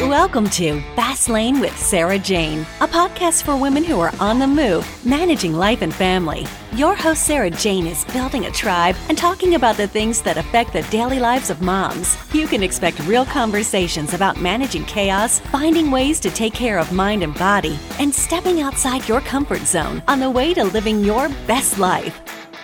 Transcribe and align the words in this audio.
Welcome 0.00 0.50
to 0.50 0.82
Fast 0.94 1.30
Lane 1.30 1.58
with 1.58 1.74
Sarah 1.78 2.18
Jane, 2.18 2.66
a 2.82 2.86
podcast 2.86 3.44
for 3.44 3.56
women 3.56 3.82
who 3.82 3.98
are 3.98 4.12
on 4.20 4.38
the 4.38 4.46
move, 4.46 4.86
managing 5.06 5.54
life 5.54 5.80
and 5.80 5.92
family. 5.92 6.46
Your 6.74 6.94
host, 6.94 7.22
Sarah 7.22 7.48
Jane, 7.48 7.86
is 7.86 8.04
building 8.04 8.44
a 8.44 8.50
tribe 8.50 8.94
and 9.08 9.16
talking 9.16 9.54
about 9.54 9.78
the 9.78 9.88
things 9.88 10.20
that 10.20 10.36
affect 10.36 10.74
the 10.74 10.82
daily 10.90 11.18
lives 11.18 11.48
of 11.48 11.62
moms. 11.62 12.18
You 12.34 12.46
can 12.46 12.62
expect 12.62 13.00
real 13.06 13.24
conversations 13.24 14.12
about 14.12 14.38
managing 14.38 14.84
chaos, 14.84 15.40
finding 15.40 15.90
ways 15.90 16.20
to 16.20 16.30
take 16.30 16.52
care 16.52 16.78
of 16.78 16.92
mind 16.92 17.22
and 17.22 17.34
body, 17.34 17.78
and 17.98 18.14
stepping 18.14 18.60
outside 18.60 19.08
your 19.08 19.22
comfort 19.22 19.62
zone 19.62 20.02
on 20.08 20.20
the 20.20 20.30
way 20.30 20.52
to 20.52 20.64
living 20.64 21.02
your 21.02 21.30
best 21.46 21.78
life. 21.78 22.20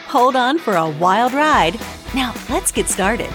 Hold 0.06 0.36
on 0.36 0.58
for 0.58 0.74
a 0.74 0.90
wild 0.90 1.32
ride. 1.32 1.80
Now, 2.14 2.34
let's 2.50 2.70
get 2.70 2.90
started. 2.90 3.32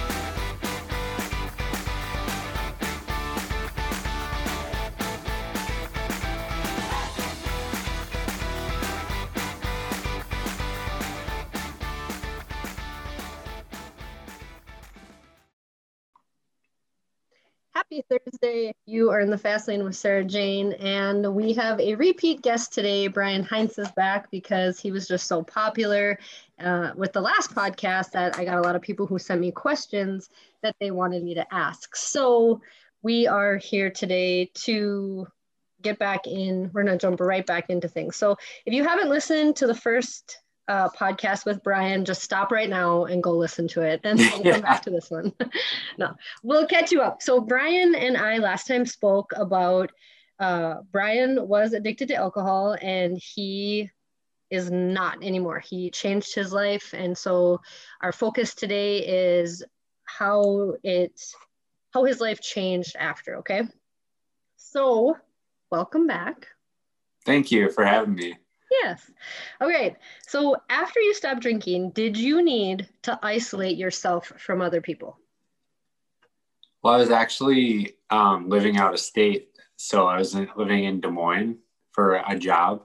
You 18.85 19.11
are 19.11 19.19
in 19.19 19.29
the 19.29 19.37
fast 19.37 19.67
lane 19.67 19.83
with 19.83 19.95
Sarah 19.95 20.23
Jane, 20.23 20.73
and 20.73 21.35
we 21.35 21.53
have 21.53 21.79
a 21.79 21.95
repeat 21.95 22.41
guest 22.41 22.73
today. 22.73 23.07
Brian 23.07 23.43
Heinz 23.43 23.77
is 23.77 23.91
back 23.91 24.31
because 24.31 24.79
he 24.79 24.91
was 24.91 25.07
just 25.07 25.27
so 25.27 25.43
popular 25.43 26.17
uh, 26.59 26.91
with 26.95 27.13
the 27.13 27.21
last 27.21 27.53
podcast 27.53 28.11
that 28.11 28.37
I 28.37 28.45
got 28.45 28.57
a 28.57 28.61
lot 28.61 28.75
of 28.75 28.81
people 28.81 29.05
who 29.05 29.19
sent 29.19 29.41
me 29.41 29.51
questions 29.51 30.29
that 30.63 30.75
they 30.79 30.91
wanted 30.91 31.23
me 31.23 31.33
to 31.35 31.53
ask. 31.53 31.95
So 31.95 32.61
we 33.01 33.27
are 33.27 33.57
here 33.57 33.89
today 33.89 34.51
to 34.53 35.27
get 35.81 35.99
back 35.99 36.25
in. 36.25 36.71
We're 36.73 36.83
going 36.83 36.97
to 36.97 37.01
jump 37.01 37.19
right 37.19 37.45
back 37.45 37.69
into 37.69 37.87
things. 37.87 38.15
So 38.15 38.37
if 38.65 38.73
you 38.73 38.83
haven't 38.83 39.09
listened 39.09 39.55
to 39.57 39.67
the 39.67 39.75
first 39.75 40.39
uh, 40.67 40.89
podcast 40.89 41.45
with 41.45 41.63
Brian, 41.63 42.05
just 42.05 42.21
stop 42.21 42.51
right 42.51 42.69
now 42.69 43.05
and 43.05 43.23
go 43.23 43.31
listen 43.31 43.67
to 43.69 43.81
it 43.81 44.01
and 44.03 44.19
then 44.19 44.43
come 44.43 44.61
back 44.61 44.81
to 44.83 44.89
this 44.89 45.09
one. 45.09 45.33
no, 45.97 46.15
we'll 46.43 46.67
catch 46.67 46.91
you 46.91 47.01
up. 47.01 47.21
So, 47.21 47.39
Brian 47.39 47.95
and 47.95 48.17
I 48.17 48.37
last 48.37 48.67
time 48.67 48.85
spoke 48.85 49.31
about 49.35 49.91
uh, 50.39 50.75
Brian 50.91 51.47
was 51.47 51.73
addicted 51.73 52.09
to 52.09 52.15
alcohol 52.15 52.77
and 52.81 53.17
he 53.17 53.89
is 54.49 54.69
not 54.71 55.23
anymore. 55.23 55.59
He 55.59 55.89
changed 55.89 56.35
his 56.35 56.53
life. 56.53 56.93
And 56.93 57.17
so, 57.17 57.61
our 58.01 58.11
focus 58.11 58.53
today 58.53 58.99
is 58.99 59.63
how 60.07 60.73
it 60.83 61.21
how 61.91 62.05
his 62.05 62.19
life 62.19 62.41
changed 62.41 62.95
after 62.97 63.37
okay 63.37 63.63
so 64.55 65.15
welcome 65.69 66.07
back 66.07 66.47
thank 67.25 67.51
you 67.51 67.69
for 67.69 67.85
having 67.85 68.15
me 68.15 68.35
Yes. 68.71 69.09
Okay. 69.61 69.95
So 70.27 70.57
after 70.69 70.99
you 70.99 71.13
stopped 71.13 71.41
drinking, 71.41 71.91
did 71.91 72.17
you 72.17 72.43
need 72.43 72.89
to 73.03 73.17
isolate 73.23 73.77
yourself 73.77 74.31
from 74.37 74.61
other 74.61 74.81
people? 74.81 75.17
Well, 76.83 76.93
I 76.93 76.97
was 76.97 77.09
actually 77.09 77.95
um, 78.09 78.49
living 78.49 78.77
out 78.77 78.93
of 78.93 78.99
state. 78.99 79.49
So 79.77 80.07
I 80.07 80.17
was 80.17 80.35
living 80.55 80.85
in 80.85 81.01
Des 81.01 81.09
Moines 81.09 81.57
for 81.91 82.15
a 82.27 82.37
job. 82.37 82.83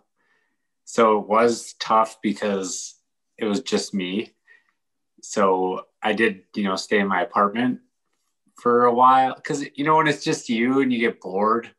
So 0.85 1.19
it 1.19 1.29
was 1.29 1.75
tough 1.81 2.19
because 2.23 2.97
it 3.39 3.45
was 3.45 3.61
just 3.61 3.95
me. 3.95 4.35
So 5.23 5.87
I 6.03 6.13
did, 6.13 6.43
you 6.55 6.65
know, 6.65 6.77
stay 6.77 6.99
in 6.99 7.09
my 7.09 7.23
apartment 7.23 7.81
for 8.61 8.85
a 8.85 8.95
while 8.95 9.35
because, 9.35 9.65
you 9.75 9.85
know, 9.85 9.97
when 9.97 10.09
it's 10.09 10.25
just 10.25 10.49
you 10.49 10.81
and 10.81 10.93
you 10.93 10.99
get 10.99 11.21
bored, 11.21 11.71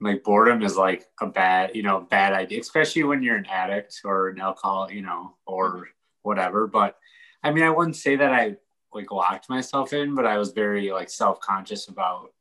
like 0.00 0.24
boredom 0.24 0.62
is 0.62 0.76
like 0.76 1.06
a 1.20 1.26
bad 1.26 1.70
you 1.74 1.82
know 1.82 2.00
bad 2.00 2.32
idea 2.32 2.60
especially 2.60 3.04
when 3.04 3.22
you're 3.22 3.36
an 3.36 3.46
addict 3.46 4.00
or 4.04 4.28
an 4.28 4.40
alcohol 4.40 4.90
you 4.90 5.02
know 5.02 5.36
or 5.46 5.88
whatever. 6.22 6.66
But 6.66 6.96
i 7.42 7.50
mean 7.50 7.64
i 7.64 7.70
wouldn't 7.70 7.96
say 7.96 8.16
that 8.16 8.32
i 8.32 8.56
like 8.92 9.10
locked 9.10 9.50
myself 9.50 9.92
in 9.92 10.14
but 10.14 10.24
i 10.24 10.38
was 10.38 10.52
very 10.52 10.90
like 10.90 11.10
self-conscious 11.10 11.88
about 11.88 12.32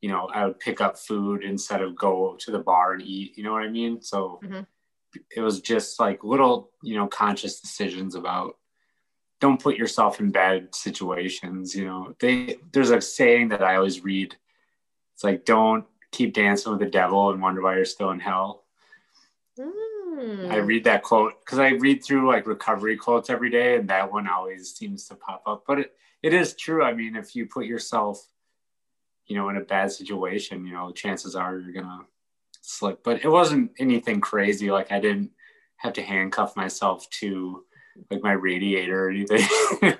you 0.00 0.08
know 0.08 0.28
i 0.34 0.44
would 0.44 0.58
pick 0.58 0.80
up 0.80 0.98
food 0.98 1.42
instead 1.42 1.80
of 1.80 1.96
go 1.96 2.36
to 2.40 2.50
the 2.50 2.58
bar 2.58 2.92
and 2.92 3.02
eat 3.02 3.36
you 3.36 3.44
know 3.44 3.52
what 3.52 3.62
i 3.62 3.68
mean? 3.68 4.02
So 4.02 4.40
mm-hmm. 4.42 4.60
it 5.34 5.40
was 5.40 5.60
just 5.60 5.98
like 5.98 6.24
little 6.24 6.70
you 6.82 6.96
know 6.96 7.06
conscious 7.06 7.60
decisions 7.60 8.14
about 8.14 8.56
don't 9.40 9.62
put 9.62 9.76
yourself 9.76 10.20
in 10.20 10.30
bad 10.30 10.74
situations 10.74 11.74
you 11.74 11.84
know? 11.86 12.14
They 12.18 12.56
there's 12.72 12.90
a 12.90 13.00
saying 13.00 13.48
that 13.48 13.62
i 13.62 13.76
always 13.76 14.04
read. 14.04 14.36
It's 15.14 15.24
like 15.24 15.44
don't 15.44 15.86
keep 16.14 16.34
dancing 16.34 16.72
with 16.72 16.80
the 16.80 16.86
devil 16.86 17.30
and 17.30 17.42
wonder 17.42 17.60
why 17.60 17.76
you're 17.76 17.84
still 17.84 18.10
in 18.10 18.20
hell. 18.20 18.64
Mm. 19.58 20.50
I 20.50 20.56
read 20.56 20.84
that 20.84 21.02
quote 21.02 21.34
because 21.44 21.58
I 21.58 21.70
read 21.70 22.04
through 22.04 22.28
like 22.28 22.46
recovery 22.46 22.96
quotes 22.96 23.30
every 23.30 23.50
day, 23.50 23.76
and 23.76 23.88
that 23.88 24.12
one 24.12 24.28
always 24.28 24.74
seems 24.74 25.08
to 25.08 25.14
pop 25.14 25.42
up. 25.46 25.64
But 25.66 25.80
it, 25.80 25.92
it 26.22 26.34
is 26.34 26.54
true. 26.54 26.82
I 26.82 26.94
mean, 26.94 27.16
if 27.16 27.34
you 27.34 27.46
put 27.46 27.66
yourself, 27.66 28.24
you 29.26 29.36
know, 29.36 29.48
in 29.48 29.56
a 29.56 29.60
bad 29.60 29.92
situation, 29.92 30.66
you 30.66 30.72
know, 30.72 30.92
chances 30.92 31.34
are 31.34 31.58
you're 31.58 31.72
gonna 31.72 32.02
slip. 32.60 33.02
But 33.02 33.24
it 33.24 33.28
wasn't 33.28 33.72
anything 33.78 34.20
crazy. 34.20 34.70
Like 34.70 34.92
I 34.92 35.00
didn't 35.00 35.30
have 35.76 35.92
to 35.94 36.02
handcuff 36.02 36.56
myself 36.56 37.08
to 37.20 37.64
like 38.10 38.22
my 38.22 38.32
radiator 38.32 39.06
or 39.06 39.10
anything. 39.10 39.46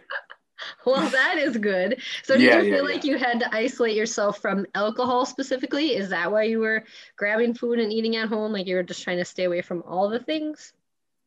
well, 0.86 1.08
that 1.08 1.38
is 1.38 1.56
good. 1.56 2.00
So, 2.22 2.34
did 2.34 2.42
yeah, 2.42 2.56
you 2.56 2.62
feel 2.62 2.88
yeah, 2.88 2.94
like 2.94 3.04
yeah. 3.04 3.12
you 3.12 3.18
had 3.18 3.40
to 3.40 3.54
isolate 3.54 3.96
yourself 3.96 4.38
from 4.38 4.66
alcohol 4.74 5.26
specifically? 5.26 5.94
Is 5.94 6.08
that 6.10 6.30
why 6.30 6.44
you 6.44 6.60
were 6.60 6.84
grabbing 7.16 7.54
food 7.54 7.78
and 7.78 7.92
eating 7.92 8.16
at 8.16 8.28
home? 8.28 8.52
Like 8.52 8.66
you 8.66 8.76
were 8.76 8.82
just 8.82 9.02
trying 9.02 9.18
to 9.18 9.24
stay 9.24 9.44
away 9.44 9.62
from 9.62 9.82
all 9.86 10.08
the 10.08 10.18
things? 10.18 10.72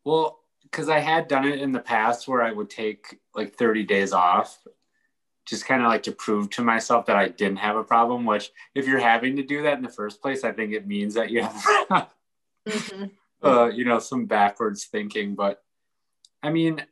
Well, 0.04 0.40
because 0.64 0.90
I 0.90 1.00
had 1.00 1.28
done 1.28 1.46
it 1.46 1.60
in 1.60 1.72
the 1.72 1.80
past 1.80 2.28
where 2.28 2.42
I 2.42 2.52
would 2.52 2.70
take 2.70 3.20
like 3.34 3.56
30 3.56 3.84
days 3.84 4.14
off, 4.14 4.60
just 5.46 5.66
kind 5.66 5.82
of 5.82 5.88
like 5.88 6.04
to 6.04 6.12
prove 6.12 6.50
to 6.52 6.62
myself 6.62 7.06
that 7.06 7.16
I 7.16 7.30
didn't 7.30 7.58
have 7.58 7.78
a 7.78 7.84
problem. 7.84 8.26
Which, 8.26 8.52
if 8.76 8.88
you're 8.88 9.00
having 9.00 9.36
to 9.38 9.44
do 9.44 9.64
that 9.64 9.78
in 9.78 9.84
the 9.84 9.90
first 9.90 10.22
place, 10.22 10.44
I 10.44 10.52
think 10.52 10.74
it 10.74 10.88
means 10.88 11.14
that 11.14 11.30
you 11.30 11.42
have, 11.44 12.10
mm-hmm. 12.68 13.06
uh, 13.48 13.68
you 13.68 13.86
know, 13.86 14.00
some 14.00 14.26
backwards 14.26 14.86
thinking. 14.86 15.36
But 15.36 15.64
I 16.44 16.52
mean, 16.52 16.86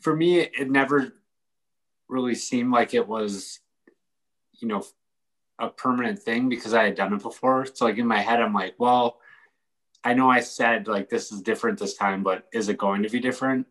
for 0.00 0.14
me, 0.14 0.40
it 0.40 0.70
never 0.70 1.14
really 2.08 2.34
seemed 2.34 2.72
like 2.72 2.94
it 2.94 3.06
was, 3.06 3.60
you 4.60 4.68
know, 4.68 4.84
a 5.58 5.68
permanent 5.68 6.18
thing 6.18 6.48
because 6.48 6.74
I 6.74 6.84
had 6.84 6.96
done 6.96 7.12
it 7.14 7.22
before. 7.22 7.66
So 7.66 7.84
like 7.84 7.98
in 7.98 8.06
my 8.06 8.20
head, 8.20 8.40
I'm 8.40 8.54
like, 8.54 8.74
well, 8.78 9.18
I 10.02 10.14
know 10.14 10.30
I 10.30 10.40
said 10.40 10.86
like 10.88 11.08
this 11.08 11.32
is 11.32 11.42
different 11.42 11.78
this 11.78 11.94
time, 11.94 12.22
but 12.22 12.44
is 12.52 12.68
it 12.68 12.78
going 12.78 13.02
to 13.02 13.08
be 13.08 13.20
different? 13.20 13.66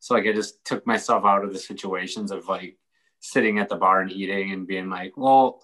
So 0.00 0.14
like 0.14 0.26
I 0.26 0.32
just 0.32 0.64
took 0.64 0.86
myself 0.86 1.24
out 1.24 1.44
of 1.44 1.52
the 1.52 1.58
situations 1.58 2.30
of 2.30 2.48
like 2.48 2.76
sitting 3.20 3.58
at 3.58 3.68
the 3.68 3.76
bar 3.76 4.00
and 4.00 4.12
eating 4.12 4.52
and 4.52 4.66
being 4.66 4.90
like, 4.90 5.16
well, 5.16 5.62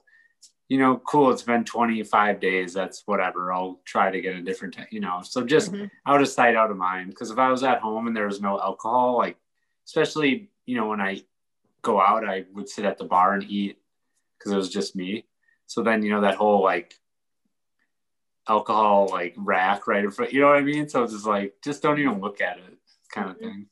you 0.69 0.79
know, 0.79 0.97
cool, 1.07 1.31
it's 1.31 1.43
been 1.43 1.65
25 1.65 2.41
days. 2.41 2.73
That's 2.73 3.03
whatever. 3.05 3.53
I'll 3.53 3.81
try 3.85 4.11
to 4.11 4.21
get 4.21 4.35
a 4.35 4.43
different, 4.43 4.77
you 4.91 5.01
know. 5.01 5.21
So 5.23 5.45
just 5.45 5.73
mm-hmm. 5.73 5.87
out 6.07 6.23
of 6.23 6.29
sight, 6.29 6.57
out 6.57 6.71
of 6.71 6.79
mind. 6.79 7.11
Because 7.11 7.31
if 7.31 7.39
I 7.39 7.51
was 7.51 7.63
at 7.63 7.81
home 7.81 8.07
and 8.07 8.17
there 8.17 8.27
was 8.27 8.41
no 8.41 8.59
alcohol, 8.59 9.19
like 9.19 9.37
especially 9.87 10.49
you 10.65 10.77
know 10.77 10.87
when 10.87 11.01
I 11.01 11.21
go 11.85 12.01
out, 12.01 12.29
I 12.29 12.45
would 12.53 12.69
sit 12.69 12.85
at 12.85 12.99
the 12.99 13.05
bar 13.05 13.35
and 13.35 13.45
eat 13.45 13.79
because 14.39 14.53
it 14.53 14.57
was 14.57 14.71
just 14.71 14.97
me. 14.97 15.27
So 15.67 15.83
then 15.83 16.03
you 16.03 16.11
know 16.11 16.23
that 16.23 16.35
whole 16.35 16.63
like 16.63 16.95
alcohol 18.49 19.09
like 19.11 19.35
rack 19.39 19.87
right 19.87 20.05
in 20.05 20.11
front, 20.11 20.33
you 20.33 20.41
know 20.41 20.49
what 20.49 20.57
I 20.57 20.63
mean? 20.63 20.89
So 20.89 21.03
it's 21.03 21.13
just 21.13 21.27
like 21.27 21.55
just 21.63 21.83
don't 21.83 21.99
even 21.99 22.21
look 22.21 22.41
at 22.41 22.59
it 22.59 22.79
kind 23.13 23.31
of 23.31 23.39
thing. 23.39 23.67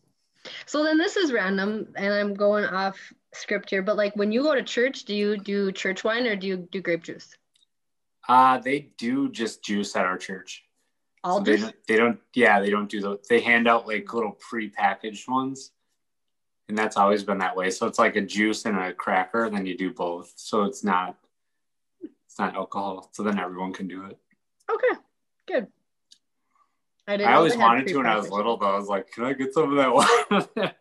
So 0.67 0.83
then 0.83 0.99
this 0.99 1.17
is 1.17 1.33
random 1.33 1.89
and 1.97 2.13
I'm 2.13 2.35
going 2.35 2.65
off 2.65 3.13
script 3.33 3.71
here, 3.71 3.83
but 3.83 3.97
like 3.97 4.15
when 4.17 4.33
you 4.33 4.43
go 4.43 4.55
to 4.55 4.63
church, 4.63 5.05
do 5.05 5.15
you 5.15 5.37
do 5.37 5.73
church 5.73 6.05
wine 6.05 6.27
or 6.27 6.37
do 6.37 6.47
you 6.47 6.57
do 6.57 6.81
grape 6.81 7.03
juice? 7.03 7.37
Uh 8.29 8.59
they 8.59 8.93
do 8.99 9.31
just 9.31 9.63
juice 9.63 9.95
at 9.97 10.07
our 10.07 10.19
church. 10.19 10.65
All 11.25 11.39
so 11.39 11.45
they, 11.45 11.57
don't, 11.57 11.75
they 11.87 11.97
don't 11.97 12.19
yeah, 12.35 12.61
they 12.61 12.71
don't 12.71 12.89
do 12.89 13.01
the, 13.01 13.19
They 13.29 13.41
hand 13.41 13.69
out 13.69 13.87
like 13.87 14.13
little 14.13 14.33
pre-packaged 14.33 15.29
ones 15.29 15.73
and 16.69 16.79
that's 16.79 16.97
always 16.97 17.23
been 17.23 17.39
that 17.39 17.57
way. 17.57 17.71
So 17.71 17.87
it's 17.87 17.99
like 17.99 18.17
a 18.17 18.21
juice 18.21 18.65
and 18.65 18.79
a 18.79 18.93
cracker, 18.93 19.51
then 19.51 19.67
you 19.67 19.77
do 19.77 19.93
both. 19.93 20.33
So 20.37 20.65
it's 20.65 20.85
not 20.85 21.17
it's 22.03 22.39
not 22.39 22.55
alcohol. 22.55 23.11
So 23.13 23.23
then 23.23 23.39
everyone 23.39 23.75
can 23.75 23.89
do 23.89 24.07
it. 24.07 24.19
Okay, 24.71 25.01
good. 25.47 25.67
I 27.07 27.17
didn't. 27.19 27.31
I 27.31 27.35
always 27.35 27.57
wanted 27.57 27.87
to 27.89 27.97
when 27.97 28.07
I 28.07 28.17
was 28.17 28.31
little, 28.31 28.57
though. 28.57 28.75
I 28.75 28.79
was 28.79 28.89
like, 28.89 29.11
"Can 29.11 29.25
I 29.25 29.35
get 29.35 29.53
some 29.53 29.71
of 29.71 29.77
that 29.77 29.93
wine?" 29.93 30.09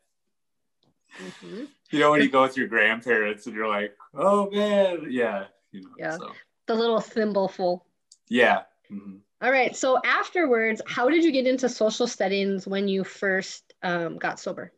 mm-hmm. 1.20 1.64
You 1.90 2.00
know, 2.00 2.12
when 2.12 2.22
you 2.22 2.30
go 2.30 2.44
with 2.44 2.56
your 2.56 2.68
grandparents 2.68 3.48
and 3.48 3.56
you're 3.56 3.68
like, 3.68 3.98
"Oh 4.14 4.50
man, 4.50 5.08
yeah," 5.10 5.46
you 5.72 5.82
know. 5.82 5.90
Yeah. 5.98 6.18
So. 6.18 6.32
The 6.68 6.76
little 6.76 7.02
thimbleful. 7.02 7.82
Yeah. 8.30 8.62
Mm-hmm. 8.90 9.18
All 9.42 9.52
right. 9.52 9.76
So 9.76 10.00
afterwards, 10.06 10.82
how 10.86 11.10
did 11.10 11.24
you 11.24 11.32
get 11.32 11.48
into 11.48 11.68
social 11.68 12.08
settings 12.08 12.66
when 12.66 12.88
you 12.88 13.04
first 13.04 13.74
um, 13.84 14.20
got 14.20 14.40
sober? 14.40 14.72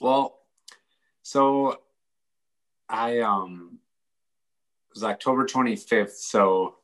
Well, 0.00 0.38
so 1.22 1.80
I 2.88 3.20
um 3.20 3.78
it 4.90 4.94
was 4.94 5.04
October 5.04 5.44
25th. 5.44 6.12
So 6.12 6.76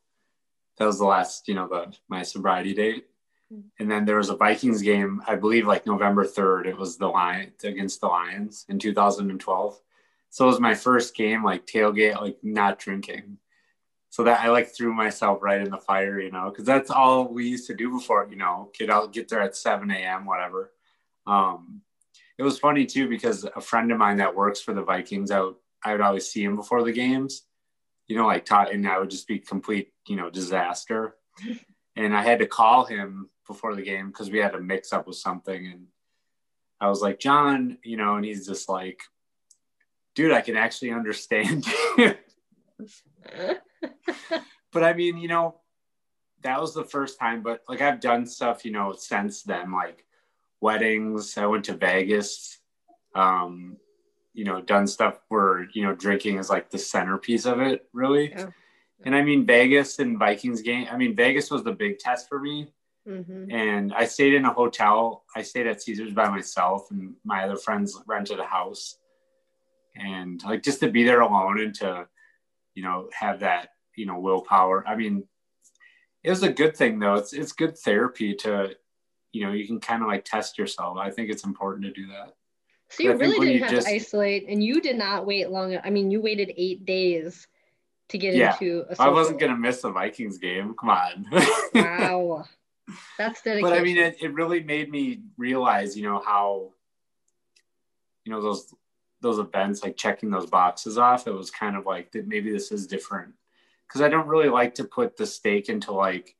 that 0.79 0.87
was 0.87 0.99
the 0.99 1.07
last, 1.07 1.49
you 1.49 1.55
know, 1.55 1.69
the 1.69 1.95
my 2.09 2.23
sobriety 2.23 2.75
date. 2.75 3.07
Mm-hmm. 3.53 3.69
And 3.79 3.91
then 3.91 4.05
there 4.05 4.17
was 4.17 4.31
a 4.31 4.37
Vikings 4.37 4.83
game, 4.83 5.23
I 5.27 5.37
believe 5.37 5.67
like 5.67 5.87
November 5.87 6.25
3rd. 6.25 6.67
It 6.67 6.77
was 6.77 6.97
the 6.97 7.09
Lion 7.09 7.53
against 7.63 8.01
the 8.01 8.09
Lions 8.09 8.67
in 8.69 8.79
2012. 8.79 9.81
So 10.31 10.45
it 10.45 10.49
was 10.49 10.61
my 10.61 10.75
first 10.75 11.15
game, 11.15 11.45
like 11.45 11.67
tailgate, 11.67 12.21
like 12.21 12.39
not 12.43 12.79
drinking. 12.79 13.39
So 14.11 14.25
that 14.25 14.41
I 14.41 14.51
like 14.51 14.75
threw 14.75 14.93
myself 14.93 15.43
right 15.43 15.61
in 15.61 15.71
the 15.71 15.79
fire, 15.79 16.21
you 16.21 16.31
know, 16.31 16.51
because 16.51 16.65
that's 16.65 16.91
all 16.91 17.27
we 17.33 17.49
used 17.49 17.67
to 17.69 17.75
do 17.75 17.91
before, 17.91 18.27
you 18.31 18.37
know, 18.37 18.71
get 18.77 18.91
out, 18.91 19.13
get 19.13 19.29
there 19.29 19.41
at 19.41 19.57
7 19.57 19.91
a.m., 19.91 20.25
whatever. 20.25 20.73
Um, 21.27 21.83
it 22.39 22.43
was 22.43 22.59
funny 22.59 22.87
too 22.87 23.09
because 23.09 23.45
a 23.45 23.61
friend 23.61 23.93
of 23.93 23.99
mine 23.99 24.17
that 24.19 24.35
works 24.35 24.61
for 24.61 24.75
the 24.75 24.83
Vikings, 24.83 25.31
I 25.31 25.41
would, 25.41 25.55
I 25.85 25.93
would 25.93 26.01
always 26.01 26.31
see 26.31 26.43
him 26.43 26.57
before 26.57 26.83
the 26.83 26.93
games, 26.93 27.43
you 28.07 28.17
know, 28.17 28.27
like 28.27 28.45
taught, 28.45 28.73
and 28.73 28.87
I 28.89 28.99
would 28.99 29.11
just 29.11 29.29
be 29.29 29.39
complete, 29.39 29.93
you 30.09 30.17
know, 30.17 30.31
disaster. 30.31 31.17
and 31.97 32.17
I 32.17 32.23
had 32.23 32.41
to 32.41 32.47
call 32.47 32.85
him 32.85 33.31
before 33.47 33.75
the 33.75 33.83
game 33.83 34.09
because 34.09 34.31
we 34.31 34.39
had 34.39 34.55
a 34.55 34.61
mix 34.61 34.93
up 34.93 35.07
with 35.07 35.17
something, 35.17 35.67
and 35.67 35.87
I 36.81 36.89
was 36.89 37.01
like, 37.01 37.21
John, 37.21 37.79
you 37.85 37.97
know, 37.97 38.17
and 38.17 38.25
he's 38.25 38.47
just 38.47 38.69
like, 38.69 39.03
dude, 40.15 40.33
I 40.33 40.41
can 40.41 40.57
actually 40.57 40.91
understand 40.91 41.67
you. 41.99 42.15
but 44.73 44.83
I 44.83 44.93
mean, 44.93 45.19
you 45.19 45.29
know, 45.29 45.61
that 46.43 46.61
was 46.61 46.75
the 46.75 46.85
first 46.85 47.19
time, 47.19 47.43
but 47.43 47.63
like 47.69 47.81
I've 47.81 48.01
done 48.01 48.27
stuff, 48.27 48.65
you 48.65 48.73
know, 48.73 48.95
since 48.97 49.43
then, 49.43 49.73
like 49.73 50.05
weddings. 50.65 51.37
I 51.37 51.47
went 51.47 51.67
to 51.67 51.77
Vegas. 51.77 52.59
Um, 53.15 53.77
you 54.33 54.45
know, 54.45 54.61
done 54.61 54.89
stuff 54.89 55.21
where, 55.29 55.69
you 55.75 55.85
know, 55.85 55.95
drinking 55.95 56.39
is 56.39 56.51
like 56.51 56.69
the 56.69 56.79
centerpiece 56.79 57.47
of 57.47 57.61
it, 57.61 57.87
really. 57.93 58.31
Yeah. 58.31 58.49
And 59.05 59.15
I 59.15 59.23
mean, 59.23 59.47
Vegas 59.47 60.01
and 60.01 60.19
Vikings 60.19 60.63
game. 60.63 60.89
I 60.91 60.97
mean, 60.97 61.15
Vegas 61.15 61.51
was 61.51 61.63
the 61.63 61.73
big 61.73 61.99
test 62.01 62.29
for 62.29 62.41
me. 62.41 62.73
Mm-hmm. 63.09 63.51
And 63.53 63.95
I 63.95 64.07
stayed 64.07 64.35
in 64.35 64.45
a 64.45 64.53
hotel. 64.53 65.25
I 65.37 65.43
stayed 65.43 65.69
at 65.69 65.83
Caesars 65.83 66.13
by 66.13 66.29
myself, 66.29 66.91
and 66.91 67.15
my 67.25 67.45
other 67.45 67.57
friends 67.57 68.01
rented 68.07 68.41
a 68.41 68.45
house. 68.45 68.99
And 69.95 70.43
like 70.43 70.63
just 70.63 70.81
to 70.81 70.91
be 70.91 71.05
there 71.05 71.21
alone 71.21 71.61
and 71.61 71.75
to, 71.77 72.09
you 72.75 72.83
know, 72.83 73.09
have 73.13 73.41
that, 73.41 73.69
you 73.95 74.07
know, 74.07 74.19
willpower. 74.19 74.85
I 74.89 74.97
mean, 74.97 75.29
it 76.25 76.31
was 76.31 76.43
a 76.43 76.53
good 76.53 76.77
thing 76.77 76.99
though. 76.99 77.15
It's 77.15 77.33
it's 77.33 77.53
good 77.53 77.79
therapy 77.79 78.35
to 78.37 78.75
you 79.35 79.45
know 79.45 79.53
you 79.53 79.67
can 79.67 79.81
kind 79.81 80.03
of 80.03 80.09
like 80.09 80.25
test 80.25 80.59
yourself. 80.59 80.97
I 80.97 81.11
think 81.11 81.31
it's 81.31 81.45
important 81.45 81.85
to 81.85 81.93
do 81.93 82.07
that. 82.09 82.35
So 82.91 83.03
you 83.03 83.17
really 83.17 83.39
didn't 83.39 83.55
you 83.55 83.61
have 83.61 83.71
just, 83.71 83.87
to 83.89 83.95
isolate 83.95 84.47
and 84.49 84.63
you 84.63 84.81
did 84.81 84.97
not 84.97 85.27
wait 85.27 85.51
long 85.51 85.77
i 85.83 85.91
mean 85.91 86.11
you 86.11 86.21
waited 86.21 86.53
eight 86.57 86.85
days 86.85 87.49
to 88.11 88.19
get 88.19 88.35
yeah, 88.35 88.53
into 88.53 88.85
a 88.89 89.03
i 89.03 89.09
wasn't 89.09 89.41
gonna 89.41 89.57
miss 89.57 89.81
the 89.81 89.91
vikings 89.91 90.39
game. 90.39 90.75
Come 90.79 90.91
on. 90.91 91.27
Wow. 91.75 92.45
That's 93.19 93.41
dedication. 93.43 93.69
but 93.69 93.79
i 93.79 93.83
mean 93.83 93.97
it, 93.97 94.17
it 94.21 94.35
really 94.35 94.63
made 94.63 94.91
me 94.91 95.23
realize 95.39 95.97
you 95.97 96.05
know 96.05 96.23
how 96.25 96.71
you 98.25 98.33
know 98.33 98.43
those 98.43 98.73
those 99.23 99.39
events 99.39 99.83
like 99.83 99.97
checking 99.97 100.31
those 100.31 100.47
boxes 100.47 100.99
off 100.99 101.27
it 101.27 101.33
was 101.33 101.51
kind 101.51 101.77
of 101.77 101.87
like 101.87 102.13
that 102.13 102.29
maybe 102.29 102.53
this 102.53 102.71
is 102.71 102.87
different. 102.87 103.33
Because 103.89 104.03
i 104.03 104.09
don't 104.09 104.29
really 104.29 104.51
like 104.51 104.75
to 104.77 104.85
put 104.85 105.17
the 105.17 105.27
stake 105.27 105.69
into 105.69 105.93
like 105.93 106.37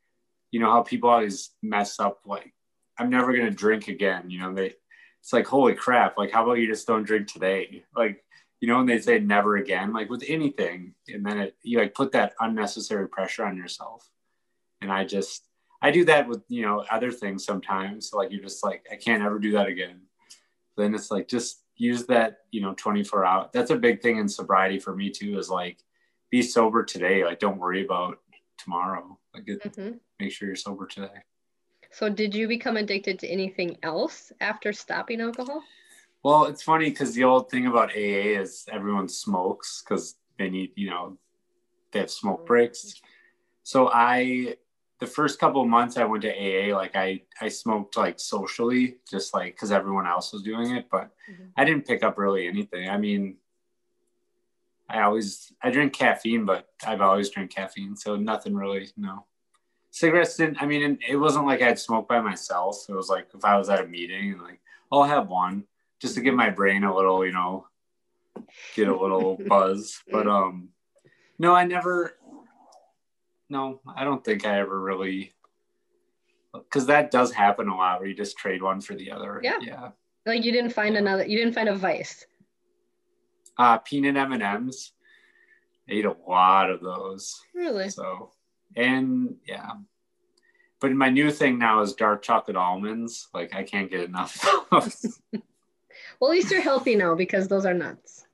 you 0.51 0.61
know 0.61 0.71
how 0.71 0.83
people 0.83 1.11
always 1.11 1.51
mess 1.63 1.99
up 1.99 2.21
like 2.27 2.55
I'm 2.99 3.11
never 3.11 3.33
gonna 3.33 3.51
drink 3.51 3.89
again. 3.89 4.31
You 4.31 4.41
know, 4.41 4.55
they 4.55 4.75
it's 5.21 5.33
like 5.33 5.47
holy 5.47 5.75
crap. 5.75 6.19
Like, 6.19 6.31
how 6.31 6.45
about 6.45 6.59
you 6.59 6.67
just 6.67 6.87
don't 6.87 7.05
drink 7.05 7.33
today? 7.33 7.85
Like, 7.97 8.23
you 8.61 8.69
know, 8.69 8.77
when 8.77 8.87
they 8.87 9.01
say 9.01 9.19
never 9.19 9.57
again, 9.57 9.93
like 9.93 10.11
with 10.11 10.25
anything, 10.29 10.95
and 11.09 11.25
then 11.25 11.39
it 11.39 11.57
you 11.63 11.79
like 11.79 11.95
put 11.95 12.13
that 12.13 12.35
unnecessary 12.41 13.09
pressure 13.09 13.45
on 13.45 13.57
yourself. 13.57 14.09
And 14.81 14.93
I 14.93 15.05
just 15.05 15.49
I 15.81 15.91
do 15.91 16.05
that 16.07 16.29
with 16.29 16.43
you 16.49 16.63
know 16.63 16.85
other 16.91 17.11
things 17.11 17.45
sometimes. 17.45 18.11
So 18.11 18.19
like 18.19 18.31
you're 18.31 18.43
just 18.43 18.65
like 18.65 18.87
I 18.91 18.97
can't 18.97 19.23
ever 19.23 19.39
do 19.39 19.53
that 19.53 19.67
again. 19.67 20.03
Then 20.77 20.95
it's 20.95 21.11
like 21.11 21.29
just 21.29 21.63
use 21.77 22.07
that 22.07 22.39
you 22.51 22.61
know 22.61 22.75
24 22.75 23.25
hour. 23.25 23.51
That's 23.53 23.71
a 23.71 23.77
big 23.77 24.03
thing 24.03 24.19
in 24.19 24.29
sobriety 24.29 24.79
for 24.79 24.95
me 24.95 25.11
too. 25.11 25.39
Is 25.39 25.51
like 25.51 25.79
be 26.31 26.43
sober 26.43 26.85
today. 26.85 27.25
Like 27.25 27.39
don't 27.39 27.59
worry 27.59 27.85
about 27.85 28.19
tomorrow. 28.59 29.19
Like 29.35 29.45
it, 29.47 29.63
mm-hmm. 29.63 29.97
make 30.21 30.33
sure 30.33 30.49
you're 30.49 30.57
sober 30.57 30.87
today. 30.87 31.23
So, 31.95 32.09
did 32.09 32.35
you 32.35 32.49
become 32.49 32.77
addicted 32.77 33.21
to 33.21 33.29
anything 33.29 33.77
else 33.85 34.33
after 34.41 34.73
stopping 34.73 35.21
alcohol? 35.21 35.63
Well, 36.25 36.47
it's 36.47 36.63
funny 36.63 36.91
because 36.91 37.15
the 37.15 37.23
old 37.23 37.51
thing 37.51 37.69
about 37.69 37.91
AA 37.91 38.41
is 38.41 38.67
everyone 38.73 39.09
smokes 39.09 39.81
because 39.81 40.17
they 40.37 40.51
need, 40.51 40.73
you 40.75 40.91
know, 40.91 41.19
they 41.93 42.01
have 42.01 42.11
smoke 42.11 42.39
mm-hmm. 42.39 42.47
breaks. 42.47 43.01
So 43.63 43.91
I, 43.93 44.57
the 44.99 45.07
first 45.07 45.39
couple 45.39 45.63
of 45.63 45.69
months 45.69 45.97
I 45.97 46.05
went 46.05 46.23
to 46.23 46.33
AA, 46.33 46.77
like 46.77 46.97
I, 46.97 47.23
I 47.41 47.49
smoked 47.49 47.97
like 47.97 48.19
socially, 48.19 48.97
just 49.09 49.33
like 49.33 49.55
because 49.55 49.71
everyone 49.71 50.09
else 50.09 50.33
was 50.33 50.43
doing 50.43 50.75
it, 50.75 50.87
but 50.91 51.11
mm-hmm. 51.31 51.45
I 51.57 51.65
didn't 51.65 51.87
pick 51.87 52.03
up 52.03 52.19
really 52.19 52.49
anything. 52.49 52.89
I 52.91 52.99
mean, 52.99 53.37
I 54.89 55.03
always 55.03 55.53
I 55.63 55.71
drink 55.71 55.93
caffeine, 55.93 56.45
but 56.45 56.67
I've 56.85 57.01
always 57.01 57.31
drank 57.31 57.55
caffeine, 57.55 57.95
so 57.95 58.17
nothing 58.17 58.57
really. 58.57 58.89
No 58.97 59.27
cigarettes 59.95 60.37
didn't 60.37 60.61
i 60.61 60.67
mean 60.67 60.99
it 61.09 61.15
wasn't 61.15 61.47
like 61.47 61.63
i'd 61.63 61.79
smoke 61.79 62.09
by 62.09 62.21
myself. 62.21 62.85
It 62.89 62.95
was 62.95 63.09
like 63.09 63.29
if 63.33 63.45
i 63.45 63.57
was 63.57 63.69
at 63.69 63.85
a 63.85 63.87
meeting 63.87 64.33
and 64.33 64.43
like 64.43 64.61
i'll 64.91 65.05
have 65.05 65.29
one 65.29 65.63
just 66.03 66.17
to 66.17 66.21
give 66.21 66.35
my 66.35 66.51
brain 66.51 66.83
a 66.83 66.93
little 66.93 67.25
you 67.25 67.31
know 67.31 67.69
get 68.75 68.89
a 68.89 68.97
little 68.97 69.39
buzz. 69.47 70.03
But 70.11 70.27
um 70.27 70.71
no 71.39 71.55
i 71.55 71.65
never 71.65 72.17
no 73.49 73.81
i 73.87 74.03
don't 74.03 74.25
think 74.25 74.45
i 74.45 74.59
ever 74.59 74.81
really 74.81 75.33
because 76.53 76.87
that 76.87 77.13
does 77.13 77.31
happen 77.31 77.69
a 77.69 77.77
lot 77.77 78.01
where 78.01 78.09
you 78.09 78.17
just 78.17 78.37
trade 78.37 78.63
one 78.63 78.81
for 78.81 78.97
the 78.97 79.13
other. 79.13 79.41
Yeah. 79.45 79.59
Yeah. 79.61 79.91
Like 80.27 80.45
you 80.45 80.51
didn't 80.51 80.73
find 80.73 80.97
another 80.97 81.25
you 81.25 81.39
didn't 81.39 81.55
find 81.55 81.69
a 81.69 81.77
vice. 81.77 82.27
Uh 83.57 83.79
peanut 83.79 84.17
m&ms 84.17 84.91
I 85.89 85.93
ate 85.93 86.05
a 86.05 86.17
lot 86.27 86.69
of 86.69 86.81
those. 86.81 87.41
Really? 87.55 87.91
So 87.91 88.33
and 88.77 89.37
yeah. 89.47 89.73
But 90.81 90.93
my 90.93 91.09
new 91.09 91.31
thing 91.31 91.59
now 91.59 91.81
is 91.81 91.95
dark 91.95 92.23
chocolate 92.23 92.57
almonds. 92.57 93.29
Like 93.33 93.55
i 93.55 93.63
can't 93.63 93.91
get 93.91 94.03
enough 94.03 94.45
well 94.73 96.31
at 96.31 96.31
least 96.31 96.51
you're 96.51 96.61
healthy 96.61 96.97
now 96.97 97.15
because 97.15 97.49
those 97.49 97.67
are 97.67 97.75
nuts. 97.75 98.27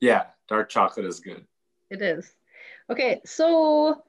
Yeah 0.00 0.24
dark 0.48 0.68
chocolate 0.68 1.06
is 1.06 1.20
good. 1.20 1.44
It 1.90 2.02
is. 2.02 2.34
Okay 2.90 3.20
so 3.24 4.02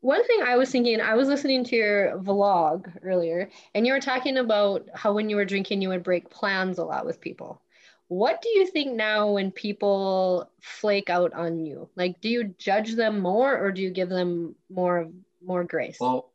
one 0.00 0.24
thing 0.26 0.40
i 0.42 0.56
was 0.56 0.70
thinking 0.70 1.00
i 1.00 1.14
was 1.14 1.26
listening 1.26 1.64
to 1.64 1.74
your 1.74 2.18
vlog 2.18 2.86
earlier 3.02 3.48
and 3.74 3.86
you 3.86 3.92
were 3.92 4.00
talking 4.00 4.36
about 4.36 4.86
how 4.94 5.12
when 5.12 5.28
you 5.28 5.34
were 5.34 5.44
drinking 5.44 5.80
you 5.82 5.88
would 5.88 6.02
break 6.02 6.30
plans 6.30 6.78
a 6.78 6.84
lot 6.84 7.06
with 7.06 7.20
people 7.20 7.60
what 8.08 8.40
do 8.40 8.48
you 8.50 8.66
think 8.66 8.92
now 8.92 9.30
when 9.30 9.50
people 9.50 10.50
flake 10.60 11.10
out 11.10 11.32
on 11.32 11.64
you? 11.64 11.88
Like, 11.96 12.20
do 12.20 12.28
you 12.28 12.54
judge 12.58 12.94
them 12.94 13.18
more 13.18 13.58
or 13.58 13.72
do 13.72 13.82
you 13.82 13.90
give 13.90 14.08
them 14.08 14.54
more 14.70 15.08
more 15.44 15.64
grace? 15.64 15.98
Well, 16.00 16.30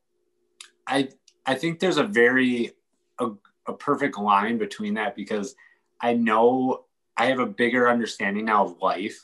I 0.86 1.10
I 1.46 1.56
think 1.56 1.80
there's 1.80 1.98
a 1.98 2.04
very 2.04 2.72
a, 3.20 3.30
a 3.68 3.74
perfect 3.74 4.18
line 4.18 4.58
between 4.58 4.96
that 4.96 5.16
because 5.16 5.56
I 6.02 6.14
know 6.14 6.86
I 7.16 7.28
have 7.28 7.40
a 7.40 7.46
bigger 7.46 7.90
understanding 7.90 8.46
now 8.46 8.66
of 8.66 8.82
life, 8.82 9.20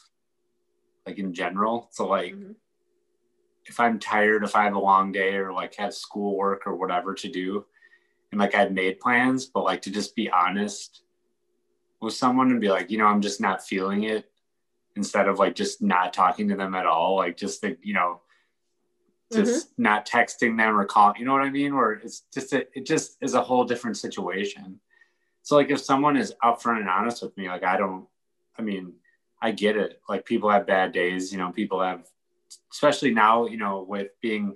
like 1.05 1.19
in 1.19 1.33
general. 1.33 1.89
So 1.91 2.07
like 2.07 2.33
mm-hmm. 2.33 2.51
if 3.65 3.77
I'm 3.79 3.99
tired, 3.99 4.45
if 4.45 4.55
I 4.55 4.63
have 4.63 4.75
a 4.75 4.79
long 4.79 5.11
day 5.11 5.35
or 5.35 5.51
like 5.51 5.75
have 5.75 5.93
schoolwork 5.93 6.65
or 6.65 6.75
whatever 6.75 7.13
to 7.13 7.27
do, 7.27 7.65
and 8.31 8.39
like 8.39 8.55
I've 8.55 8.71
made 8.71 9.01
plans, 9.01 9.47
but 9.47 9.65
like 9.65 9.81
to 9.81 9.91
just 9.91 10.15
be 10.15 10.29
honest 10.29 11.01
with 12.01 12.13
someone 12.13 12.51
and 12.51 12.61
be 12.61 12.69
like, 12.69 12.91
you 12.91 12.97
know, 12.97 13.05
I'm 13.05 13.21
just 13.21 13.41
not 13.41 13.65
feeling 13.65 14.03
it 14.03 14.29
instead 14.95 15.27
of 15.27 15.39
like 15.39 15.55
just 15.55 15.81
not 15.81 16.13
talking 16.13 16.47
to 16.49 16.55
them 16.55 16.75
at 16.75 16.85
all. 16.85 17.15
Like 17.15 17.37
just 17.37 17.61
the, 17.61 17.77
you 17.81 17.93
know, 17.93 18.21
just 19.31 19.73
mm-hmm. 19.73 19.83
not 19.83 20.07
texting 20.07 20.57
them 20.57 20.77
or 20.77 20.85
calling, 20.85 21.19
you 21.19 21.25
know 21.25 21.33
what 21.33 21.41
I 21.41 21.49
mean? 21.49 21.75
Where 21.75 21.93
it's 21.93 22.21
just, 22.33 22.53
a, 22.53 22.67
it 22.77 22.85
just 22.85 23.17
is 23.21 23.33
a 23.33 23.41
whole 23.41 23.63
different 23.65 23.97
situation. 23.97 24.79
So 25.41 25.55
like 25.55 25.69
if 25.69 25.81
someone 25.81 26.17
is 26.17 26.33
upfront 26.43 26.79
and 26.79 26.89
honest 26.89 27.21
with 27.21 27.35
me, 27.37 27.47
like 27.47 27.63
I 27.63 27.77
don't, 27.77 28.05
I 28.57 28.61
mean, 28.61 28.93
I 29.41 29.51
get 29.51 29.77
it. 29.77 30.01
Like 30.09 30.25
people 30.25 30.49
have 30.49 30.65
bad 30.65 30.91
days, 30.91 31.31
you 31.31 31.37
know, 31.37 31.51
people 31.51 31.81
have, 31.81 32.07
especially 32.71 33.13
now, 33.13 33.47
you 33.47 33.57
know, 33.57 33.85
with 33.87 34.09
being 34.21 34.55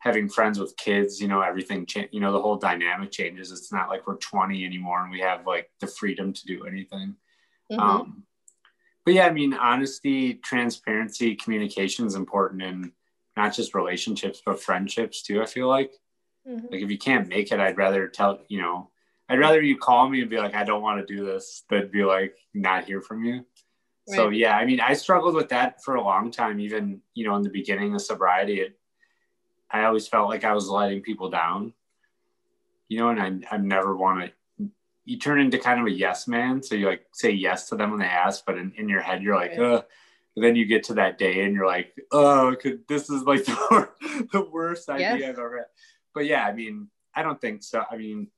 having 0.00 0.28
friends 0.28 0.58
with 0.58 0.76
kids, 0.76 1.20
you 1.20 1.28
know, 1.28 1.40
everything, 1.40 1.86
cha- 1.86 2.08
you 2.10 2.20
know, 2.20 2.32
the 2.32 2.40
whole 2.40 2.56
dynamic 2.56 3.10
changes. 3.10 3.52
It's 3.52 3.72
not 3.72 3.88
like 3.88 4.06
we're 4.06 4.16
20 4.16 4.64
anymore 4.64 5.02
and 5.02 5.10
we 5.10 5.20
have 5.20 5.46
like 5.46 5.70
the 5.80 5.86
freedom 5.86 6.32
to 6.32 6.46
do 6.46 6.64
anything. 6.64 7.16
Mm-hmm. 7.70 7.80
Um, 7.80 8.24
but 9.04 9.14
yeah, 9.14 9.26
I 9.26 9.30
mean, 9.30 9.54
honesty, 9.54 10.34
transparency, 10.34 11.36
communication 11.36 12.06
is 12.06 12.14
important 12.14 12.62
in 12.62 12.92
not 13.36 13.54
just 13.54 13.74
relationships, 13.74 14.42
but 14.44 14.60
friendships 14.60 15.22
too. 15.22 15.42
I 15.42 15.46
feel 15.46 15.68
like, 15.68 15.92
mm-hmm. 16.48 16.66
like 16.70 16.82
if 16.82 16.90
you 16.90 16.98
can't 16.98 17.28
make 17.28 17.52
it, 17.52 17.60
I'd 17.60 17.78
rather 17.78 18.08
tell, 18.08 18.40
you 18.48 18.60
know, 18.60 18.90
I'd 19.28 19.38
rather 19.38 19.62
you 19.62 19.76
call 19.76 20.08
me 20.08 20.22
and 20.22 20.30
be 20.30 20.38
like, 20.38 20.54
I 20.54 20.64
don't 20.64 20.82
want 20.82 21.06
to 21.06 21.14
do 21.14 21.24
this, 21.24 21.62
than 21.68 21.90
be 21.90 22.04
like, 22.04 22.34
not 22.54 22.86
hear 22.86 23.00
from 23.00 23.24
you. 23.24 23.44
Right. 24.08 24.16
So 24.16 24.30
yeah, 24.30 24.56
I 24.56 24.64
mean, 24.64 24.80
I 24.80 24.94
struggled 24.94 25.34
with 25.34 25.50
that 25.50 25.84
for 25.84 25.94
a 25.94 26.02
long 26.02 26.30
time. 26.30 26.58
Even 26.58 27.00
you 27.14 27.26
know, 27.28 27.36
in 27.36 27.42
the 27.42 27.50
beginning 27.50 27.94
of 27.94 28.00
sobriety, 28.00 28.60
it, 28.60 28.79
I 29.72 29.84
always 29.84 30.08
felt 30.08 30.28
like 30.28 30.44
I 30.44 30.52
was 30.52 30.68
letting 30.68 31.02
people 31.02 31.30
down. 31.30 31.72
You 32.88 32.98
know, 32.98 33.10
and 33.10 33.44
I 33.50 33.54
I 33.54 33.56
never 33.58 33.96
want 33.96 34.30
to. 34.58 34.68
You 35.04 35.18
turn 35.18 35.40
into 35.40 35.58
kind 35.58 35.80
of 35.80 35.86
a 35.86 35.90
yes 35.90 36.28
man, 36.28 36.62
so 36.62 36.74
you 36.74 36.86
like 36.86 37.06
say 37.12 37.30
yes 37.30 37.68
to 37.68 37.76
them 37.76 37.90
when 37.90 38.00
they 38.00 38.06
ask, 38.06 38.44
but 38.44 38.58
in, 38.58 38.72
in 38.76 38.88
your 38.88 39.00
head 39.00 39.22
you're 39.22 39.36
like, 39.36 39.56
right. 39.56 39.84
Then 40.36 40.56
you 40.56 40.64
get 40.64 40.84
to 40.84 40.94
that 40.94 41.18
day 41.18 41.44
and 41.44 41.54
you're 41.54 41.66
like, 41.66 41.92
oh, 42.12 42.56
could, 42.60 42.86
this 42.88 43.10
is 43.10 43.24
like 43.24 43.44
the, 43.46 43.88
the 44.32 44.42
worst 44.42 44.88
idea 44.88 45.16
yes. 45.16 45.28
I've 45.30 45.38
ever 45.38 45.58
had. 45.58 45.66
But 46.14 46.26
yeah, 46.26 46.44
I 46.44 46.52
mean, 46.52 46.88
I 47.14 47.22
don't 47.22 47.40
think 47.40 47.62
so. 47.62 47.84
I 47.90 47.96
mean, 47.96 48.28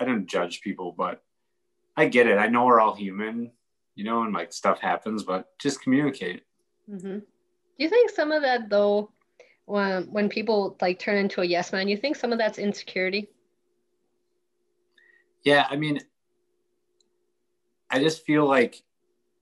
I 0.00 0.04
don't 0.04 0.26
judge 0.26 0.62
people, 0.62 0.94
but 0.96 1.22
I 1.96 2.06
get 2.06 2.26
it. 2.26 2.38
I 2.38 2.48
know 2.48 2.64
we're 2.64 2.80
all 2.80 2.94
human, 2.94 3.52
you 3.94 4.04
know, 4.04 4.22
and 4.22 4.32
like 4.32 4.52
stuff 4.52 4.80
happens, 4.80 5.22
but 5.22 5.46
just 5.58 5.82
communicate. 5.82 6.42
Mm-hmm. 6.90 7.18
Do 7.18 7.24
you 7.78 7.88
think 7.88 8.10
some 8.10 8.32
of 8.32 8.42
that 8.42 8.68
though, 8.68 9.10
when 9.66 10.04
when 10.04 10.28
people 10.28 10.76
like 10.80 10.98
turn 10.98 11.16
into 11.16 11.40
a 11.40 11.44
yes 11.44 11.72
man, 11.72 11.88
you 11.88 11.96
think 11.96 12.16
some 12.16 12.32
of 12.32 12.38
that's 12.38 12.58
insecurity? 12.58 13.28
Yeah, 15.44 15.66
I 15.68 15.76
mean, 15.76 16.00
I 17.90 17.98
just 17.98 18.24
feel 18.24 18.46
like 18.46 18.82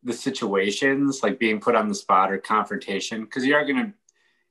the 0.03 0.13
situations, 0.13 1.23
like 1.23 1.39
being 1.39 1.61
put 1.61 1.75
on 1.75 1.89
the 1.89 1.95
spot 1.95 2.33
or 2.33 2.39
confrontation, 2.39 3.25
because 3.25 3.45
you 3.45 3.55
are 3.55 3.65
going 3.65 3.77
to 3.77 3.93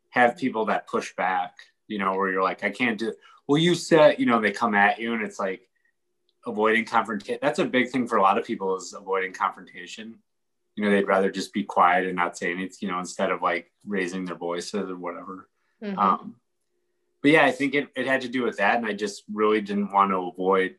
have 0.10 0.38
people 0.38 0.66
that 0.66 0.88
push 0.88 1.16
back, 1.16 1.54
you 1.88 1.98
know, 1.98 2.14
where 2.14 2.32
you're 2.32 2.44
like, 2.44 2.64
I 2.64 2.70
can't 2.70 3.00
do. 3.00 3.14
Well, 3.48 3.58
you 3.58 3.74
said, 3.74 4.20
you 4.20 4.26
know, 4.28 4.40
they 4.40 4.52
come 4.52 4.76
at 4.76 5.00
you, 5.00 5.14
and 5.14 5.24
it's 5.24 5.40
like 5.40 5.68
avoiding 6.46 6.86
confrontation. 6.86 7.40
That's 7.42 7.60
a 7.60 7.66
big 7.66 7.90
thing 7.90 8.08
for 8.08 8.18
a 8.18 8.22
lot 8.22 8.38
of 8.38 8.46
people 8.46 8.76
is 8.76 8.94
avoiding 8.94 9.34
confrontation. 9.34 10.20
You 10.76 10.86
know, 10.86 10.92
they'd 10.92 11.08
rather 11.08 11.32
just 11.32 11.52
be 11.52 11.64
quiet 11.64 12.06
and 12.06 12.16
not 12.16 12.38
say 12.38 12.52
anything, 12.52 12.78
you 12.82 12.92
know, 12.92 13.00
instead 13.00 13.32
of 13.32 13.42
like 13.42 13.72
raising 13.86 14.24
their 14.26 14.36
voices 14.36 14.90
or 14.90 14.98
whatever. 14.98 15.50
Mm-hmm. 15.84 15.98
Um, 15.98 16.36
but 17.22 17.32
yeah, 17.32 17.46
I 17.46 17.52
think 17.52 17.76
it, 17.76 17.90
it 17.96 18.08
had 18.08 18.22
to 18.22 18.30
do 18.30 18.44
with 18.44 18.58
that. 18.58 18.78
And 18.78 18.86
I 18.86 18.94
just 18.94 19.24
really 19.32 19.62
didn't 19.62 19.92
want 19.92 20.12
to 20.12 20.18
avoid, 20.18 20.76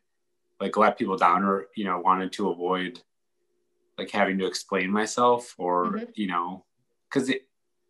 like, 0.59 0.77
let 0.77 0.99
people 0.99 1.17
down 1.17 1.45
or, 1.45 1.67
you 1.77 1.85
know, 1.85 1.99
wanted 1.99 2.33
to 2.33 2.51
avoid 2.51 3.01
like 4.01 4.11
having 4.11 4.39
to 4.39 4.47
explain 4.47 4.91
myself 4.91 5.55
or 5.59 5.93
mm-hmm. 5.93 6.05
you 6.15 6.27
know 6.27 6.65
because 7.09 7.29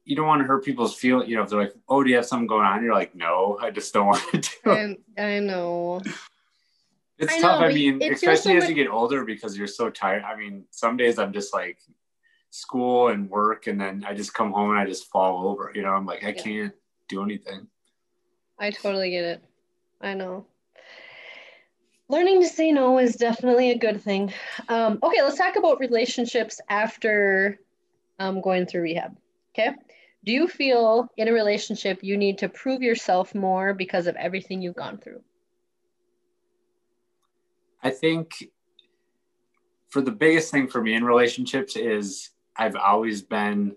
you 0.05 0.17
don't 0.17 0.27
want 0.27 0.43
to 0.43 0.47
hurt 0.47 0.65
people's 0.65 0.95
feel 0.95 1.25
you 1.25 1.37
know 1.37 1.43
if 1.43 1.51
they're 1.51 1.61
like 1.61 1.75
oh 1.89 2.03
do 2.03 2.11
you 2.11 2.17
have 2.17 2.27
something 2.27 2.49
going 2.49 2.67
on 2.67 2.83
you're 2.83 2.93
like 2.93 3.15
no 3.15 3.57
i 3.61 3.71
just 3.71 3.95
don't 3.95 4.07
want 4.13 4.23
to 4.33 4.39
do 4.39 4.71
it. 4.73 5.01
I, 5.17 5.23
I 5.23 5.39
know 5.39 6.01
it's 7.17 7.33
I 7.33 7.41
tough 7.41 7.61
know, 7.61 7.67
i 7.67 7.73
mean 7.73 8.03
especially 8.03 8.57
as 8.57 8.69
you 8.69 8.75
get 8.75 8.89
older 8.89 9.25
because 9.25 9.57
you're 9.57 9.69
so 9.69 9.89
tired 9.89 10.25
i 10.25 10.35
mean 10.35 10.65
some 10.71 10.97
days 10.97 11.19
i'm 11.19 11.33
just 11.33 11.55
like 11.55 11.79
school 12.51 13.09
and 13.09 13.31
work 13.31 13.69
and 13.69 13.81
then 13.81 14.05
i 14.07 14.13
just 14.13 14.35
come 14.35 14.51
home 14.51 14.71
and 14.71 14.81
i 14.81 14.85
just 14.85 15.09
fall 15.11 15.47
over 15.47 15.71
you 15.77 15.83
know 15.83 15.91
i'm 15.91 16.07
like 16.07 16.25
i 16.25 16.29
yeah. 16.29 16.43
can't 16.43 16.75
do 17.11 17.23
anything 17.23 17.67
i 18.59 18.71
totally 18.71 19.11
get 19.11 19.25
it 19.25 19.45
i 20.01 20.15
know 20.15 20.47
learning 22.11 22.41
to 22.43 22.49
say 22.49 22.73
no 22.73 22.99
is 22.99 23.15
definitely 23.15 23.71
a 23.71 23.79
good 23.79 24.03
thing. 24.03 24.33
Um, 24.69 24.99
okay, 25.03 25.23
let's 25.23 25.39
talk 25.39 25.57
about 25.57 25.79
relationships 25.79 26.61
after 26.69 27.61
um, 28.19 28.41
going 28.41 28.67
through 28.67 28.83
rehab. 28.83 29.17
Okay. 29.55 29.75
Do 30.25 30.33
you 30.33 30.49
feel 30.49 31.09
in 31.17 31.29
a 31.29 31.33
relationship 31.33 32.01
you 32.03 32.17
need 32.17 32.39
to 32.39 32.49
prove 32.49 32.83
yourself 32.83 33.35
more 33.35 33.73
because 33.73 34.07
of 34.07 34.17
everything 34.17 34.61
you've 34.61 34.77
gone 34.77 34.99
through? 34.99 35.23
I 37.83 37.91
think 37.91 38.33
for 39.89 40.03
the 40.03 40.11
biggest 40.11 40.51
thing 40.51 40.69
for 40.69 40.83
me 40.83 40.95
in 40.95 41.05
relationships 41.05 41.77
is 41.77 42.31
I've 42.57 42.77
always 42.77 43.23
been 43.23 43.77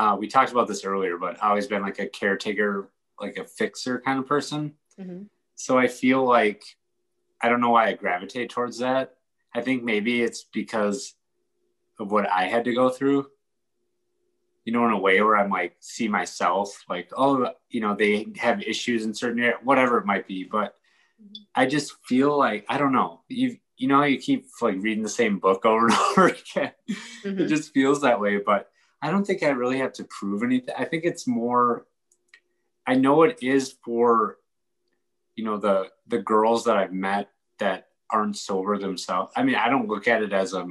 uh, 0.00 0.16
we 0.16 0.26
talked 0.26 0.50
about 0.50 0.66
this 0.66 0.82
earlier, 0.82 1.18
but 1.18 1.38
always 1.42 1.66
been 1.66 1.82
like 1.82 1.98
a 1.98 2.06
caretaker, 2.06 2.90
like 3.20 3.36
a 3.36 3.44
fixer 3.44 4.00
kind 4.00 4.18
of 4.18 4.26
person. 4.26 4.72
Mm-hmm. 4.98 5.24
So 5.56 5.76
I 5.76 5.88
feel 5.88 6.24
like 6.24 6.64
I 7.42 7.50
don't 7.50 7.60
know 7.60 7.68
why 7.68 7.88
I 7.88 7.92
gravitate 7.92 8.48
towards 8.48 8.78
that. 8.78 9.16
I 9.54 9.60
think 9.60 9.82
maybe 9.82 10.22
it's 10.22 10.42
because 10.42 11.14
of 11.98 12.10
what 12.10 12.26
I 12.30 12.46
had 12.46 12.64
to 12.64 12.74
go 12.74 12.88
through. 12.88 13.26
You 14.64 14.72
know, 14.72 14.86
in 14.86 14.92
a 14.92 14.98
way 14.98 15.20
where 15.20 15.36
I'm 15.36 15.50
like 15.50 15.76
see 15.80 16.08
myself 16.08 16.82
like, 16.88 17.10
oh, 17.14 17.50
you 17.68 17.82
know, 17.82 17.94
they 17.94 18.28
have 18.38 18.62
issues 18.62 19.04
in 19.04 19.12
certain 19.12 19.40
areas, 19.42 19.58
whatever 19.64 19.98
it 19.98 20.06
might 20.06 20.26
be. 20.26 20.44
But 20.44 20.76
I 21.54 21.66
just 21.66 21.92
feel 22.06 22.38
like 22.38 22.64
I 22.70 22.78
don't 22.78 22.92
know. 22.92 23.20
You 23.28 23.58
you 23.76 23.86
know 23.86 24.02
you 24.04 24.16
keep 24.16 24.46
like 24.62 24.76
reading 24.78 25.02
the 25.02 25.10
same 25.10 25.40
book 25.40 25.66
over 25.66 25.88
and 25.88 25.94
over 26.10 26.28
again. 26.28 26.72
Mm-hmm. 27.22 27.40
It 27.42 27.48
just 27.48 27.74
feels 27.74 28.00
that 28.00 28.18
way. 28.18 28.38
But 28.38 28.70
I 29.02 29.10
don't 29.10 29.26
think 29.26 29.42
I 29.42 29.48
really 29.48 29.78
have 29.78 29.92
to 29.94 30.04
prove 30.04 30.42
anything. 30.42 30.74
I 30.76 30.84
think 30.84 31.04
it's 31.04 31.26
more 31.26 31.86
I 32.86 32.94
know 32.94 33.22
it 33.22 33.38
is 33.42 33.76
for 33.84 34.38
you 35.36 35.44
know 35.44 35.58
the 35.58 35.90
the 36.08 36.18
girls 36.18 36.64
that 36.64 36.76
I've 36.76 36.92
met 36.92 37.30
that 37.58 37.86
aren't 38.10 38.36
sober 38.36 38.78
themselves. 38.78 39.32
I 39.36 39.42
mean, 39.42 39.54
I 39.54 39.68
don't 39.68 39.88
look 39.88 40.08
at 40.08 40.22
it 40.22 40.32
as 40.32 40.54
a 40.54 40.66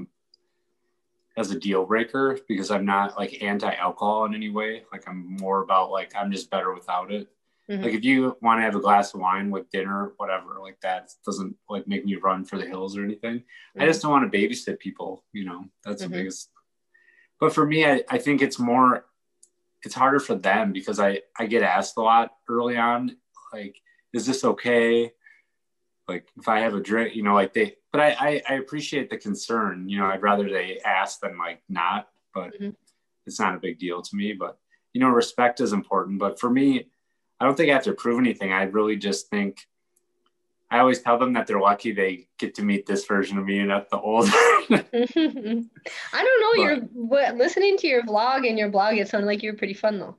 as 1.38 1.52
a 1.52 1.60
deal 1.60 1.86
breaker 1.86 2.38
because 2.48 2.70
I'm 2.70 2.86
not 2.86 3.18
like 3.18 3.42
anti-alcohol 3.42 4.26
in 4.26 4.36
any 4.36 4.50
way. 4.50 4.84
Like 4.92 5.08
I'm 5.08 5.38
more 5.38 5.64
about 5.64 5.92
like 5.92 6.14
I'm 6.16 6.32
just 6.32 6.50
better 6.50 6.74
without 6.74 7.12
it. 7.12 7.30
Mm-hmm. 7.70 7.84
Like 7.84 7.94
if 7.94 8.04
you 8.04 8.36
want 8.42 8.58
to 8.58 8.64
have 8.64 8.76
a 8.76 8.82
glass 8.82 9.14
of 9.14 9.22
wine 9.22 9.52
with 9.52 9.70
dinner, 9.70 10.14
whatever, 10.18 10.60
like 10.60 10.82
that 10.82 11.12
doesn't 11.26 11.56
like 11.70 11.88
make 11.88 12.04
me 12.06 12.16
run 12.16 12.44
for 12.44 12.58
the 12.58 12.66
hills 12.66 12.98
or 12.98 13.04
anything. 13.04 13.38
Mm-hmm. 13.38 13.82
I 13.82 13.86
just 13.86 14.02
don't 14.02 14.12
want 14.12 14.30
to 14.30 14.38
babysit 14.38 14.80
people, 14.80 15.24
you 15.32 15.46
know. 15.46 15.66
That's 15.86 16.02
mm-hmm. 16.02 16.12
the 16.12 16.18
biggest. 16.18 16.50
But 17.40 17.54
for 17.54 17.66
me, 17.66 17.86
I, 17.86 18.04
I 18.10 18.18
think 18.18 18.42
it's 18.42 18.60
more 18.60 19.06
it's 19.84 19.96
harder 19.96 20.20
for 20.20 20.36
them 20.36 20.74
because 20.74 21.00
I 21.00 21.22
I 21.38 21.46
get 21.46 21.64
asked 21.64 21.98
a 21.98 22.02
lot 22.02 22.32
early 22.50 22.78
on 22.78 23.16
like 23.54 23.82
is 24.14 24.26
this 24.26 24.44
okay? 24.44 25.12
Like 26.08 26.28
if 26.38 26.48
I 26.48 26.60
have 26.62 26.74
a 26.74 26.80
drink, 26.80 27.16
you 27.16 27.24
know, 27.24 27.36
like 27.36 27.54
they, 27.54 27.76
but 27.92 28.02
I, 28.02 28.10
I, 28.20 28.42
I 28.50 28.54
appreciate 28.56 29.10
the 29.10 29.18
concern, 29.18 29.88
you 29.88 30.00
know, 30.00 30.06
I'd 30.06 30.24
rather 30.24 30.50
they 30.50 30.80
ask 30.84 31.20
than 31.20 31.38
like 31.38 31.62
not, 31.70 32.10
but 32.34 32.54
mm-hmm. 32.54 32.70
it's 33.28 33.40
not 33.40 33.56
a 33.56 33.60
big 33.60 33.78
deal 33.78 34.02
to 34.02 34.16
me, 34.16 34.34
but 34.34 34.58
you 34.94 35.02
know, 35.02 35.10
respect 35.10 35.62
is 35.62 35.74
important. 35.74 36.18
But 36.20 36.40
for 36.40 36.50
me, 36.50 36.88
I 37.40 37.46
don't 37.46 37.56
think 37.56 37.70
I 37.70 37.74
have 37.74 37.84
to 37.84 37.94
prove 37.94 38.20
anything. 38.20 38.52
I 38.52 38.64
really 38.64 38.96
just 38.96 39.30
think 39.30 39.68
I 40.72 40.80
always 40.80 41.02
tell 41.02 41.18
them 41.18 41.34
that 41.34 41.48
they're 41.48 41.60
lucky 41.60 41.92
they 41.92 42.28
get 42.38 42.54
to 42.56 42.64
meet 42.64 42.86
this 42.86 43.06
version 43.06 43.38
of 43.38 43.46
me 43.46 43.60
and 43.60 43.70
not 43.70 43.90
the 43.90 44.00
old. 44.00 44.30
I 44.32 44.86
don't 45.10 45.70
know. 46.14 46.88
But, 46.94 47.30
you're 47.30 47.38
listening 47.38 47.78
to 47.78 47.88
your 47.88 48.04
vlog 48.04 48.48
and 48.48 48.58
your 48.58 48.70
blog. 48.70 48.96
It 48.96 49.08
sounded 49.08 49.26
like 49.26 49.42
you 49.42 49.52
were 49.52 49.58
pretty 49.58 49.74
fun 49.74 50.00
though. 50.00 50.16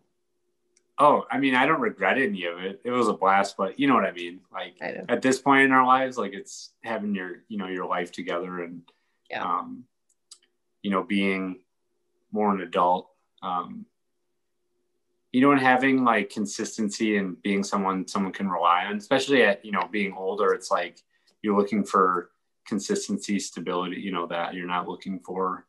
Oh, 0.99 1.25
I 1.31 1.39
mean, 1.39 1.55
I 1.55 1.65
don't 1.67 1.81
regret 1.81 2.19
any 2.19 2.45
of 2.45 2.59
it. 2.59 2.81
It 2.85 2.91
was 2.91 3.09
a 3.09 3.15
blast, 3.15 3.57
but 3.57 3.79
you 3.79 3.87
know 3.87 3.95
what 3.95 4.05
I 4.05 4.13
mean. 4.13 4.41
Like 4.53 4.75
I 4.83 5.01
at 5.09 5.23
this 5.23 5.39
point 5.39 5.63
in 5.63 5.73
our 5.73 5.87
lives, 5.87 6.19
like 6.19 6.35
it's 6.35 6.73
having 6.83 7.15
your, 7.15 7.43
you 7.49 7.57
know, 7.57 7.69
your 7.69 7.87
life 7.87 8.13
together 8.13 8.65
and, 8.65 8.83
yeah. 9.31 9.43
um, 9.43 9.85
you 10.83 10.91
know, 10.91 11.03
being 11.03 11.61
more 12.33 12.55
an 12.55 12.61
adult, 12.61 13.09
um, 13.43 13.87
you 15.33 15.41
know, 15.41 15.53
and 15.53 15.61
having 15.61 16.05
like 16.05 16.31
consistency 16.31 17.17
and 17.17 17.41
being 17.43 17.63
someone 17.63 18.07
someone 18.07 18.33
can 18.33 18.49
rely 18.49 18.85
on, 18.85 18.97
especially 18.97 19.43
at 19.43 19.65
you 19.65 19.73
know 19.73 19.89
being 19.91 20.13
older. 20.13 20.53
It's 20.53 20.71
like 20.71 21.01
you're 21.43 21.57
looking 21.57 21.85
for 21.85 22.31
consistency, 22.67 23.39
stability. 23.39 24.01
You 24.01 24.13
know 24.13 24.27
that 24.27 24.55
you're 24.55 24.67
not 24.67 24.89
looking 24.89 25.21
for 25.21 25.67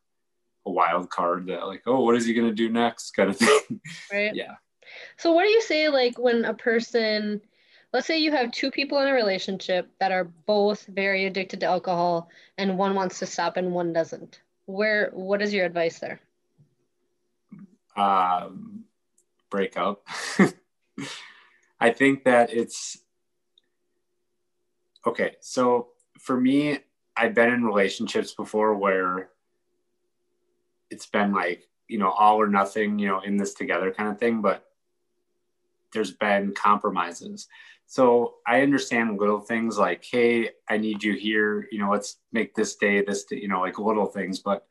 a 0.66 0.70
wild 0.70 1.10
card 1.10 1.46
that 1.46 1.66
like, 1.66 1.82
oh, 1.86 2.00
what 2.00 2.16
is 2.16 2.26
he 2.26 2.34
gonna 2.34 2.52
do 2.52 2.68
next, 2.68 3.10
kind 3.16 3.30
of 3.30 3.36
thing. 3.36 3.80
Right. 4.12 4.34
yeah. 4.34 4.56
So 5.16 5.32
what 5.32 5.44
do 5.44 5.50
you 5.50 5.62
say 5.62 5.88
like 5.88 6.18
when 6.18 6.44
a 6.44 6.54
person 6.54 7.40
let's 7.92 8.06
say 8.06 8.18
you 8.18 8.32
have 8.32 8.50
two 8.50 8.70
people 8.70 8.98
in 9.00 9.08
a 9.08 9.12
relationship 9.12 9.88
that 10.00 10.12
are 10.12 10.24
both 10.24 10.86
very 10.86 11.26
addicted 11.26 11.60
to 11.60 11.66
alcohol 11.66 12.30
and 12.56 12.78
one 12.78 12.94
wants 12.94 13.18
to 13.18 13.26
stop 13.26 13.56
and 13.56 13.72
one 13.72 13.92
doesn't. 13.92 14.40
Where 14.66 15.10
what 15.12 15.42
is 15.42 15.52
your 15.52 15.66
advice 15.66 15.98
there? 15.98 16.20
Um 17.96 18.71
break 19.52 19.76
up. 19.76 20.04
I 21.80 21.90
think 21.90 22.24
that 22.24 22.52
it's 22.52 22.98
okay. 25.06 25.36
So 25.40 25.88
for 26.18 26.40
me, 26.40 26.78
I've 27.16 27.34
been 27.34 27.52
in 27.52 27.62
relationships 27.62 28.32
before 28.32 28.74
where 28.74 29.28
it's 30.90 31.06
been 31.06 31.32
like, 31.32 31.68
you 31.86 31.98
know, 31.98 32.10
all 32.10 32.40
or 32.40 32.48
nothing, 32.48 32.98
you 32.98 33.08
know, 33.08 33.20
in 33.20 33.36
this 33.36 33.52
together 33.52 33.92
kind 33.92 34.08
of 34.08 34.18
thing. 34.18 34.40
But 34.40 34.64
there's 35.92 36.12
been 36.12 36.54
compromises. 36.54 37.46
So 37.86 38.36
I 38.46 38.62
understand 38.62 39.20
little 39.20 39.40
things 39.40 39.76
like, 39.76 40.02
hey, 40.10 40.50
I 40.66 40.78
need 40.78 41.02
you 41.02 41.12
here. 41.12 41.68
You 41.70 41.80
know, 41.80 41.90
let's 41.90 42.16
make 42.32 42.54
this 42.54 42.76
day 42.76 43.04
this, 43.04 43.24
day, 43.24 43.36
you 43.36 43.48
know, 43.48 43.60
like 43.60 43.78
little 43.78 44.06
things. 44.06 44.38
But 44.38 44.66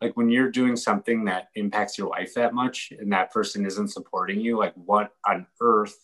like 0.00 0.16
when 0.16 0.28
you're 0.28 0.50
doing 0.50 0.76
something 0.76 1.24
that 1.24 1.48
impacts 1.54 1.96
your 1.96 2.08
life 2.08 2.34
that 2.34 2.52
much 2.52 2.92
and 2.98 3.12
that 3.12 3.32
person 3.32 3.64
isn't 3.64 3.88
supporting 3.88 4.40
you, 4.40 4.58
like 4.58 4.74
what 4.74 5.12
on 5.26 5.46
earth 5.60 5.96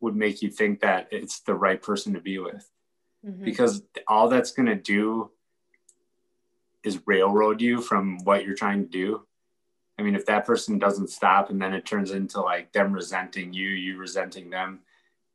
would 0.00 0.16
make 0.16 0.40
you 0.40 0.50
think 0.50 0.80
that 0.80 1.08
it's 1.10 1.40
the 1.40 1.54
right 1.54 1.82
person 1.82 2.14
to 2.14 2.20
be 2.20 2.38
with? 2.38 2.68
Mm-hmm. 3.26 3.44
Because 3.44 3.82
all 4.08 4.28
that's 4.28 4.52
going 4.52 4.66
to 4.66 4.74
do 4.74 5.30
is 6.82 7.02
railroad 7.06 7.60
you 7.60 7.82
from 7.82 8.18
what 8.24 8.46
you're 8.46 8.54
trying 8.54 8.82
to 8.82 8.88
do. 8.88 9.26
I 9.98 10.02
mean, 10.02 10.14
if 10.14 10.24
that 10.26 10.46
person 10.46 10.78
doesn't 10.78 11.10
stop 11.10 11.50
and 11.50 11.60
then 11.60 11.74
it 11.74 11.84
turns 11.84 12.12
into 12.12 12.40
like 12.40 12.72
them 12.72 12.94
resenting 12.94 13.52
you, 13.52 13.68
you 13.68 13.98
resenting 13.98 14.48
them, 14.48 14.80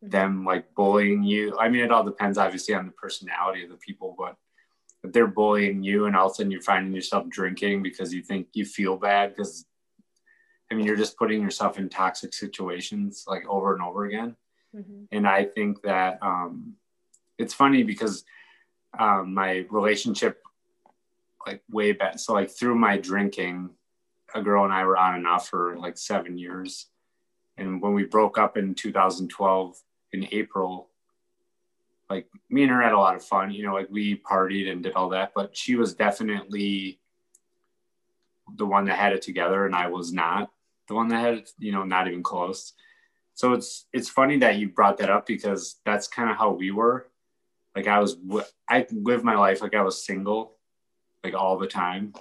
mm-hmm. 0.04 0.10
them 0.10 0.46
like 0.46 0.74
bullying 0.74 1.22
you. 1.22 1.56
I 1.60 1.70
mean, 1.70 1.82
it 1.82 1.92
all 1.92 2.04
depends 2.04 2.40
obviously 2.40 2.74
on 2.74 2.88
the 2.88 2.92
personality 2.94 3.64
of 3.64 3.70
the 3.70 3.78
people, 3.78 4.16
but 4.18 4.36
if 5.06 5.14
they're 5.14 5.28
bullying 5.28 5.84
you 5.84 6.06
and 6.06 6.16
all 6.16 6.28
of 6.28 6.32
a 6.32 6.36
sudden 6.36 6.52
you're 6.52 6.62
finding 6.62 6.94
yourself 6.94 7.28
drinking 7.30 7.84
because 7.84 8.14
you 8.14 8.22
think 8.22 8.48
you 8.54 8.66
feel 8.66 8.98
bad 8.98 9.36
because 9.36 9.66
I 10.72 10.76
mean, 10.76 10.86
you're 10.86 10.96
just 10.96 11.18
putting 11.18 11.42
yourself 11.42 11.78
in 11.78 11.90
toxic 11.90 12.34
situations 12.34 13.26
like 13.28 13.48
over 13.48 13.74
and 13.74 13.84
over 13.84 14.06
again. 14.06 14.36
Mm-hmm. 14.76 15.04
And 15.12 15.28
I 15.28 15.46
think 15.46 15.82
that 15.84 16.18
um, 16.22 16.74
it's 17.38 17.54
funny 17.54 17.84
because 17.84 18.24
um, 18.98 19.34
my 19.34 19.66
relationship, 19.70 20.42
like 21.46 21.62
way 21.70 21.92
back, 21.92 22.18
so 22.18 22.34
like 22.34 22.50
through 22.50 22.76
my 22.76 22.98
drinking, 22.98 23.70
a 24.34 24.42
girl 24.42 24.64
and 24.64 24.74
I 24.74 24.84
were 24.86 24.98
on 24.98 25.16
and 25.16 25.28
off 25.28 25.48
for 25.48 25.78
like 25.78 25.98
seven 25.98 26.38
years. 26.38 26.88
And 27.58 27.82
when 27.82 27.94
we 27.94 28.04
broke 28.04 28.38
up 28.38 28.58
in 28.58 28.74
2012 28.74 29.78
in 30.14 30.28
April, 30.32 30.90
like 32.10 32.28
me 32.50 32.64
and 32.64 32.72
her 32.72 32.82
had 32.82 32.94
a 32.94 33.00
lot 33.00 33.16
of 33.16 33.24
fun, 33.24 33.52
you 33.52 33.64
know, 33.64 33.74
like 33.74 33.90
we 33.90 34.18
partied 34.18 34.72
and 34.72 34.84
did 34.84 34.94
all 34.94 35.10
that, 35.10 35.32
but 35.36 35.56
she 35.56 35.76
was 35.76 35.96
definitely 35.96 37.00
the 38.56 38.66
one 38.66 38.86
that 38.86 38.98
had 38.98 39.14
it 39.14 39.22
together 39.22 39.66
and 39.66 39.76
I 39.76 39.88
was 39.88 40.14
not 40.14 40.52
the 40.88 40.94
one 40.94 41.08
that 41.08 41.20
had, 41.20 41.44
you 41.58 41.72
know, 41.72 41.84
not 41.84 42.08
even 42.08 42.22
close. 42.22 42.74
So 43.34 43.54
it's 43.54 43.88
it's 43.92 44.08
funny 44.08 44.38
that 44.40 44.58
you 44.58 44.70
brought 44.70 44.98
that 45.00 45.10
up 45.10 45.26
because 45.26 45.78
that's 45.86 46.08
kind 46.08 46.30
of 46.30 46.38
how 46.38 46.52
we 46.52 46.72
were. 46.72 47.08
Like 47.76 47.88
I 47.88 48.00
was, 48.00 48.18
I 48.70 48.88
lived 48.92 49.26
my 49.26 49.36
life 49.36 49.62
like 49.62 49.76
I 49.76 49.82
was 49.82 50.06
single, 50.06 50.56
like 51.24 51.34
all 51.34 51.58
the 51.58 51.68
time. 51.68 52.14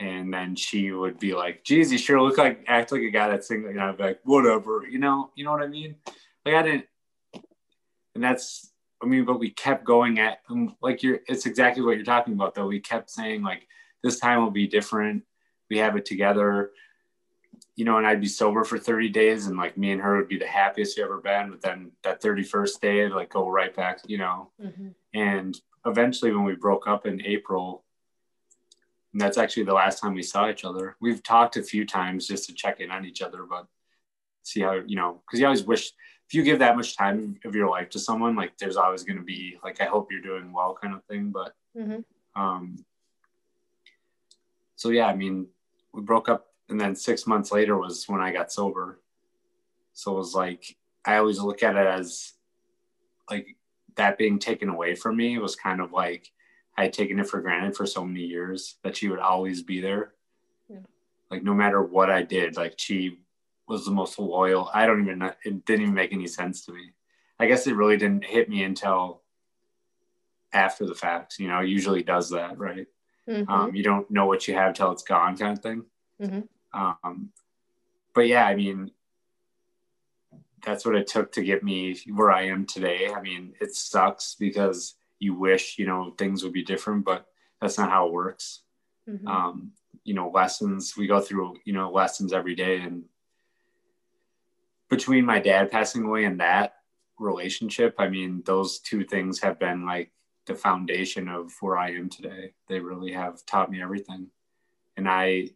And 0.00 0.32
then 0.32 0.56
she 0.56 0.90
would 0.90 1.18
be 1.20 1.34
like, 1.34 1.62
"Geez, 1.64 1.92
you 1.92 1.98
sure 1.98 2.20
look 2.20 2.38
like 2.38 2.64
act 2.66 2.90
like 2.90 3.02
a 3.02 3.10
guy 3.10 3.28
that's 3.28 3.46
single." 3.46 3.70
And 3.70 3.80
I'd 3.80 3.98
be 3.98 4.02
like, 4.02 4.20
"Whatever," 4.24 4.84
you 4.88 4.98
know, 4.98 5.30
you 5.36 5.44
know 5.44 5.52
what 5.52 5.62
I 5.62 5.68
mean? 5.68 5.96
Like 6.44 6.54
I 6.54 6.62
didn't, 6.62 6.86
and 8.14 8.24
that's, 8.24 8.71
I 9.02 9.06
mean, 9.06 9.24
but 9.24 9.40
we 9.40 9.50
kept 9.50 9.84
going 9.84 10.18
at, 10.18 10.38
um, 10.48 10.76
like 10.80 11.02
you're, 11.02 11.20
it's 11.26 11.46
exactly 11.46 11.82
what 11.82 11.96
you're 11.96 12.04
talking 12.04 12.34
about 12.34 12.54
though. 12.54 12.66
We 12.66 12.80
kept 12.80 13.10
saying 13.10 13.42
like, 13.42 13.66
this 14.02 14.18
time 14.18 14.42
will 14.42 14.50
be 14.50 14.66
different. 14.66 15.24
We 15.70 15.78
have 15.78 15.96
it 15.96 16.04
together 16.04 16.70
you 17.74 17.84
know, 17.84 17.98
and 17.98 18.06
I'd 18.06 18.20
be 18.20 18.28
sober 18.28 18.64
for 18.64 18.78
30 18.78 19.08
days 19.08 19.46
and 19.46 19.56
like 19.56 19.78
me 19.78 19.92
and 19.92 20.00
her 20.00 20.16
would 20.16 20.28
be 20.28 20.38
the 20.38 20.46
happiest 20.46 20.96
you 20.96 21.04
ever 21.04 21.18
been. 21.18 21.50
But 21.50 21.62
then 21.62 21.92
that 22.02 22.20
31st 22.20 22.80
day, 22.80 23.04
I'd 23.04 23.12
like 23.12 23.30
go 23.30 23.48
right 23.48 23.74
back, 23.74 24.00
you 24.06 24.18
know. 24.18 24.50
Mm-hmm. 24.62 24.88
And 25.14 25.58
eventually 25.86 26.32
when 26.32 26.44
we 26.44 26.54
broke 26.54 26.86
up 26.86 27.06
in 27.06 27.24
April, 27.24 27.84
that's 29.14 29.38
actually 29.38 29.64
the 29.64 29.74
last 29.74 30.00
time 30.00 30.14
we 30.14 30.22
saw 30.22 30.48
each 30.48 30.64
other. 30.64 30.96
We've 31.00 31.22
talked 31.22 31.56
a 31.56 31.62
few 31.62 31.86
times 31.86 32.26
just 32.26 32.46
to 32.48 32.54
check 32.54 32.80
in 32.80 32.90
on 32.90 33.04
each 33.04 33.22
other, 33.22 33.44
but 33.48 33.66
see 34.42 34.60
how, 34.60 34.74
you 34.86 34.96
know, 34.96 35.22
because 35.26 35.40
you 35.40 35.46
always 35.46 35.64
wish 35.64 35.92
if 36.32 36.36
you 36.36 36.42
give 36.42 36.60
that 36.60 36.76
much 36.76 36.96
time 36.96 37.38
of 37.44 37.54
your 37.54 37.68
life 37.68 37.90
to 37.90 37.98
someone, 37.98 38.34
like 38.34 38.56
there's 38.56 38.78
always 38.78 39.02
going 39.02 39.18
to 39.18 39.22
be 39.22 39.58
like, 39.62 39.82
I 39.82 39.84
hope 39.84 40.10
you're 40.10 40.22
doing 40.22 40.50
well 40.50 40.74
kind 40.80 40.94
of 40.94 41.04
thing. 41.04 41.28
But, 41.28 41.54
mm-hmm. 41.76 42.00
um, 42.40 42.82
so 44.76 44.88
yeah, 44.88 45.08
I 45.08 45.14
mean, 45.14 45.46
we 45.92 46.00
broke 46.00 46.30
up 46.30 46.46
and 46.70 46.80
then 46.80 46.96
six 46.96 47.26
months 47.26 47.52
later 47.52 47.76
was 47.76 48.08
when 48.08 48.22
I 48.22 48.32
got 48.32 48.50
sober. 48.50 49.02
So 49.92 50.12
it 50.12 50.16
was 50.16 50.34
like 50.34 50.74
I 51.04 51.16
always 51.16 51.38
look 51.38 51.62
at 51.62 51.76
it 51.76 51.86
as 51.86 52.32
like 53.28 53.54
that 53.96 54.16
being 54.16 54.38
taken 54.38 54.70
away 54.70 54.94
from 54.94 55.18
me 55.18 55.36
was 55.36 55.54
kind 55.54 55.82
of 55.82 55.92
like 55.92 56.32
I 56.78 56.84
had 56.84 56.94
taken 56.94 57.20
it 57.20 57.28
for 57.28 57.42
granted 57.42 57.76
for 57.76 57.84
so 57.84 58.06
many 58.06 58.22
years 58.22 58.76
that 58.84 58.96
she 58.96 59.10
would 59.10 59.18
always 59.18 59.62
be 59.62 59.82
there. 59.82 60.14
Yeah. 60.70 60.78
Like 61.30 61.42
no 61.42 61.52
matter 61.52 61.82
what 61.82 62.08
I 62.08 62.22
did, 62.22 62.56
like 62.56 62.76
she 62.78 63.18
was 63.68 63.84
the 63.84 63.90
most 63.90 64.18
loyal. 64.18 64.70
I 64.72 64.86
don't 64.86 65.02
even 65.02 65.18
know, 65.20 65.32
it 65.44 65.64
didn't 65.64 65.82
even 65.82 65.94
make 65.94 66.12
any 66.12 66.26
sense 66.26 66.64
to 66.66 66.72
me. 66.72 66.92
I 67.38 67.46
guess 67.46 67.66
it 67.66 67.76
really 67.76 67.96
didn't 67.96 68.24
hit 68.24 68.48
me 68.48 68.62
until 68.64 69.22
after 70.52 70.86
the 70.86 70.94
fact. 70.94 71.38
You 71.38 71.48
know, 71.48 71.60
usually 71.60 72.02
does 72.02 72.30
that, 72.30 72.58
right? 72.58 72.86
Mm-hmm. 73.28 73.50
Um, 73.50 73.74
you 73.74 73.82
don't 73.82 74.10
know 74.10 74.26
what 74.26 74.46
you 74.46 74.54
have 74.54 74.74
till 74.74 74.92
it's 74.92 75.02
gone, 75.02 75.36
kind 75.36 75.56
of 75.56 75.62
thing. 75.62 75.84
Mm-hmm. 76.20 76.40
Um, 76.80 77.30
but 78.14 78.26
yeah, 78.26 78.46
I 78.46 78.54
mean, 78.54 78.90
that's 80.64 80.84
what 80.84 80.94
it 80.94 81.06
took 81.06 81.32
to 81.32 81.42
get 81.42 81.62
me 81.62 81.98
where 82.12 82.30
I 82.30 82.42
am 82.46 82.66
today. 82.66 83.10
I 83.14 83.20
mean, 83.20 83.54
it 83.60 83.74
sucks 83.74 84.36
because 84.38 84.94
you 85.18 85.34
wish, 85.34 85.78
you 85.78 85.86
know, 85.86 86.14
things 86.18 86.42
would 86.42 86.52
be 86.52 86.62
different, 86.62 87.04
but 87.04 87.26
that's 87.60 87.78
not 87.78 87.90
how 87.90 88.06
it 88.06 88.12
works. 88.12 88.62
Mm-hmm. 89.08 89.26
Um, 89.26 89.72
you 90.04 90.14
know, 90.14 90.30
lessons, 90.30 90.96
we 90.96 91.06
go 91.06 91.20
through, 91.20 91.56
you 91.64 91.72
know, 91.72 91.90
lessons 91.90 92.32
every 92.32 92.54
day. 92.54 92.80
And 92.80 93.04
between 94.92 95.24
my 95.24 95.38
dad 95.38 95.70
passing 95.70 96.04
away 96.04 96.24
and 96.26 96.38
that 96.38 96.74
relationship, 97.18 97.94
I 97.98 98.08
mean, 98.08 98.42
those 98.44 98.78
two 98.78 99.04
things 99.04 99.40
have 99.40 99.58
been 99.58 99.86
like 99.86 100.10
the 100.44 100.54
foundation 100.54 101.30
of 101.30 101.50
where 101.62 101.78
I 101.78 101.92
am 101.92 102.10
today. 102.10 102.52
They 102.68 102.78
really 102.78 103.10
have 103.12 103.44
taught 103.46 103.70
me 103.70 103.80
everything. 103.80 104.26
And 104.98 105.08
I, 105.08 105.48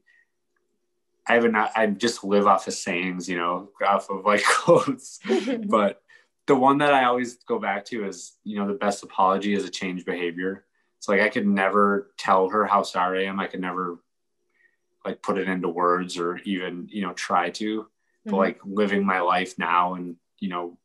I 1.29 1.35
haven't, 1.35 1.55
I 1.55 1.87
just 1.89 2.25
live 2.25 2.47
off 2.47 2.67
of 2.67 2.73
sayings, 2.73 3.29
you 3.29 3.37
know, 3.37 3.69
off 3.87 4.09
of 4.09 4.25
like 4.25 4.43
quotes. 4.49 5.21
but 5.69 6.01
the 6.47 6.57
one 6.57 6.79
that 6.79 6.95
I 6.95 7.05
always 7.05 7.35
go 7.45 7.59
back 7.59 7.85
to 7.87 8.07
is, 8.07 8.39
you 8.43 8.59
know, 8.59 8.67
the 8.67 8.73
best 8.73 9.03
apology 9.03 9.53
is 9.53 9.67
a 9.67 9.71
change 9.71 10.07
behavior. 10.07 10.65
It's 10.97 11.11
like 11.11 11.21
I 11.21 11.29
could 11.29 11.47
never 11.47 12.11
tell 12.17 12.49
her 12.49 12.65
how 12.65 12.85
sorry 12.85 13.27
I 13.27 13.29
am. 13.29 13.39
I 13.39 13.49
could 13.49 13.61
never 13.61 13.99
like 15.05 15.21
put 15.21 15.37
it 15.37 15.47
into 15.47 15.69
words 15.69 16.17
or 16.17 16.39
even, 16.39 16.89
you 16.91 17.03
know, 17.03 17.13
try 17.13 17.51
to. 17.51 17.87
Mm-hmm. 18.27 18.31
But 18.31 18.37
like 18.37 18.61
living 18.65 19.07
my 19.07 19.21
life 19.21 19.55
now 19.59 19.95
and, 19.95 20.17
you 20.41 20.49
know, 20.49 20.77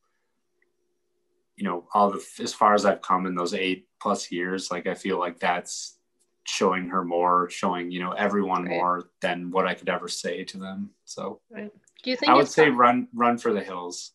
you 1.56 1.64
know, 1.64 1.86
all 1.94 2.12
the 2.12 2.24
as 2.40 2.54
far 2.54 2.74
as 2.74 2.86
I've 2.86 3.02
come 3.02 3.26
in 3.26 3.36
those 3.36 3.54
eight 3.54 3.88
plus 4.02 4.32
years, 4.32 4.72
like 4.72 4.88
I 4.88 4.94
feel 4.94 5.20
like 5.20 5.40
that's 5.40 5.98
showing 6.44 6.88
her 6.90 7.04
more, 7.04 7.50
showing 7.50 7.92
you 7.92 8.00
know 8.00 8.12
everyone 8.12 8.66
right. 8.66 8.78
more 8.78 9.10
than 9.22 9.52
what 9.52 9.68
I 9.68 9.74
could 9.74 9.90
ever 9.90 10.08
say 10.08 10.44
to 10.46 10.58
them. 10.58 10.90
So, 11.06 11.40
right. 11.52 11.72
do 12.04 12.10
you 12.10 12.16
think 12.16 12.32
I 12.32 12.36
would 12.36 12.48
say 12.48 12.70
po- 12.70 12.78
run 12.78 13.08
run 13.14 13.38
for 13.38 13.54
the 13.54 13.62
hills? 13.62 14.14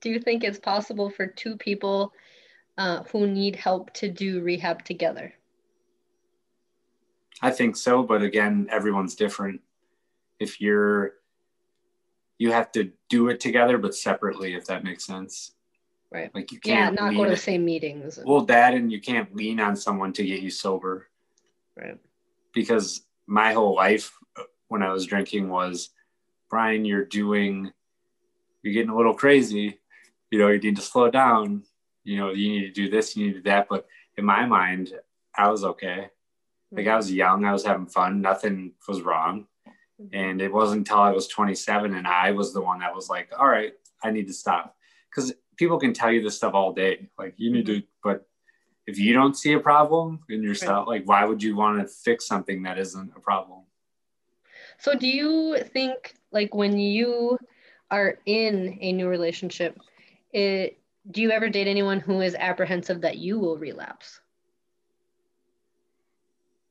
Do 0.00 0.10
you 0.10 0.18
think 0.18 0.44
it's 0.44 0.58
possible 0.58 1.10
for 1.10 1.26
two 1.26 1.56
people 1.56 2.12
uh, 2.78 3.02
who 3.04 3.26
need 3.26 3.54
help 3.56 3.92
to 3.94 4.10
do 4.10 4.40
rehab 4.40 4.84
together? 4.84 5.32
I 7.40 7.50
think 7.50 7.76
so, 7.76 8.02
but 8.02 8.22
again, 8.22 8.68
everyone's 8.70 9.14
different. 9.14 9.60
If 10.38 10.60
you're 10.60 11.14
you 12.42 12.52
have 12.52 12.70
to 12.72 12.90
do 13.08 13.28
it 13.28 13.40
together 13.40 13.78
but 13.78 13.94
separately 13.94 14.54
if 14.54 14.64
that 14.66 14.84
makes 14.84 15.04
sense 15.04 15.52
right 16.10 16.30
like 16.34 16.52
you 16.52 16.60
can't 16.60 16.94
yeah 16.94 17.04
not 17.04 17.14
go 17.14 17.24
to 17.24 17.30
the 17.30 17.36
same 17.36 17.64
meetings 17.64 18.18
well 18.24 18.44
that 18.44 18.74
and 18.74 18.90
you 18.90 19.00
can't 19.00 19.34
lean 19.34 19.60
on 19.60 19.74
someone 19.76 20.12
to 20.12 20.24
get 20.24 20.40
you 20.40 20.50
sober 20.50 21.08
Right. 21.76 21.98
Because 22.52 23.02
my 23.26 23.52
whole 23.52 23.74
life 23.74 24.12
uh, 24.36 24.42
when 24.68 24.82
I 24.82 24.92
was 24.92 25.06
drinking 25.06 25.48
was, 25.48 25.90
Brian, 26.50 26.84
you're 26.84 27.04
doing, 27.04 27.72
you're 28.62 28.74
getting 28.74 28.90
a 28.90 28.96
little 28.96 29.14
crazy. 29.14 29.78
You 30.30 30.38
know, 30.38 30.48
you 30.48 30.60
need 30.60 30.76
to 30.76 30.82
slow 30.82 31.10
down. 31.10 31.62
You 32.04 32.18
know, 32.18 32.30
you 32.30 32.48
need 32.48 32.66
to 32.66 32.72
do 32.72 32.90
this, 32.90 33.16
you 33.16 33.26
need 33.26 33.32
to 33.34 33.38
do 33.38 33.50
that. 33.50 33.68
But 33.68 33.86
in 34.16 34.24
my 34.24 34.44
mind, 34.44 34.92
I 35.36 35.48
was 35.48 35.64
okay. 35.64 36.08
Like 36.70 36.86
I 36.86 36.90
hmm. 36.90 36.96
was 36.96 37.12
young, 37.12 37.44
I 37.44 37.52
was 37.52 37.64
having 37.64 37.86
fun, 37.86 38.20
nothing 38.20 38.72
was 38.88 39.02
wrong. 39.02 39.46
Mm-hmm. 40.02 40.16
And 40.16 40.42
it 40.42 40.52
wasn't 40.52 40.78
until 40.78 40.98
I 40.98 41.10
was 41.10 41.28
27 41.28 41.94
and 41.94 42.06
I 42.06 42.32
was 42.32 42.52
the 42.52 42.60
one 42.60 42.80
that 42.80 42.94
was 42.94 43.08
like, 43.08 43.30
all 43.38 43.48
right, 43.48 43.72
I 44.02 44.10
need 44.10 44.26
to 44.28 44.32
stop. 44.32 44.76
Because 45.10 45.32
people 45.56 45.78
can 45.78 45.92
tell 45.92 46.10
you 46.10 46.22
this 46.22 46.36
stuff 46.36 46.54
all 46.54 46.72
day. 46.72 47.08
Like 47.18 47.34
you 47.36 47.52
need 47.52 47.66
to, 47.66 47.76
mm-hmm. 47.76 47.86
but 48.02 48.26
if 48.86 48.98
you 48.98 49.12
don't 49.12 49.36
see 49.36 49.52
a 49.52 49.60
problem 49.60 50.20
in 50.28 50.42
yourself, 50.42 50.88
right. 50.88 51.00
like 51.00 51.08
why 51.08 51.24
would 51.24 51.42
you 51.42 51.56
want 51.56 51.80
to 51.80 51.86
fix 51.86 52.26
something 52.26 52.62
that 52.64 52.78
isn't 52.78 53.12
a 53.16 53.20
problem? 53.20 53.60
So 54.78 54.94
do 54.94 55.06
you 55.06 55.58
think 55.72 56.14
like 56.32 56.54
when 56.54 56.78
you 56.78 57.38
are 57.90 58.18
in 58.26 58.78
a 58.80 58.92
new 58.92 59.08
relationship, 59.08 59.78
it 60.32 60.78
do 61.10 61.20
you 61.20 61.30
ever 61.30 61.48
date 61.48 61.66
anyone 61.66 62.00
who 62.00 62.20
is 62.20 62.34
apprehensive 62.36 63.00
that 63.00 63.18
you 63.18 63.38
will 63.38 63.56
relapse? 63.56 64.20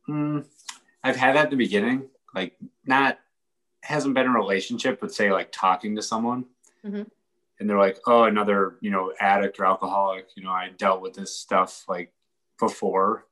Mm, 0.10 0.46
I've 1.04 1.16
had 1.16 1.36
that 1.36 1.46
at 1.46 1.50
the 1.52 1.58
beginning, 1.58 2.08
like 2.34 2.56
not 2.86 3.20
hasn't 3.84 4.14
been 4.14 4.28
a 4.28 4.32
relationship, 4.32 5.00
but 5.00 5.14
say 5.14 5.32
like 5.32 5.52
talking 5.52 5.96
to 5.96 6.02
someone. 6.02 6.46
Mm-hmm 6.86 7.04
and 7.62 7.70
they're 7.70 7.78
like, 7.78 8.00
oh, 8.08 8.24
another, 8.24 8.78
you 8.82 8.90
know, 8.90 9.14
addict 9.20 9.60
or 9.60 9.66
alcoholic. 9.66 10.30
You 10.36 10.44
know, 10.44 10.50
I 10.50 10.72
dealt 10.78 11.00
with 11.00 11.14
this 11.14 11.38
stuff 11.38 11.86
like 11.88 12.12
before. 12.60 13.28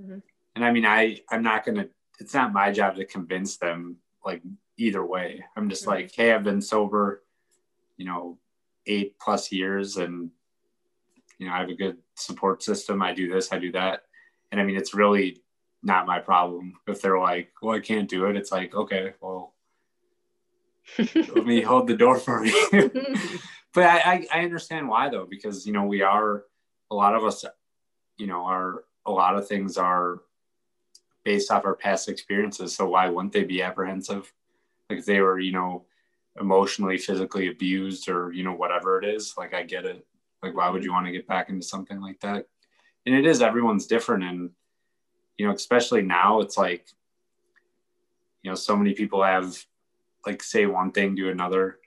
Mm-hmm. 0.00 0.20
And 0.56 0.64
I 0.64 0.72
mean, 0.72 0.86
I, 0.86 1.20
I'm 1.30 1.42
not 1.42 1.66
to, 1.66 1.90
it's 2.18 2.32
not 2.32 2.54
my 2.54 2.72
job 2.72 2.96
to 2.96 3.04
convince 3.04 3.58
them 3.58 3.96
like 4.24 4.40
either 4.78 5.04
way. 5.04 5.44
I'm 5.54 5.68
just 5.68 5.82
mm-hmm. 5.82 5.90
like, 5.90 6.14
hey, 6.14 6.32
I've 6.32 6.44
been 6.44 6.62
sober, 6.62 7.24
you 7.98 8.06
know, 8.06 8.38
eight 8.86 9.18
plus 9.20 9.52
years 9.52 9.98
and, 9.98 10.30
you 11.36 11.46
know, 11.46 11.52
I 11.52 11.58
have 11.58 11.68
a 11.68 11.74
good 11.74 11.98
support 12.14 12.62
system. 12.62 13.02
I 13.02 13.12
do 13.12 13.30
this, 13.30 13.52
I 13.52 13.58
do 13.58 13.70
that. 13.72 14.04
And 14.50 14.58
I 14.58 14.64
mean, 14.64 14.76
it's 14.76 14.94
really 14.94 15.42
not 15.84 16.06
my 16.06 16.18
problem. 16.18 16.74
If 16.88 17.02
they're 17.02 17.18
like, 17.18 17.52
well, 17.62 17.76
I 17.76 17.80
can't 17.80 18.08
do 18.08 18.24
it, 18.26 18.36
it's 18.36 18.50
like, 18.50 18.74
okay, 18.74 19.12
well, 19.20 19.54
let 20.98 21.46
me 21.46 21.60
hold 21.62 21.86
the 21.86 21.96
door 21.96 22.18
for 22.18 22.44
you. 22.44 22.68
but 23.74 23.84
I, 23.84 23.98
I, 23.98 24.26
I 24.32 24.44
understand 24.44 24.88
why 24.88 25.10
though, 25.10 25.26
because 25.28 25.66
you 25.66 25.72
know, 25.72 25.84
we 25.84 26.02
are 26.02 26.44
a 26.90 26.94
lot 26.94 27.14
of 27.14 27.24
us, 27.24 27.44
you 28.16 28.26
know, 28.26 28.46
are 28.46 28.84
a 29.06 29.12
lot 29.12 29.36
of 29.36 29.46
things 29.46 29.76
are 29.76 30.22
based 31.24 31.50
off 31.50 31.66
our 31.66 31.74
past 31.74 32.08
experiences. 32.08 32.74
So 32.74 32.88
why 32.88 33.08
wouldn't 33.08 33.32
they 33.32 33.44
be 33.44 33.62
apprehensive? 33.62 34.32
Like 34.88 35.00
if 35.00 35.06
they 35.06 35.20
were, 35.20 35.38
you 35.38 35.52
know, 35.52 35.84
emotionally, 36.40 36.98
physically 36.98 37.48
abused 37.48 38.08
or, 38.08 38.32
you 38.32 38.42
know, 38.42 38.52
whatever 38.52 38.98
it 38.98 39.04
is, 39.04 39.34
like 39.36 39.54
I 39.54 39.62
get 39.62 39.84
it. 39.84 40.06
Like 40.42 40.54
why 40.54 40.68
would 40.68 40.84
you 40.84 40.92
want 40.92 41.06
to 41.06 41.12
get 41.12 41.26
back 41.26 41.48
into 41.48 41.64
something 41.64 42.00
like 42.00 42.20
that? 42.20 42.46
And 43.06 43.14
it 43.14 43.26
is 43.26 43.42
everyone's 43.42 43.86
different. 43.86 44.24
And, 44.24 44.50
you 45.36 45.46
know, 45.46 45.52
especially 45.52 46.02
now 46.02 46.40
it's 46.40 46.56
like, 46.56 46.86
you 48.42 48.50
know, 48.50 48.54
so 48.54 48.76
many 48.76 48.94
people 48.94 49.22
have 49.22 49.56
like 50.26 50.42
say 50.42 50.66
one 50.66 50.92
thing, 50.92 51.14
do 51.14 51.28
another, 51.28 51.78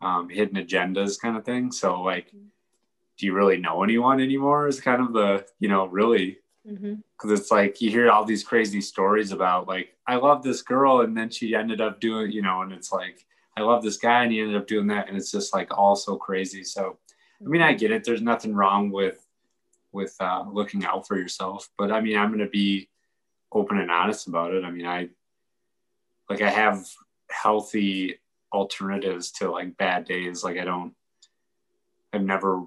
um, 0.00 0.28
hidden 0.28 0.56
agendas 0.56 1.20
kind 1.20 1.36
of 1.36 1.44
thing. 1.44 1.72
So 1.72 2.02
like, 2.02 2.30
do 2.30 3.26
you 3.26 3.32
really 3.32 3.58
know 3.58 3.82
anyone 3.82 4.20
anymore? 4.20 4.66
Is 4.66 4.80
kind 4.80 5.00
of 5.00 5.12
the, 5.12 5.46
you 5.58 5.68
know, 5.68 5.86
really 5.86 6.38
because 6.66 6.82
mm-hmm. 6.82 7.32
it's 7.32 7.50
like 7.50 7.80
you 7.80 7.90
hear 7.90 8.10
all 8.10 8.24
these 8.24 8.42
crazy 8.42 8.80
stories 8.80 9.30
about 9.30 9.68
like 9.68 9.94
I 10.06 10.16
love 10.16 10.42
this 10.42 10.62
girl 10.62 11.02
and 11.02 11.16
then 11.16 11.30
she 11.30 11.54
ended 11.54 11.80
up 11.80 12.00
doing 12.00 12.32
you 12.32 12.42
know 12.42 12.62
and 12.62 12.72
it's 12.72 12.90
like 12.90 13.24
I 13.56 13.62
love 13.62 13.84
this 13.84 13.96
guy 13.96 14.24
and 14.24 14.32
he 14.32 14.40
ended 14.40 14.56
up 14.56 14.66
doing 14.66 14.88
that 14.88 15.08
and 15.08 15.16
it's 15.16 15.30
just 15.30 15.54
like 15.54 15.76
all 15.76 15.94
so 15.94 16.16
crazy 16.16 16.64
so 16.64 16.98
I 17.40 17.48
mean 17.48 17.62
I 17.62 17.72
get 17.72 17.92
it 17.92 18.02
there's 18.02 18.22
nothing 18.22 18.52
wrong 18.52 18.90
with 18.90 19.24
with 19.92 20.16
uh, 20.18 20.44
looking 20.50 20.84
out 20.84 21.06
for 21.06 21.16
yourself 21.16 21.68
but 21.78 21.92
I 21.92 22.00
mean 22.00 22.18
I'm 22.18 22.32
gonna 22.32 22.48
be 22.48 22.88
open 23.52 23.78
and 23.78 23.90
honest 23.90 24.28
about 24.28 24.52
it 24.52 24.64
I 24.64 24.70
mean 24.70 24.86
I 24.86 25.08
like 26.28 26.42
I 26.42 26.50
have 26.50 26.86
healthy 27.30 28.18
alternatives 28.52 29.30
to 29.32 29.50
like 29.50 29.76
bad 29.76 30.04
days 30.04 30.44
like 30.44 30.58
I 30.58 30.64
don't 30.64 30.94
I've 32.12 32.22
never 32.22 32.64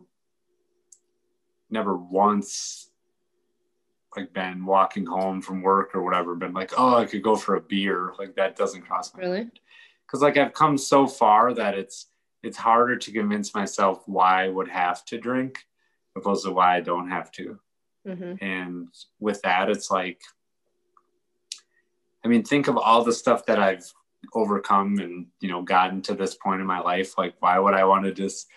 never 1.69 1.95
once 1.95 2.89
like 4.17 4.33
been 4.33 4.65
walking 4.65 5.05
home 5.05 5.41
from 5.41 5.61
work 5.61 5.93
or 5.93 6.01
whatever, 6.01 6.35
been 6.35 6.53
like, 6.53 6.71
oh, 6.77 6.97
I 6.97 7.05
could 7.05 7.21
go 7.21 7.35
for 7.35 7.55
a 7.55 7.61
beer. 7.61 8.13
Like 8.17 8.35
that 8.35 8.55
doesn't 8.55 8.81
cross 8.81 9.13
my 9.13 9.21
really? 9.21 9.37
mind. 9.39 9.59
Because 10.05 10.21
like 10.21 10.37
I've 10.37 10.53
come 10.53 10.77
so 10.77 11.05
far 11.05 11.53
that 11.53 11.75
it's 11.75 12.07
it's 12.41 12.57
harder 12.57 12.95
to 12.95 13.11
convince 13.11 13.53
myself 13.53 14.03
why 14.07 14.45
I 14.45 14.49
would 14.49 14.69
have 14.69 15.03
to 15.05 15.17
drink 15.17 15.59
opposed 16.15 16.45
to 16.45 16.51
why 16.51 16.77
I 16.77 16.81
don't 16.81 17.09
have 17.09 17.31
to. 17.33 17.59
Mm-hmm. 18.07 18.43
And 18.43 18.87
with 19.19 19.41
that, 19.41 19.69
it's 19.69 19.91
like, 19.91 20.21
I 22.23 22.27
mean, 22.27 22.43
think 22.43 22.67
of 22.67 22.77
all 22.77 23.03
the 23.03 23.13
stuff 23.13 23.45
that 23.45 23.59
I've 23.59 23.91
overcome 24.33 24.99
and 24.99 25.27
you 25.39 25.49
know 25.49 25.61
gotten 25.61 26.01
to 26.03 26.13
this 26.13 26.35
point 26.35 26.61
in 26.61 26.67
my 26.67 26.79
life. 26.79 27.17
Like, 27.17 27.35
why 27.39 27.57
would 27.59 27.73
I 27.73 27.85
want 27.85 28.05
to 28.05 28.13
just? 28.13 28.47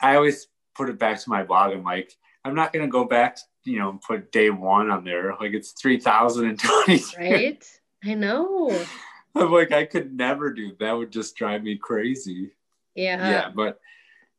I 0.00 0.16
always 0.16 0.48
put 0.74 0.88
it 0.88 0.98
back 0.98 1.20
to 1.20 1.30
my 1.30 1.42
blog. 1.42 1.72
I'm 1.72 1.84
like, 1.84 2.16
I'm 2.44 2.54
not 2.54 2.72
going 2.72 2.84
to 2.84 2.90
go 2.90 3.04
back 3.04 3.38
you 3.64 3.78
know, 3.78 4.00
put 4.06 4.32
day 4.32 4.50
one 4.50 4.90
on 4.90 5.04
there. 5.04 5.34
Like 5.40 5.52
it's 5.52 5.72
3020. 5.72 7.02
Right. 7.18 7.64
I 8.04 8.14
know. 8.14 8.70
I'm 9.34 9.52
like, 9.52 9.72
I 9.72 9.84
could 9.84 10.16
never 10.16 10.52
do 10.52 10.72
that. 10.80 10.92
would 10.92 11.12
just 11.12 11.36
drive 11.36 11.62
me 11.62 11.76
crazy. 11.76 12.52
Yeah. 12.94 13.30
Yeah. 13.30 13.50
But 13.54 13.78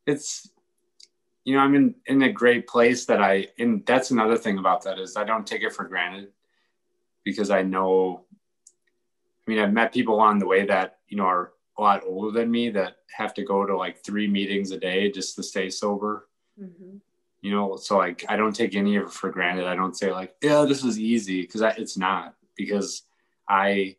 it's, 0.06 0.50
you 1.44 1.54
know, 1.54 1.60
I'm 1.60 1.74
in, 1.74 1.94
in 2.06 2.22
a 2.22 2.32
great 2.32 2.66
place 2.66 3.06
that 3.06 3.22
I, 3.22 3.48
and 3.58 3.84
that's 3.86 4.10
another 4.10 4.36
thing 4.36 4.58
about 4.58 4.84
that 4.84 4.98
is 4.98 5.16
I 5.16 5.24
don't 5.24 5.46
take 5.46 5.62
it 5.62 5.72
for 5.72 5.84
granted 5.84 6.28
because 7.24 7.50
I 7.50 7.62
know, 7.62 8.24
I 9.46 9.50
mean, 9.50 9.58
I've 9.58 9.72
met 9.72 9.92
people 9.92 10.20
on 10.20 10.38
the 10.38 10.46
way 10.46 10.66
that, 10.66 10.98
you 11.08 11.16
know, 11.16 11.24
are 11.24 11.52
a 11.78 11.82
lot 11.82 12.02
older 12.06 12.38
than 12.38 12.50
me 12.50 12.70
that 12.70 12.96
have 13.16 13.34
to 13.34 13.44
go 13.44 13.64
to 13.64 13.76
like 13.76 14.04
three 14.04 14.28
meetings 14.28 14.70
a 14.70 14.78
day 14.78 15.10
just 15.10 15.36
to 15.36 15.42
stay 15.42 15.70
sober. 15.70 16.28
Mm-hmm. 16.60 16.96
You 17.40 17.50
know 17.50 17.76
so 17.76 17.98
like 17.98 18.24
i 18.28 18.36
don't 18.36 18.54
take 18.54 18.76
any 18.76 18.94
of 18.96 19.04
it 19.04 19.10
for 19.10 19.30
granted. 19.30 19.66
I 19.66 19.74
don't 19.74 19.96
say 19.96 20.12
like 20.12 20.36
yeah 20.42 20.64
this 20.64 20.84
is 20.84 20.98
easy 20.98 21.42
because 21.42 21.60
it's 21.76 21.98
not 21.98 22.36
because 22.56 23.02
i 23.48 23.96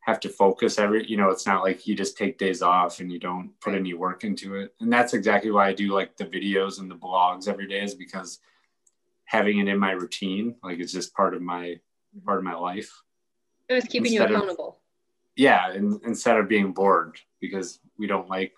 have 0.00 0.18
to 0.20 0.30
focus 0.30 0.78
every 0.78 1.06
you 1.06 1.18
know 1.18 1.28
it's 1.28 1.46
not 1.46 1.62
like 1.62 1.86
you 1.86 1.94
just 1.94 2.16
take 2.16 2.38
days 2.38 2.62
off 2.62 3.00
and 3.00 3.12
you 3.12 3.18
don't 3.18 3.52
put 3.60 3.74
any 3.74 3.92
work 3.92 4.24
into 4.24 4.54
it. 4.54 4.74
And 4.80 4.90
that's 4.90 5.12
exactly 5.12 5.50
why 5.50 5.68
i 5.68 5.74
do 5.74 5.92
like 5.92 6.16
the 6.16 6.24
videos 6.24 6.80
and 6.80 6.90
the 6.90 6.94
blogs 6.94 7.48
every 7.48 7.66
day 7.66 7.82
is 7.82 7.94
because 7.94 8.38
having 9.24 9.58
it 9.58 9.68
in 9.68 9.78
my 9.78 9.90
routine 9.90 10.54
like 10.64 10.78
it's 10.78 10.92
just 10.92 11.14
part 11.14 11.34
of 11.34 11.42
my 11.42 11.78
part 12.24 12.38
of 12.38 12.44
my 12.44 12.54
life 12.54 13.02
it 13.68 13.74
was 13.74 13.84
keeping 13.84 14.12
instead 14.12 14.30
you 14.30 14.36
accountable 14.36 14.68
of, 14.68 14.74
yeah 15.36 15.72
and 15.72 16.00
instead 16.04 16.36
of 16.36 16.48
being 16.48 16.72
bored 16.72 17.18
because 17.40 17.78
we 17.98 18.06
don't 18.06 18.28
like 18.28 18.52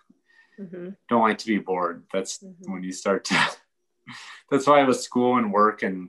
mm-hmm. 0.59 0.91
don't 1.09 1.23
like 1.23 1.39
to 1.39 1.47
be 1.47 1.59
bored 1.59 2.05
that's 2.13 2.39
mm-hmm. 2.39 2.73
when 2.73 2.83
you 2.83 2.93
start 2.93 3.25
to 3.25 3.37
that's 4.51 4.67
why 4.67 4.83
with 4.85 5.01
school 5.01 5.37
and 5.37 5.53
work 5.53 5.83
and 5.83 6.09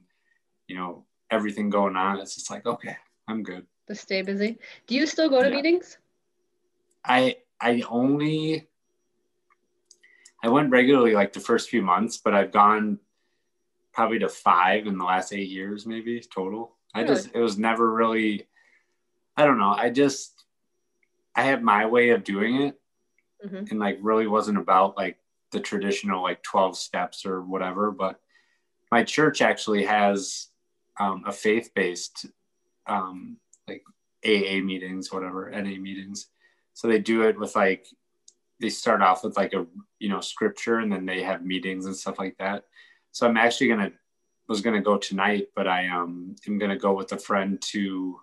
you 0.67 0.75
know 0.75 1.05
everything 1.33 1.69
going 1.69 1.95
on, 1.95 2.19
it's 2.19 2.35
just 2.35 2.49
like 2.49 2.65
okay, 2.65 2.95
I'm 3.27 3.43
good. 3.43 3.65
To 3.87 3.95
stay 3.95 4.21
busy. 4.21 4.57
Do 4.87 4.95
you 4.95 5.05
still 5.05 5.29
go 5.29 5.41
to 5.41 5.49
yeah. 5.49 5.55
meetings? 5.55 5.97
I 7.03 7.37
I 7.59 7.83
only 7.89 8.67
I 10.43 10.49
went 10.49 10.71
regularly 10.71 11.13
like 11.13 11.33
the 11.33 11.39
first 11.39 11.69
few 11.69 11.81
months, 11.81 12.17
but 12.17 12.33
I've 12.33 12.51
gone 12.51 12.99
probably 13.93 14.19
to 14.19 14.29
five 14.29 14.87
in 14.87 14.97
the 14.97 15.05
last 15.05 15.33
eight 15.33 15.49
years, 15.49 15.85
maybe 15.85 16.21
total. 16.33 16.75
I 16.93 17.03
just 17.03 17.29
it 17.33 17.39
was 17.39 17.57
never 17.57 17.91
really 17.91 18.47
I 19.35 19.45
don't 19.45 19.57
know. 19.57 19.71
I 19.71 19.89
just 19.89 20.43
I 21.35 21.43
had 21.43 21.63
my 21.63 21.85
way 21.85 22.09
of 22.09 22.23
doing 22.23 22.61
it 22.61 22.79
mm-hmm. 23.45 23.65
and 23.69 23.79
like 23.79 23.97
really 24.01 24.27
wasn't 24.27 24.57
about 24.57 24.97
like 24.97 25.17
the 25.51 25.59
traditional 25.59 26.21
like 26.21 26.41
12 26.43 26.77
steps 26.77 27.25
or 27.25 27.41
whatever 27.41 27.91
but 27.91 28.19
my 28.91 29.03
church 29.03 29.41
actually 29.41 29.85
has 29.85 30.47
um, 30.99 31.23
a 31.25 31.31
faith-based 31.31 32.27
um, 32.87 33.37
like 33.67 33.83
aa 34.25 34.61
meetings 34.61 35.11
whatever 35.11 35.49
na 35.49 35.61
meetings 35.61 36.27
so 36.73 36.87
they 36.87 36.99
do 36.99 37.23
it 37.23 37.39
with 37.39 37.55
like 37.55 37.87
they 38.59 38.69
start 38.69 39.01
off 39.01 39.23
with 39.23 39.35
like 39.37 39.53
a 39.53 39.65
you 39.99 40.09
know 40.09 40.21
scripture 40.21 40.79
and 40.79 40.91
then 40.91 41.05
they 41.05 41.21
have 41.21 41.45
meetings 41.45 41.85
and 41.85 41.95
stuff 41.95 42.19
like 42.19 42.37
that 42.37 42.65
so 43.11 43.27
i'm 43.27 43.37
actually 43.37 43.67
gonna 43.67 43.91
was 44.53 44.61
gonna 44.61 44.79
go 44.79 44.97
tonight 44.97 45.47
but 45.55 45.67
i 45.67 45.87
um 45.87 46.35
am 46.47 46.59
gonna 46.59 46.77
go 46.77 46.93
with 46.93 47.11
a 47.11 47.17
friend 47.17 47.59
to 47.59 48.19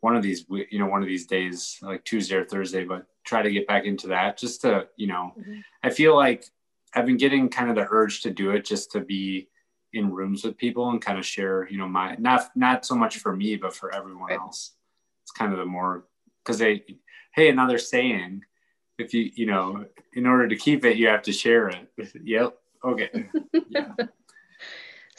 one 0.00 0.16
of 0.16 0.22
these 0.22 0.46
you 0.48 0.78
know 0.78 0.86
one 0.86 1.02
of 1.02 1.06
these 1.08 1.26
days 1.26 1.78
like 1.82 2.02
tuesday 2.02 2.36
or 2.36 2.46
thursday 2.46 2.82
but 2.82 3.04
try 3.24 3.42
to 3.42 3.50
get 3.50 3.66
back 3.66 3.84
into 3.84 4.06
that 4.06 4.38
just 4.38 4.62
to 4.62 4.88
you 4.96 5.06
know 5.06 5.32
mm-hmm. 5.38 5.58
i 5.82 5.90
feel 5.90 6.16
like 6.16 6.46
i've 6.94 7.04
been 7.04 7.18
getting 7.18 7.50
kind 7.50 7.68
of 7.68 7.76
the 7.76 7.86
urge 7.90 8.22
to 8.22 8.30
do 8.30 8.52
it 8.52 8.64
just 8.64 8.90
to 8.90 9.00
be 9.00 9.48
in 9.92 10.10
rooms 10.10 10.44
with 10.44 10.56
people 10.56 10.88
and 10.88 11.02
kind 11.02 11.18
of 11.18 11.26
share 11.26 11.68
you 11.68 11.76
know 11.76 11.86
my 11.86 12.16
not 12.18 12.48
not 12.56 12.86
so 12.86 12.94
much 12.94 13.18
for 13.18 13.36
me 13.36 13.54
but 13.56 13.74
for 13.74 13.94
everyone 13.94 14.30
right. 14.30 14.38
else 14.38 14.72
it's 15.22 15.32
kind 15.32 15.52
of 15.52 15.58
the 15.58 15.66
more 15.66 16.06
because 16.42 16.58
they 16.58 16.82
hey 17.34 17.50
another 17.50 17.76
saying 17.76 18.42
if 18.98 19.12
you 19.12 19.30
you 19.34 19.44
know 19.44 19.84
in 20.14 20.26
order 20.26 20.48
to 20.48 20.56
keep 20.56 20.86
it 20.86 20.96
you 20.96 21.06
have 21.06 21.22
to 21.22 21.32
share 21.32 21.68
it 21.68 21.88
yep 22.24 22.56
okay 22.82 23.28
yeah. 23.68 23.92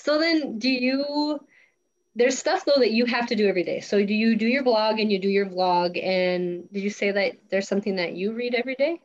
So 0.08 0.18
then 0.18 0.58
do 0.58 0.70
you 0.70 1.38
there's 2.16 2.40
stuff 2.40 2.64
though 2.64 2.80
that 2.80 2.92
you 2.92 3.06
have 3.06 3.28
to 3.28 3.36
do 3.36 3.46
every 3.46 3.64
day. 3.64 3.82
So 3.82 4.04
do 4.06 4.14
you 4.14 4.38
do 4.38 4.48
your 4.48 4.64
blog 4.64 5.00
and 5.00 5.12
you 5.12 5.20
do 5.20 5.28
your 5.28 5.46
vlog 5.46 6.02
and 6.02 6.72
did 6.72 6.82
you 6.82 6.90
say 6.90 7.12
that 7.12 7.34
there's 7.52 7.68
something 7.68 7.98
that 7.98 8.14
you 8.14 8.32
read 8.32 8.56
every 8.56 8.76
day? 8.76 9.02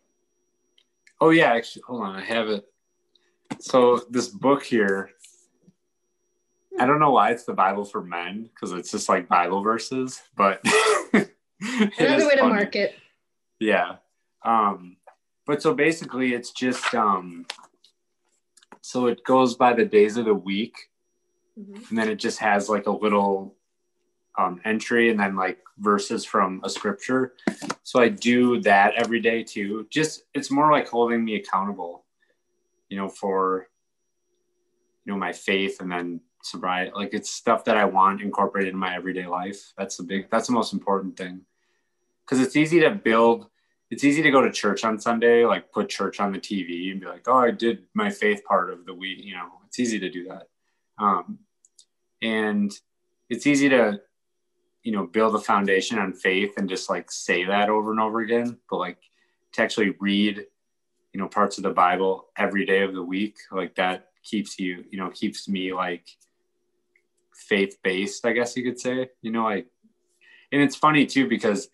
Oh 1.21 1.31
yeah, 1.31 1.55
actually 1.55 1.83
hold 1.89 2.03
on, 2.03 2.15
I 2.15 2.25
have 2.25 2.49
it. 2.49 2.65
So 3.59 4.01
this 4.11 4.29
book 4.29 4.63
here, 4.63 5.11
I 6.79 6.87
don't 6.87 7.01
know 7.01 7.11
why 7.11 7.33
it's 7.33 7.47
the 7.47 7.53
Bible 7.53 7.85
for 7.85 8.05
men 8.05 8.45
because 8.45 8.71
it's 8.71 8.93
just 8.93 9.09
like 9.09 9.29
Bible 9.29 9.61
verses, 9.61 10.23
but 10.37 10.65
another 11.13 12.29
way 12.29 12.37
to 12.37 12.47
mark 12.47 12.77
it. 12.77 12.95
Yeah. 13.59 13.97
Um, 14.45 14.99
but 15.47 15.63
so 15.63 15.75
basically 15.75 16.33
it's 16.33 16.53
just 16.53 16.95
um 16.95 17.45
so 18.83 19.07
it 19.09 19.25
goes 19.25 19.57
by 19.57 19.73
the 19.73 19.85
days 19.85 20.17
of 20.17 20.27
the 20.27 20.35
week 20.35 20.77
Mm-hmm. 21.63 21.85
And 21.89 21.99
then 21.99 22.09
it 22.09 22.17
just 22.17 22.39
has 22.39 22.69
like 22.69 22.87
a 22.87 22.91
little 22.91 23.57
um, 24.39 24.61
entry 24.65 25.11
and 25.11 25.21
then 25.21 25.37
like 25.37 25.59
verses 25.79 26.25
from 26.25 26.61
a 26.65 26.71
scripture. 26.71 27.35
So 27.83 28.01
I 28.01 28.09
do 28.09 28.61
that 28.63 28.95
every 28.95 29.21
day 29.21 29.43
too. 29.43 29.87
Just 29.91 30.25
it's 30.35 30.51
more 30.51 30.71
like 30.73 30.89
holding 30.89 31.25
me 31.25 31.37
accountable, 31.37 32.05
you 32.89 32.97
know, 32.97 33.09
for 33.09 33.69
you 35.05 35.13
know 35.13 35.19
my 35.19 35.33
faith 35.33 35.81
and 35.81 35.91
then 35.91 36.21
sobriety. 36.43 36.93
Like 36.95 37.15
it's 37.15 37.31
stuff 37.31 37.65
that 37.65 37.77
I 37.77 37.85
want 37.85 38.23
incorporated 38.23 38.73
in 38.73 38.79
my 38.79 38.95
everyday 38.95 39.27
life. 39.27 39.73
That's 39.77 39.97
the 39.97 40.05
big. 40.05 40.31
That's 40.31 40.47
the 40.47 40.55
most 40.55 40.73
important 40.73 41.17
thing. 41.17 41.43
Because 42.25 42.45
it's 42.45 42.57
easy 42.57 42.81
to 42.81 42.91
build. 42.91 43.47
It's 43.91 44.05
easy 44.05 44.23
to 44.23 44.31
go 44.31 44.41
to 44.41 44.51
church 44.51 44.85
on 44.85 44.99
Sunday, 44.99 45.45
like 45.45 45.71
put 45.71 45.91
church 45.91 46.19
on 46.19 46.33
the 46.33 46.39
TV 46.39 46.91
and 46.91 47.01
be 47.01 47.07
like, 47.07 47.29
"Oh, 47.29 47.37
I 47.37 47.51
did 47.51 47.85
my 47.93 48.09
faith 48.11 48.43
part 48.45 48.71
of 48.71 48.87
the 48.87 48.95
week." 48.95 49.19
You 49.23 49.35
know, 49.35 49.49
it's 49.67 49.79
easy 49.79 49.99
to 49.99 50.09
do 50.09 50.29
that. 50.29 50.49
Um, 50.99 51.41
and 52.23 52.73
it's 53.29 53.47
easy 53.47 53.69
to 53.69 54.01
you 54.83 54.93
know 54.93 55.07
build 55.07 55.35
a 55.35 55.39
foundation 55.39 55.99
on 55.99 56.13
faith 56.13 56.55
and 56.57 56.69
just 56.69 56.89
like 56.89 57.11
say 57.11 57.45
that 57.45 57.69
over 57.69 57.91
and 57.91 58.01
over 58.01 58.21
again. 58.21 58.59
But 58.71 58.79
like 58.79 58.99
to 59.53 59.63
actually 59.63 59.95
read 60.01 60.47
you 61.13 61.21
know 61.21 61.29
parts 61.29 61.59
of 61.59 61.65
the 61.65 61.71
bible 61.71 62.29
every 62.37 62.65
day 62.65 62.83
of 62.83 62.95
the 62.95 63.03
week 63.03 63.37
like 63.51 63.75
that 63.75 64.09
keeps 64.23 64.59
you 64.59 64.85
you 64.91 64.99
know 64.99 65.11
keeps 65.11 65.49
me 65.49 65.73
like 65.73 66.07
faith 67.35 67.79
based 67.83 68.25
i 68.25 68.33
guess 68.33 68.57
you 68.57 68.63
could 68.63 68.81
say 68.81 69.09
you 69.21 69.31
know 69.31 69.45
like 69.45 69.67
and 70.53 70.63
it's 70.63 70.77
funny 70.77 71.07
too 71.07 71.29
because 71.29 71.69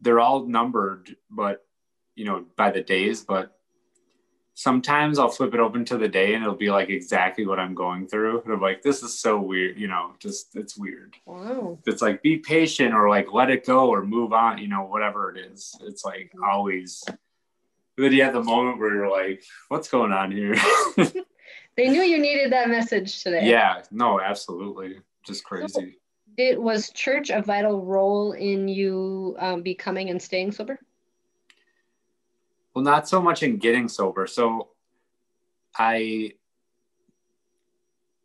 they're 0.00 0.20
all 0.20 0.46
numbered 0.46 1.16
but 1.30 1.64
you 2.14 2.24
know 2.24 2.44
by 2.56 2.70
the 2.70 2.82
days 2.82 3.22
but 3.22 3.55
sometimes 4.56 5.18
I'll 5.18 5.28
flip 5.28 5.52
it 5.52 5.60
open 5.60 5.84
to 5.84 5.98
the 5.98 6.08
day 6.08 6.34
and 6.34 6.42
it'll 6.42 6.56
be 6.56 6.70
like 6.70 6.88
exactly 6.88 7.46
what 7.46 7.60
I'm 7.60 7.74
going 7.74 8.08
through. 8.08 8.40
And 8.42 8.52
I'm 8.54 8.60
like, 8.60 8.82
this 8.82 9.02
is 9.02 9.20
so 9.20 9.38
weird, 9.38 9.78
you 9.78 9.86
know, 9.86 10.14
just 10.18 10.56
it's 10.56 10.76
weird. 10.76 11.14
Wow. 11.26 11.78
It's 11.86 12.00
like 12.00 12.22
be 12.22 12.38
patient 12.38 12.94
or 12.94 13.08
like 13.08 13.32
let 13.32 13.50
it 13.50 13.66
go 13.66 13.88
or 13.88 14.02
move 14.02 14.32
on, 14.32 14.58
you 14.58 14.66
know, 14.66 14.82
whatever 14.82 15.30
it 15.30 15.52
is. 15.52 15.76
It's 15.82 16.04
like 16.04 16.32
mm-hmm. 16.34 16.42
always 16.42 17.04
but 17.96 18.12
you 18.12 18.22
have 18.22 18.34
the 18.34 18.42
moment 18.42 18.78
where 18.78 18.94
you're 18.94 19.10
like, 19.10 19.42
what's 19.68 19.88
going 19.88 20.12
on 20.12 20.30
here? 20.30 20.54
they 21.76 21.88
knew 21.88 22.02
you 22.02 22.18
needed 22.18 22.52
that 22.52 22.68
message 22.68 23.22
today. 23.22 23.48
Yeah, 23.48 23.82
no, 23.90 24.20
absolutely. 24.20 25.00
Just 25.24 25.44
crazy. 25.44 25.68
So, 25.72 25.82
it 26.36 26.60
was 26.60 26.90
church 26.90 27.30
a 27.30 27.40
vital 27.40 27.82
role 27.82 28.32
in 28.32 28.68
you 28.68 29.34
um, 29.38 29.62
becoming 29.62 30.10
and 30.10 30.20
staying 30.20 30.52
sober? 30.52 30.78
Well, 32.76 32.84
not 32.84 33.08
so 33.08 33.22
much 33.22 33.42
in 33.42 33.56
getting 33.56 33.88
sober. 33.88 34.26
So 34.26 34.68
I 35.78 36.34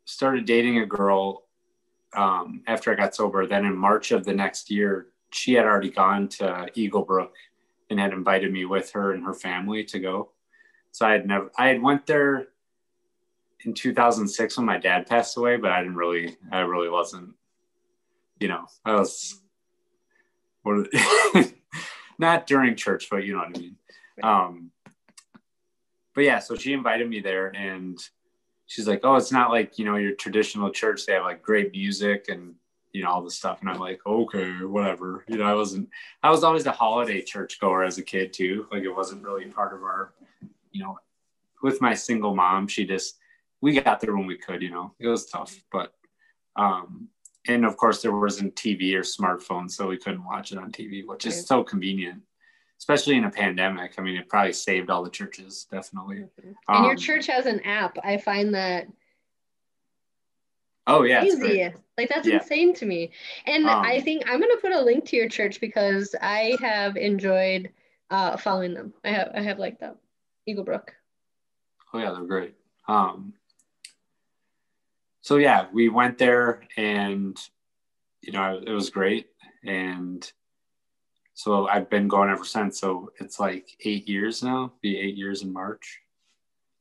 started 0.04 0.44
dating 0.44 0.76
a 0.76 0.84
girl 0.84 1.44
um, 2.14 2.62
after 2.66 2.92
I 2.92 2.94
got 2.94 3.14
sober. 3.14 3.46
Then 3.46 3.64
in 3.64 3.74
March 3.74 4.12
of 4.12 4.26
the 4.26 4.34
next 4.34 4.70
year, 4.70 5.06
she 5.30 5.54
had 5.54 5.64
already 5.64 5.88
gone 5.88 6.28
to 6.28 6.66
Eagle 6.74 7.00
Brook 7.00 7.32
and 7.88 7.98
had 7.98 8.12
invited 8.12 8.52
me 8.52 8.66
with 8.66 8.90
her 8.90 9.14
and 9.14 9.24
her 9.24 9.32
family 9.32 9.84
to 9.84 9.98
go. 9.98 10.32
So 10.90 11.06
I 11.06 11.12
had 11.12 11.26
never, 11.26 11.50
I 11.56 11.68
had 11.68 11.80
went 11.80 12.04
there 12.04 12.48
in 13.64 13.72
2006 13.72 14.58
when 14.58 14.66
my 14.66 14.76
dad 14.76 15.06
passed 15.06 15.34
away, 15.38 15.56
but 15.56 15.72
I 15.72 15.80
didn't 15.80 15.96
really, 15.96 16.36
I 16.52 16.58
really 16.58 16.90
wasn't, 16.90 17.36
you 18.38 18.48
know, 18.48 18.66
I 18.84 18.96
was, 18.96 19.40
not 22.18 22.46
during 22.46 22.76
church, 22.76 23.08
but 23.10 23.24
you 23.24 23.32
know 23.32 23.38
what 23.38 23.56
I 23.56 23.58
mean. 23.58 23.76
Um, 24.22 24.70
but 26.14 26.24
yeah, 26.24 26.38
so 26.38 26.54
she 26.54 26.72
invited 26.72 27.08
me 27.08 27.20
there 27.20 27.48
and 27.48 27.98
she's 28.66 28.86
like, 28.86 29.00
oh, 29.04 29.16
it's 29.16 29.32
not 29.32 29.50
like, 29.50 29.78
you 29.78 29.84
know, 29.84 29.96
your 29.96 30.14
traditional 30.14 30.70
church. 30.70 31.06
They 31.06 31.14
have 31.14 31.24
like 31.24 31.42
great 31.42 31.72
music 31.72 32.26
and, 32.28 32.54
you 32.92 33.02
know, 33.02 33.10
all 33.10 33.22
the 33.22 33.30
stuff. 33.30 33.60
And 33.60 33.70
I'm 33.70 33.78
like, 33.78 34.00
okay, 34.06 34.50
whatever. 34.64 35.24
You 35.28 35.38
know, 35.38 35.44
I 35.44 35.54
wasn't, 35.54 35.88
I 36.22 36.30
was 36.30 36.44
always 36.44 36.66
a 36.66 36.72
holiday 36.72 37.22
church 37.22 37.60
goer 37.60 37.84
as 37.84 37.98
a 37.98 38.02
kid 38.02 38.32
too. 38.32 38.66
Like 38.70 38.82
it 38.82 38.94
wasn't 38.94 39.24
really 39.24 39.46
part 39.46 39.74
of 39.74 39.82
our, 39.82 40.12
you 40.70 40.82
know, 40.82 40.98
with 41.62 41.80
my 41.80 41.94
single 41.94 42.34
mom, 42.34 42.66
she 42.66 42.84
just, 42.84 43.18
we 43.60 43.80
got 43.80 44.00
there 44.00 44.16
when 44.16 44.26
we 44.26 44.36
could, 44.36 44.62
you 44.62 44.70
know, 44.70 44.92
it 44.98 45.06
was 45.06 45.26
tough, 45.26 45.54
but, 45.70 45.94
um, 46.56 47.08
and 47.46 47.64
of 47.64 47.76
course 47.76 48.02
there 48.02 48.16
wasn't 48.16 48.54
TV 48.56 48.94
or 48.94 49.02
smartphones, 49.02 49.72
so 49.72 49.86
we 49.86 49.96
couldn't 49.96 50.24
watch 50.24 50.50
it 50.50 50.58
on 50.58 50.72
TV, 50.72 51.06
which 51.06 51.24
is 51.26 51.46
so 51.46 51.62
convenient 51.62 52.20
especially 52.82 53.14
in 53.14 53.22
a 53.22 53.30
pandemic. 53.30 53.94
I 53.96 54.02
mean, 54.02 54.16
it 54.16 54.28
probably 54.28 54.52
saved 54.52 54.90
all 54.90 55.04
the 55.04 55.10
churches, 55.10 55.68
definitely. 55.70 56.24
And 56.42 56.56
um, 56.66 56.84
your 56.84 56.96
church 56.96 57.28
has 57.28 57.46
an 57.46 57.60
app. 57.60 57.96
I 58.02 58.16
find 58.16 58.52
that. 58.56 58.88
Oh 60.88 61.04
yeah, 61.04 61.20
crazy. 61.20 61.72
Like 61.96 62.08
that's 62.08 62.26
yeah. 62.26 62.38
insane 62.38 62.74
to 62.74 62.84
me. 62.84 63.12
And 63.46 63.68
um, 63.68 63.84
I 63.84 64.00
think 64.00 64.28
I'm 64.28 64.40
gonna 64.40 64.56
put 64.56 64.72
a 64.72 64.80
link 64.80 65.04
to 65.06 65.16
your 65.16 65.28
church 65.28 65.60
because 65.60 66.12
I 66.20 66.56
have 66.60 66.96
enjoyed 66.96 67.70
uh, 68.10 68.36
following 68.36 68.74
them. 68.74 68.92
I 69.04 69.10
have 69.10 69.30
I 69.32 69.42
have 69.42 69.60
liked 69.60 69.78
them. 69.78 69.94
Eagle 70.46 70.64
Brook. 70.64 70.92
Oh 71.94 72.00
yeah, 72.00 72.10
they're 72.10 72.24
great. 72.24 72.54
Um, 72.88 73.34
so 75.20 75.36
yeah, 75.36 75.66
we 75.72 75.88
went 75.88 76.18
there 76.18 76.64
and 76.76 77.38
you 78.22 78.32
know 78.32 78.60
it 78.60 78.72
was 78.72 78.90
great 78.90 79.28
and 79.62 80.32
so 81.34 81.66
I've 81.66 81.88
been 81.88 82.08
going 82.08 82.30
ever 82.30 82.44
since. 82.44 82.80
So 82.80 83.12
it's 83.20 83.40
like 83.40 83.76
eight 83.84 84.08
years 84.08 84.42
now, 84.42 84.72
be 84.80 84.98
eight 84.98 85.16
years 85.16 85.42
in 85.42 85.52
March. 85.52 86.00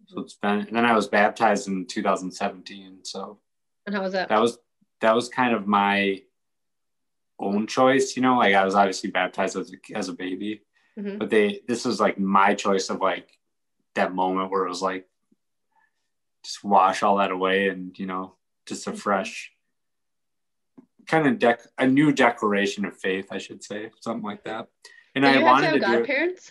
So 0.07 0.19
it's 0.19 0.33
been, 0.33 0.59
and 0.59 0.75
then 0.75 0.85
I 0.85 0.93
was 0.93 1.07
baptized 1.07 1.67
in 1.67 1.85
2017. 1.85 2.99
So, 3.03 3.39
and 3.85 3.95
how 3.95 4.01
was 4.01 4.13
that? 4.13 4.29
That 4.29 4.41
was, 4.41 4.57
that 4.99 5.15
was 5.15 5.29
kind 5.29 5.55
of 5.55 5.67
my 5.67 6.21
own 7.39 7.65
choice, 7.65 8.15
you 8.15 8.21
know, 8.21 8.37
like 8.37 8.53
I 8.53 8.65
was 8.65 8.75
obviously 8.75 9.09
baptized 9.09 9.55
as 9.55 9.71
a, 9.73 9.97
as 9.97 10.09
a 10.09 10.13
baby, 10.13 10.61
mm-hmm. 10.99 11.17
but 11.17 11.29
they, 11.29 11.61
this 11.67 11.85
was 11.85 11.99
like 11.99 12.19
my 12.19 12.53
choice 12.53 12.89
of 12.89 12.99
like 12.99 13.29
that 13.95 14.13
moment 14.13 14.51
where 14.51 14.65
it 14.65 14.69
was 14.69 14.81
like, 14.81 15.07
just 16.43 16.63
wash 16.63 17.03
all 17.03 17.17
that 17.17 17.31
away 17.31 17.69
and, 17.69 17.97
you 17.97 18.05
know, 18.05 18.35
just 18.65 18.85
a 18.87 18.89
mm-hmm. 18.89 18.99
fresh, 18.99 19.51
kind 21.07 21.27
of 21.27 21.39
dec- 21.39 21.67
a 21.77 21.87
new 21.87 22.11
declaration 22.11 22.85
of 22.85 22.97
faith, 22.97 23.27
I 23.31 23.37
should 23.37 23.63
say, 23.63 23.91
something 23.99 24.23
like 24.23 24.43
that. 24.43 24.67
And 25.15 25.23
did 25.23 25.37
I 25.37 25.43
wanted 25.43 25.67
to, 25.67 25.79
to 25.79 25.79
godparents? 25.79 26.47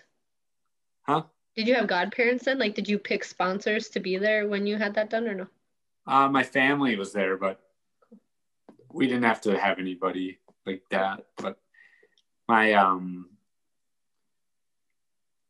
Do 1.06 1.12
huh? 1.12 1.22
Did 1.56 1.68
you 1.68 1.74
have 1.74 1.86
godparents 1.86 2.44
then? 2.44 2.58
Like, 2.58 2.74
did 2.74 2.88
you 2.88 2.98
pick 2.98 3.24
sponsors 3.24 3.88
to 3.90 4.00
be 4.00 4.18
there 4.18 4.48
when 4.48 4.66
you 4.66 4.76
had 4.76 4.94
that 4.94 5.10
done, 5.10 5.26
or 5.26 5.34
no? 5.34 5.46
Uh, 6.06 6.28
my 6.28 6.42
family 6.42 6.96
was 6.96 7.12
there, 7.12 7.36
but 7.36 7.60
we 8.92 9.06
didn't 9.06 9.24
have 9.24 9.40
to 9.42 9.58
have 9.58 9.78
anybody 9.78 10.38
like 10.66 10.82
that. 10.90 11.26
But 11.36 11.58
my 12.48 12.72
um, 12.74 13.28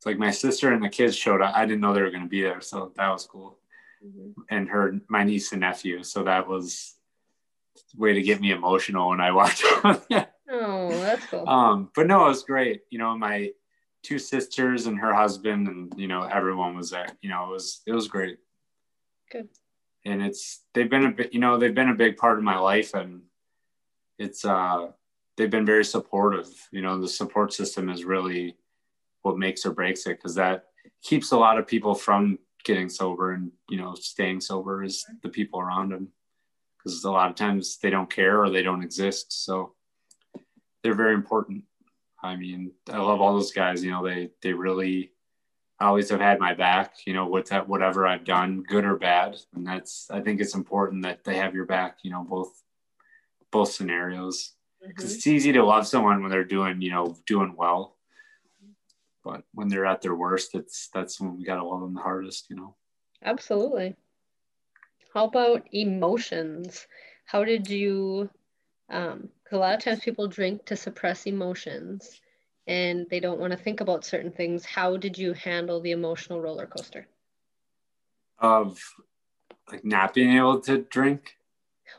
it's 0.01 0.07
like 0.07 0.19
my 0.19 0.31
sister 0.31 0.73
and 0.73 0.83
the 0.83 0.89
kids 0.89 1.15
showed 1.15 1.43
up. 1.43 1.55
I 1.55 1.67
didn't 1.67 1.83
know 1.83 1.93
they 1.93 2.01
were 2.01 2.11
going 2.11 2.23
to 2.23 2.29
be 2.29 2.43
there, 2.43 2.63
so 2.63 2.93
that 2.97 3.11
was 3.11 3.27
cool. 3.27 3.59
Mm-hmm. 4.05 4.41
And 4.49 4.69
her, 4.69 4.99
my 5.09 5.25
niece 5.25 5.53
and 5.53 5.61
nephew, 5.61 6.03
so 6.03 6.23
that 6.23 6.49
was 6.49 6.95
way 7.97 8.15
to 8.15 8.23
get 8.23 8.41
me 8.41 8.53
emotional 8.53 9.11
when 9.11 9.21
I 9.21 9.33
watched 9.33 9.65
it. 9.65 10.29
oh, 10.51 10.89
that's 11.01 11.27
cool. 11.27 11.49
Um, 11.49 11.91
but 11.95 12.07
no, 12.07 12.27
it 12.27 12.29
was 12.29 12.43
great. 12.43 12.83
You 12.91 12.99
know, 12.99 13.17
my 13.17 13.51
two 14.03 14.19
sisters 14.19 14.87
and 14.87 14.99
her 14.99 15.15
husband, 15.15 15.69
and 15.69 15.93
you 15.97 16.09
know, 16.09 16.23
everyone 16.23 16.77
was 16.77 16.91
there. 16.91 17.09
You 17.23 17.31
know, 17.31 17.47
it 17.47 17.51
was 17.51 17.83
it 17.87 17.93
was 17.93 18.09
great. 18.09 18.39
Good. 19.31 19.49
And 20.05 20.23
it's 20.23 20.63
they've 20.73 20.91
been 20.91 21.07
a 21.07 21.11
bit, 21.11 21.33
you 21.35 21.41
know, 21.41 21.59
they've 21.59 21.75
been 21.75 21.91
a 21.91 21.95
big 21.95 22.17
part 22.17 22.39
of 22.39 22.45
my 22.45 22.59
life, 22.59 22.95
and 22.95 23.23
it's 24.19 24.45
uh, 24.45 24.89
they've 25.37 25.51
been 25.51 25.67
very 25.67 25.85
supportive. 25.85 26.49
You 26.73 26.83
know, 26.83 27.01
the 27.01 27.09
support 27.09 27.53
system 27.53 27.91
is 27.91 28.05
really 28.05 28.57
what 29.23 29.37
makes 29.37 29.67
or 29.67 29.73
breaks 29.73 30.07
it 30.07 30.17
because 30.17 30.35
that 30.37 30.65
keeps 31.03 31.33
a 31.33 31.37
lot 31.37 31.59
of 31.59 31.67
people 31.67 31.95
from 31.95 32.39
getting 32.65 32.89
sober 32.89 33.33
and 33.33 33.51
you 33.69 33.79
know 33.79 33.95
staying 33.95 34.41
sober 34.41 34.83
is 34.83 35.05
the 35.23 35.29
people 35.29 35.61
around 35.61 35.91
them 35.91 36.09
because 36.83 37.05
a 37.05 37.11
lot 37.11 37.31
of 37.31 37.37
times 37.37 37.79
they 37.79 37.91
don't 37.91 38.11
care 38.11 38.43
or 38.43 38.51
they 38.51 38.63
don't 38.63 38.83
exist. 38.83 39.45
So 39.45 39.75
they're 40.83 40.95
very 40.95 41.15
important. 41.15 41.65
I 42.23 42.37
mean, 42.37 42.73
I 42.91 42.99
love 42.99 43.21
all 43.21 43.35
those 43.35 43.53
guys. 43.53 43.85
You 43.85 43.91
know, 43.91 44.05
they 44.05 44.31
they 44.43 44.53
really 44.53 45.13
always 45.81 46.11
have 46.11 46.21
had 46.21 46.39
my 46.39 46.55
back. 46.55 46.95
You 47.07 47.15
know, 47.15 47.27
with 47.27 47.49
that 47.49 47.69
whatever 47.69 48.07
I've 48.07 48.25
done, 48.25 48.63
good 48.63 48.85
or 48.85 48.97
bad, 48.97 49.37
and 49.55 49.67
that's 49.67 50.11
I 50.11 50.21
think 50.21 50.41
it's 50.41 50.55
important 50.55 51.03
that 51.05 51.25
they 51.25 51.37
have 51.37 51.55
your 51.55 51.67
back. 51.67 51.99
You 52.03 52.11
know, 52.11 52.25
both 52.25 52.63
both 53.51 53.73
scenarios 53.73 54.53
because 54.87 55.05
mm-hmm. 55.05 55.15
it's 55.15 55.27
easy 55.27 55.53
to 55.53 55.65
love 55.65 55.87
someone 55.87 56.23
when 56.23 56.31
they're 56.31 56.45
doing 56.45 56.81
you 56.81 56.91
know 56.91 57.17
doing 57.27 57.55
well, 57.57 57.97
but 59.25 59.45
when 59.53 59.69
they're 59.69 59.87
at 59.87 60.03
their 60.03 60.15
worst, 60.15 60.55
it's 60.55 60.89
that's 60.93 61.21
when 61.21 61.37
we 61.37 61.45
gotta 61.45 61.65
love 61.65 61.81
them 61.81 61.95
the 61.95 62.01
hardest. 62.01 62.51
You 62.51 62.57
know. 62.57 62.77
Absolutely. 63.23 63.97
How 65.13 65.25
about 65.25 65.67
emotions? 65.73 66.87
How 67.25 67.45
did 67.45 67.69
you, 67.69 68.31
um, 68.89 69.29
because 69.43 69.57
a 69.57 69.61
lot 69.61 69.75
of 69.75 69.83
times 69.83 70.01
people 70.01 70.29
drink 70.29 70.67
to 70.67 70.77
suppress 70.77 71.27
emotions 71.27 72.21
and 72.67 73.07
they 73.11 73.19
don't 73.19 73.41
want 73.41 73.53
to 73.53 73.59
think 73.59 73.81
about 73.81 74.05
certain 74.05 74.31
things. 74.31 74.65
How 74.65 74.97
did 74.97 75.19
you 75.19 75.33
handle 75.33 75.81
the 75.81 75.91
emotional 75.91 76.41
roller 76.41 76.67
coaster? 76.67 77.07
Of 78.39 78.79
like 79.71 79.85
not 79.85 80.15
being 80.15 80.37
able 80.37 80.61
to 80.61 80.79
drink? 80.79 81.37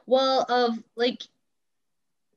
Well, 0.06 0.46
of 0.48 0.82
like, 0.96 1.24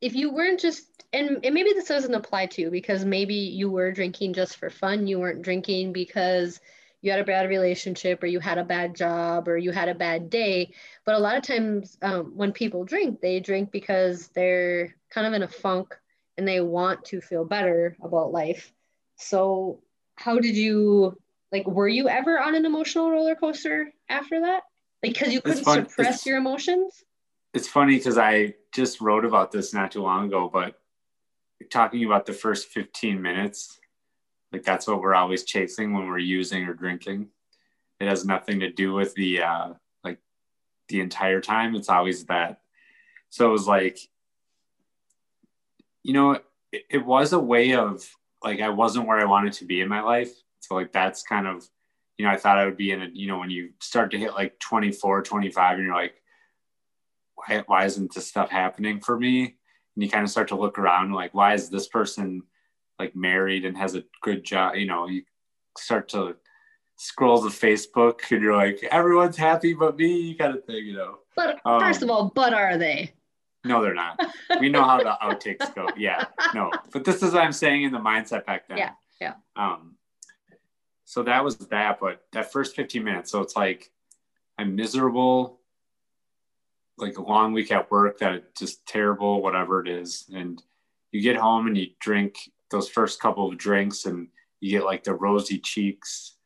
if 0.01 0.15
you 0.15 0.33
weren't 0.33 0.61
just, 0.61 1.05
and, 1.13 1.45
and 1.45 1.55
maybe 1.55 1.73
this 1.73 1.89
doesn't 1.89 2.15
apply 2.15 2.47
to 2.47 2.63
you 2.63 2.71
because 2.71 3.05
maybe 3.05 3.35
you 3.35 3.71
were 3.71 3.93
drinking 3.93 4.35
just 4.35 4.57
for 4.57 4.71
fun. 4.71 5.07
You 5.07 5.21
weren't 5.21 5.43
drinking 5.43 5.93
because 5.93 6.61
you 7.05 7.11
had 7.11 7.21
a 7.21 7.25
bad 7.25 7.51
relationship 7.51 8.23
or 8.23 8.27
you 8.27 8.40
had 8.40 8.57
a 8.57 8.64
bad 8.64 8.97
job 8.97 9.47
or 9.47 9.59
you 9.59 9.73
had 9.73 9.90
a 9.90 9.95
bad 9.95 10.31
day. 10.31 10.73
But 11.05 11.17
a 11.17 11.19
lot 11.19 11.37
of 11.37 11.43
times 11.43 11.99
um, 12.01 12.33
when 12.35 12.51
people 12.51 12.85
drink 12.85 13.21
they 13.21 13.40
drink 13.40 13.71
because 13.71 14.29
they're 14.29 14.97
kind 15.11 15.27
of 15.27 15.35
in 15.35 15.43
a 15.43 15.49
funk 15.49 15.95
and 16.38 16.49
they 16.49 16.62
want 16.62 17.05
to 17.07 17.21
feel 17.21 17.45
better 17.45 17.95
about 18.03 18.33
life. 18.33 18.73
So 19.17 19.83
how 20.17 20.38
did 20.38 20.57
you 20.57 21.19
like 21.53 21.67
were 21.67 21.88
you 21.88 22.09
ever 22.09 22.40
on 22.40 22.55
an 22.55 22.64
emotional 22.64 23.11
roller 23.11 23.35
coaster 23.35 23.93
after 24.09 24.40
that? 24.40 24.62
Like 25.03 25.12
because 25.12 25.31
you 25.31 25.43
couldn't 25.43 25.64
suppress 25.64 26.25
your 26.25 26.38
emotions? 26.38 27.05
It's 27.53 27.69
funny 27.69 27.97
because 27.97 28.17
I 28.17 28.55
just 28.73 29.03
wrote 29.03 29.27
about 29.27 29.53
this 29.53 29.75
not 29.75 29.93
too 29.93 30.03
long 30.03 30.29
ago, 30.29 30.49
but 30.51 30.81
talking 31.71 32.03
about 32.07 32.25
the 32.25 32.33
first 32.33 32.69
15 32.69 33.21
minutes, 33.21 33.79
like 34.55 34.62
that's 34.62 34.87
what 34.87 35.01
we're 35.01 35.17
always 35.17 35.43
chasing 35.43 35.93
when 35.93 36.07
we're 36.07 36.19
using 36.19 36.64
or 36.64 36.75
drinking. 36.75 37.27
It 37.99 38.07
has 38.07 38.25
nothing 38.25 38.61
to 38.61 38.71
do 38.71 38.95
with 38.95 39.12
the 39.14 39.43
uh 39.43 39.73
like 40.05 40.19
the 40.87 41.01
entire 41.01 41.40
time. 41.40 41.75
It's 41.75 41.88
always 41.88 42.25
that. 42.27 42.61
So 43.31 43.49
it 43.49 43.51
was 43.51 43.67
like, 43.67 43.99
you 46.05 46.12
know, 46.12 46.38
it, 46.71 46.85
it 46.88 47.05
was 47.05 47.33
a 47.33 47.38
way 47.38 47.75
of 47.75 48.09
like 48.45 48.61
I 48.61 48.69
wasn't 48.69 49.09
where 49.09 49.19
I 49.19 49.25
wanted 49.25 49.55
to 49.55 49.64
be 49.64 49.81
in 49.81 49.88
my 49.88 50.03
life. 50.03 50.31
So 50.61 50.77
like 50.77 50.93
that's 50.93 51.25
kind 51.25 51.49
of, 51.49 51.69
you 52.17 52.25
know, 52.25 52.31
I 52.31 52.37
thought 52.37 52.59
I 52.59 52.64
would 52.64 52.77
be 52.77 52.93
in 52.93 53.03
a, 53.03 53.09
you 53.12 53.27
know, 53.27 53.40
when 53.40 53.51
you 53.51 53.71
start 53.81 54.12
to 54.12 54.19
hit 54.19 54.35
like 54.35 54.61
24, 54.61 55.23
25 55.23 55.79
and 55.79 55.87
you're 55.87 55.97
like, 55.97 56.23
why, 57.35 57.64
why 57.67 57.87
isn't 57.87 58.14
this 58.14 58.29
stuff 58.29 58.51
happening 58.51 59.01
for 59.01 59.19
me? 59.19 59.57
And 59.97 60.05
you 60.05 60.09
kind 60.09 60.23
of 60.23 60.31
start 60.31 60.47
to 60.49 60.57
look 60.57 60.79
around 60.79 61.11
like, 61.11 61.35
why 61.35 61.55
is 61.55 61.71
this 61.71 61.88
person 61.88 62.45
like 62.99 63.15
married 63.17 63.65
and 63.65 63.77
has 63.77 63.95
a 63.95 64.05
good 64.23 64.45
job? 64.45 64.77
You 64.77 64.87
know, 64.87 65.07
you 65.09 65.23
start 65.77 66.09
to 66.11 66.37
scroll 66.97 67.41
the 67.41 67.49
Facebook 67.49 68.21
and 68.31 68.43
you're 68.43 68.57
like, 68.57 68.83
everyone's 68.85 69.37
happy 69.37 69.75
but 69.75 69.97
me, 69.97 70.35
kind 70.35 70.55
of 70.55 70.65
thing, 70.65 70.87
you 70.87 70.95
know. 70.95 71.19
But 71.37 71.61
um, 71.65 71.81
first 71.81 72.03
of 72.03 72.11
all, 72.11 72.31
but 72.35 72.53
are 72.53 72.79
they? 72.79 73.13
No, 73.65 73.83
they're 73.83 73.95
not. 73.95 74.21
we 74.61 74.69
know 74.69 74.85
how 74.85 74.99
the 74.99 75.17
outtakes 75.23 75.75
go. 75.75 75.89
Yeah, 75.97 76.25
no. 76.55 76.71
But 76.93 77.05
this 77.05 77.23
is 77.23 77.33
what 77.33 77.43
I'm 77.43 77.53
saying 77.53 77.85
in 77.85 77.93
the 77.93 77.99
mindset 77.99 78.45
back 78.45 78.69
then. 78.69 78.79
Yeah, 78.79 78.91
yeah. 79.21 79.35
Um, 79.57 79.97
so 81.07 81.23
that 81.23 81.43
was 81.43 81.57
that. 81.57 81.99
But 81.99 82.23
that 82.33 82.53
first 82.53 82.77
15 82.77 83.03
minutes, 83.03 83.31
so 83.31 83.41
it's 83.41 83.57
like 83.57 83.91
I'm 84.59 84.77
miserable 84.77 85.61
like 86.99 87.19
a 87.19 87.23
long 87.23 87.53
week 87.53 87.73
at 87.73 87.91
work 87.91 88.19
that 88.19 88.55
just 88.57 88.87
terrible, 88.87 89.43
whatever 89.43 89.81
it 89.81 89.89
is. 89.89 90.27
And 90.33 90.63
you 91.11 91.21
get 91.21 91.37
home 91.37 91.67
and 91.67 91.77
you 91.77 91.89
drink 92.01 92.37
those 92.75 92.89
first 92.89 93.21
couple 93.21 93.49
of 93.49 93.57
drinks 93.57 94.05
and 94.05 94.29
you 94.61 94.71
get 94.71 94.85
like 94.85 95.05
the 95.05 95.15
rosy 95.15 95.59
cheeks 95.59 96.37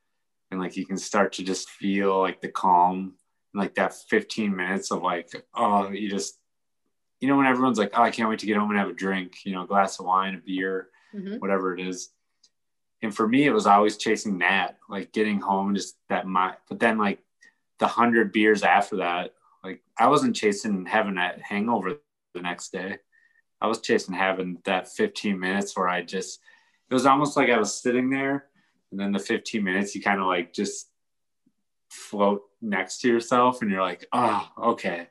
and 0.50 0.60
like 0.60 0.76
you 0.76 0.84
can 0.84 0.98
start 0.98 1.32
to 1.32 1.42
just 1.42 1.70
feel 1.70 2.20
like 2.20 2.40
the 2.40 2.48
calm 2.48 3.14
and 3.54 3.62
like 3.62 3.74
that 3.74 3.94
15 3.94 4.54
minutes 4.54 4.90
of 4.90 5.02
like, 5.02 5.30
oh, 5.54 5.90
you 5.90 6.08
just, 6.10 6.38
you 7.20 7.28
know, 7.28 7.36
when 7.36 7.46
everyone's 7.46 7.78
like, 7.78 7.92
oh, 7.94 8.02
I 8.02 8.10
can't 8.10 8.28
wait 8.28 8.38
to 8.40 8.46
get 8.46 8.56
home 8.56 8.70
and 8.70 8.78
have 8.78 8.90
a 8.90 8.94
drink, 8.94 9.38
you 9.44 9.52
know, 9.52 9.64
a 9.64 9.66
glass 9.66 9.98
of 9.98 10.06
wine, 10.06 10.34
a 10.34 10.38
beer, 10.38 10.88
mm-hmm. 11.14 11.36
whatever 11.36 11.74
it 11.74 11.80
is. 11.80 12.10
And 13.02 13.14
for 13.14 13.26
me, 13.26 13.46
it 13.46 13.52
was 13.52 13.66
always 13.66 13.96
chasing 13.96 14.38
that, 14.38 14.76
like 14.88 15.12
getting 15.12 15.40
home, 15.40 15.74
just 15.74 15.96
that 16.08 16.26
my, 16.26 16.54
but 16.68 16.78
then 16.78 16.98
like 16.98 17.20
the 17.78 17.86
hundred 17.86 18.32
beers 18.32 18.62
after 18.62 18.96
that, 18.96 19.34
like 19.64 19.82
I 19.98 20.08
wasn't 20.08 20.36
chasing 20.36 20.84
having 20.84 21.14
that 21.14 21.40
hangover 21.40 21.96
the 22.34 22.42
next 22.42 22.70
day. 22.70 22.98
I 23.60 23.66
was 23.66 23.80
chasing 23.80 24.14
having 24.14 24.58
that 24.64 24.88
15 24.88 25.38
minutes 25.38 25.76
where 25.76 25.88
I 25.88 26.02
just 26.02 26.40
it 26.90 26.94
was 26.94 27.06
almost 27.06 27.36
like 27.36 27.50
I 27.50 27.58
was 27.58 27.74
sitting 27.74 28.10
there 28.10 28.46
and 28.90 28.98
then 28.98 29.12
the 29.12 29.18
15 29.18 29.62
minutes 29.62 29.94
you 29.94 30.02
kind 30.02 30.20
of 30.20 30.26
like 30.26 30.52
just 30.52 30.88
float 31.90 32.42
next 32.60 33.00
to 33.00 33.08
yourself 33.08 33.62
and 33.62 33.70
you're 33.70 33.82
like, 33.82 34.06
oh, 34.12 34.48
okay, 34.58 35.08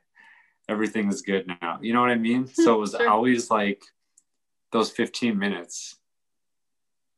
everything 0.68 1.08
is 1.08 1.22
good 1.22 1.46
now. 1.60 1.78
You 1.80 1.92
know 1.92 2.00
what 2.00 2.10
I 2.10 2.16
mean? 2.16 2.48
So 2.54 2.74
it 2.74 2.80
was 2.80 2.94
always 2.94 3.50
like 3.50 3.82
those 4.72 4.90
15 4.90 5.38
minutes 5.38 5.96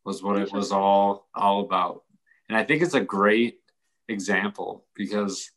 was 0.05 0.23
what 0.23 0.39
it 0.39 0.53
was 0.53 0.73
all 0.73 1.29
all 1.35 1.61
about. 1.61 2.05
And 2.49 2.57
I 2.57 2.65
think 2.65 2.83
it's 2.83 2.95
a 2.95 3.01
great 3.01 3.61
example 4.09 4.85
because 4.95 5.51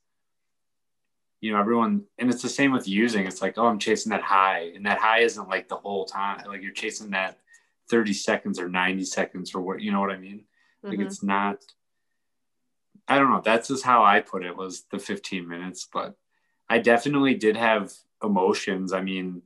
you 1.43 1.51
know, 1.51 1.60
everyone, 1.60 2.06
and 2.17 2.29
it's 2.29 2.41
the 2.41 2.47
same 2.47 2.71
with 2.71 2.88
using. 2.88 3.27
It's 3.27 3.41
like, 3.41 3.58
oh, 3.58 3.65
I'm 3.65 3.77
chasing 3.77 4.12
that 4.12 4.21
high, 4.21 4.71
and 4.73 4.86
that 4.86 4.97
high 4.97 5.19
isn't 5.19 5.49
like 5.49 5.67
the 5.67 5.75
whole 5.75 6.06
time. 6.06 6.41
Like 6.47 6.62
you're 6.62 6.71
chasing 6.71 7.10
that 7.10 7.38
30 7.89 8.13
seconds 8.13 8.60
or 8.60 8.69
90 8.69 9.03
seconds 9.03 9.53
or 9.53 9.60
what, 9.60 9.82
you 9.82 9.91
know 9.91 9.99
what 9.99 10.10
I 10.10 10.17
mean? 10.17 10.45
Like 10.84 10.93
mm-hmm. 10.93 11.01
it's 11.06 11.21
not. 11.21 11.58
I 13.10 13.17
don't 13.17 13.29
know. 13.29 13.41
That's 13.43 13.67
just 13.67 13.84
how 13.84 14.06
I 14.06 14.21
put 14.21 14.45
it. 14.45 14.56
Was 14.56 14.86
the 14.89 14.99
15 14.99 15.45
minutes, 15.45 15.86
but 15.91 16.15
I 16.69 16.79
definitely 16.79 17.34
did 17.34 17.58
have 17.58 17.91
emotions. 18.23 18.93
I 18.93 19.01
mean, 19.01 19.41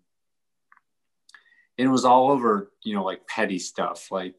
it 1.80 1.88
was 1.88 2.06
all 2.06 2.30
over, 2.30 2.72
you 2.84 2.94
know, 2.94 3.04
like 3.04 3.26
petty 3.26 3.58
stuff. 3.58 4.12
Like, 4.12 4.36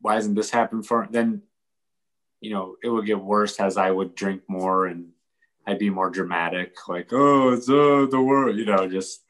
why 0.00 0.14
hasn't 0.14 0.36
this 0.36 0.50
happened 0.50 0.86
for? 0.86 1.06
Then, 1.10 1.42
you 2.40 2.54
know, 2.54 2.76
it 2.82 2.88
would 2.88 3.04
get 3.04 3.20
worse 3.20 3.60
as 3.60 3.76
I 3.76 3.90
would 3.90 4.14
drink 4.14 4.40
more 4.48 4.86
and 4.86 5.10
I'd 5.66 5.78
be 5.78 5.90
more 5.90 6.10
dramatic, 6.10 6.76
like, 6.88 7.08
oh, 7.12 7.50
it's 7.52 7.68
uh, 7.68 8.06
the 8.10 8.20
world, 8.20 8.56
you 8.56 8.66
know, 8.66 8.88
just 8.88 9.22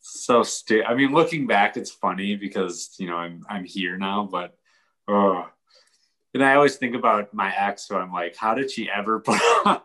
so 0.00 0.42
stu- 0.42 0.84
I 0.84 0.94
mean, 0.94 1.12
looking 1.12 1.46
back, 1.46 1.76
it's 1.76 1.90
funny 1.90 2.36
because, 2.36 2.94
you 2.98 3.08
know, 3.08 3.16
I'm, 3.16 3.44
I'm 3.48 3.64
here 3.64 3.96
now, 3.96 4.28
but, 4.30 4.56
oh, 5.08 5.48
and 6.34 6.44
I 6.44 6.54
always 6.54 6.76
think 6.76 6.94
about 6.94 7.32
my 7.32 7.54
ex, 7.56 7.86
so 7.86 7.96
I'm 7.96 8.12
like, 8.12 8.36
how 8.36 8.54
did 8.54 8.70
she 8.70 8.90
ever 8.90 9.20
put? 9.24 9.40
I 9.40 9.80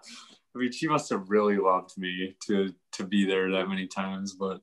mean, 0.56 0.72
she 0.72 0.88
must 0.88 1.10
have 1.12 1.30
really 1.30 1.58
loved 1.58 1.98
me 1.98 2.36
to, 2.48 2.74
to 2.94 3.04
be 3.04 3.26
there 3.26 3.52
that 3.52 3.70
many 3.70 3.88
times, 3.88 4.34
but, 4.34 4.62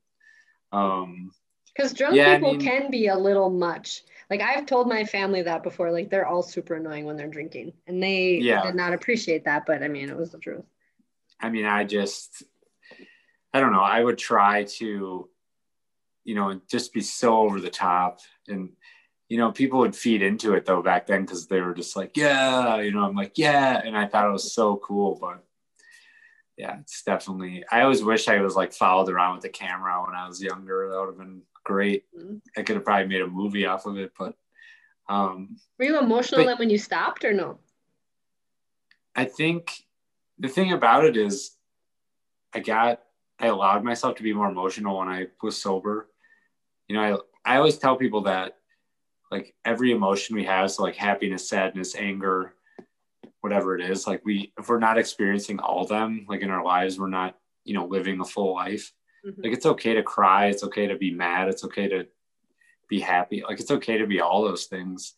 um, 0.73 1.31
because 1.79 1.93
drunk 1.93 2.17
yeah, 2.17 2.35
people 2.35 2.51
I 2.51 2.53
mean, 2.53 2.61
can 2.61 2.91
be 2.91 3.07
a 3.07 3.17
little 3.17 3.51
much. 3.51 4.03
Like 4.31 4.41
I've 4.41 4.67
told 4.67 4.89
my 4.89 5.05
family 5.05 5.43
that 5.43 5.63
before. 5.63 5.93
Like 5.93 6.11
they're 6.11 6.27
all 6.27 6.43
super 6.43 6.75
annoying 6.75 7.05
when 7.05 7.17
they're 7.17 7.29
drinking, 7.29 7.73
and 7.87 8.03
they 8.03 8.39
yeah. 8.43 8.63
did 8.63 8.75
not 8.75 8.93
appreciate 8.93 9.45
that. 9.45 9.65
But 9.65 9.83
I 9.83 9.89
mean, 9.89 10.11
it 10.11 10.17
was 10.17 10.31
the 10.31 10.39
truth. 10.39 10.65
I 11.41 11.51
mean, 11.51 11.65
I 11.65 11.85
just, 11.85 12.43
I 13.53 13.61
don't 13.61 13.73
know. 13.73 13.81
I 13.81 14.03
would 14.03 14.19
try 14.19 14.65
to, 14.65 15.29
you 16.25 16.35
know, 16.35 16.61
just 16.71 16.93
be 16.93 17.01
so 17.01 17.39
over 17.39 17.61
the 17.61 17.71
top. 17.71 18.21
And, 18.49 18.71
you 19.29 19.39
know, 19.39 19.53
people 19.53 19.79
would 19.81 19.97
feed 19.97 20.23
into 20.23 20.55
it 20.55 20.67
though 20.67 20.83
back 20.83 21.07
then 21.07 21.23
because 21.23 21.47
they 21.47 21.61
were 21.61 21.75
just 21.75 21.97
like, 21.97 22.17
yeah, 22.17 22.81
you 22.81 22.91
know, 22.91 23.05
I'm 23.05 23.15
like, 23.15 23.39
yeah. 23.39 23.81
And 23.85 23.97
I 23.97 24.07
thought 24.07 24.29
it 24.29 24.33
was 24.33 24.53
so 24.53 24.77
cool. 24.77 25.17
But 25.21 25.45
yeah, 26.57 26.81
it's 26.81 27.03
definitely, 27.03 27.65
I 27.71 27.83
always 27.83 28.03
wish 28.03 28.29
I 28.29 28.41
was 28.41 28.57
like 28.57 28.73
followed 28.73 29.09
around 29.09 29.35
with 29.35 29.43
the 29.43 29.49
camera 29.49 30.03
when 30.05 30.17
I 30.17 30.27
was 30.27 30.43
younger. 30.43 30.89
That 30.91 30.99
would 30.99 31.07
have 31.09 31.19
been 31.19 31.43
great. 31.65 32.05
Mm-hmm. 32.19 32.37
I 32.57 32.63
could 32.63 32.77
have 32.77 32.85
probably 32.85 33.07
made 33.07 33.23
a 33.23 33.27
movie 33.27 33.67
off 33.67 33.87
of 33.87 33.97
it. 33.97 34.13
But, 34.19 34.35
um, 35.09 35.57
were 35.79 35.85
you 35.85 35.99
emotional 35.99 36.45
but, 36.45 36.59
when 36.59 36.69
you 36.69 36.79
stopped 36.79 37.25
or 37.25 37.33
no? 37.33 37.61
I 39.15 39.25
think 39.25 39.73
the 40.39 40.49
thing 40.49 40.73
about 40.73 41.05
it 41.05 41.17
is 41.17 41.57
I 42.55 42.61
got 42.61 43.01
I 43.39 43.47
allowed 43.47 43.85
myself 43.85 44.17
to 44.17 44.23
be 44.23 44.33
more 44.33 44.49
emotional 44.49 44.99
when 44.99 45.09
I 45.09 45.27
was 45.43 45.61
sober. 45.61 46.09
You 46.89 46.97
know, 46.97 47.23
I 47.45 47.55
I 47.55 47.57
always 47.57 47.79
tell 47.79 47.97
people 47.97 48.23
that 48.23 48.57
like 49.31 49.55
every 49.65 49.93
emotion 49.93 50.37
we 50.37 50.45
have, 50.45 50.71
so 50.71 50.83
like 50.83 50.97
happiness, 50.97 51.49
sadness, 51.49 51.95
anger, 51.95 52.55
whatever 53.41 53.77
it 53.77 53.91
is, 53.91 54.07
like 54.07 54.25
we 54.25 54.53
if 54.59 54.69
we're 54.69 54.79
not 54.79 54.99
experiencing 54.99 55.61
all 55.61 55.83
of 55.83 55.89
them 55.89 56.27
like 56.29 56.41
in 56.41 56.51
our 56.51 56.65
lives, 56.65 56.99
we're 56.99 57.09
not, 57.09 57.37
you 57.65 57.75
know, 57.75 57.87
living 57.87 58.21
a 58.21 58.25
full 58.25 58.55
life. 58.55 58.93
Mm-hmm. 59.27 59.43
Like 59.43 59.53
it's 59.53 59.67
okay 59.67 59.95
to 59.95 60.03
cry, 60.03 60.47
it's 60.47 60.65
okay 60.65 60.87
to 60.87 60.97
be 60.97 61.13
mad, 61.13 61.49
it's 61.49 61.65
okay 61.65 61.89
to 61.89 62.07
be 62.89 63.01
happy. 63.01 63.43
Like 63.47 63.61
it's 63.61 63.71
okay 63.71 63.99
to 63.99 64.07
be 64.07 64.21
all 64.21 64.43
those 64.43 64.67
things. 64.67 65.15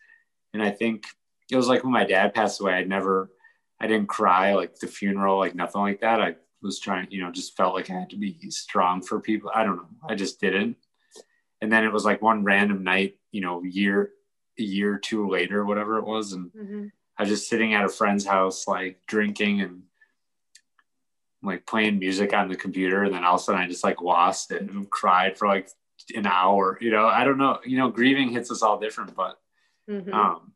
And 0.53 0.63
I 0.63 0.71
think 0.71 1.05
it 1.51 1.57
was 1.57 1.69
like 1.69 1.85
when 1.85 1.93
my 1.93 2.05
dad 2.05 2.35
passed 2.35 2.61
away, 2.61 2.75
I'd 2.75 2.89
never 2.89 3.31
I 3.81 3.87
didn't 3.87 4.09
cry 4.09 4.55
like 4.55 4.77
the 4.77 4.87
funeral, 4.87 5.39
like 5.39 5.55
nothing 5.55 5.81
like 5.81 6.01
that. 6.01 6.21
I 6.21 6.37
was 6.63 6.79
trying, 6.79 7.09
you 7.11 7.23
know, 7.23 7.31
just 7.31 7.57
felt 7.57 7.75
like 7.75 7.91
I 7.91 7.95
had 7.95 8.11
to 8.11 8.17
be 8.17 8.37
strong 8.51 9.03
for 9.03 9.21
people. 9.21 9.51
I 9.55 9.65
don't 9.65 9.77
know. 9.77 9.89
I 10.09 10.15
just 10.15 10.41
didn't. 10.41 10.77
And 11.63 11.73
then 11.73 11.85
it 11.85 11.93
was 11.93 12.05
like 12.05 12.23
one 12.23 12.45
random 12.45 12.85
night, 12.85 13.17
you 13.33 13.41
know, 13.41 13.63
year, 13.63 14.11
a 14.59 14.63
year 14.63 14.95
or 14.95 14.99
two 14.99 15.29
later, 15.29 15.65
whatever 15.65 15.99
it 15.99 16.05
was. 16.05 16.33
And 16.33 16.51
mm-hmm. 16.53 16.87
I 17.19 17.23
was 17.23 17.31
just 17.31 17.49
sitting 17.49 17.75
at 17.75 17.85
a 17.85 17.89
friend's 17.89 18.27
house, 18.27 18.67
like 18.67 19.01
drinking 19.07 19.61
and 19.63 19.83
like 21.43 21.67
playing 21.67 21.99
music 21.99 22.35
on 22.35 22.49
the 22.49 22.57
computer. 22.57 23.05
And 23.05 23.15
then 23.15 23.25
all 23.25 23.37
of 23.37 23.41
a 23.41 23.45
sudden 23.45 23.61
I 23.61 23.69
just 23.69 23.85
like 23.85 24.03
lost 24.03 24.51
it 24.51 24.63
and 24.63 24.91
cried 24.91 25.39
for 25.39 25.49
like 25.49 25.71
an 26.15 26.27
hour. 26.27 26.79
You 26.81 26.91
know, 26.91 27.07
I 27.07 27.25
don't 27.25 27.39
know, 27.39 27.59
you 27.65 27.79
know, 27.79 27.89
grieving 27.89 28.31
hits 28.31 28.51
us 28.51 28.63
all 28.63 28.79
different, 28.79 29.15
but 29.15 29.39
mm-hmm. 29.89 30.13
um, 30.13 30.53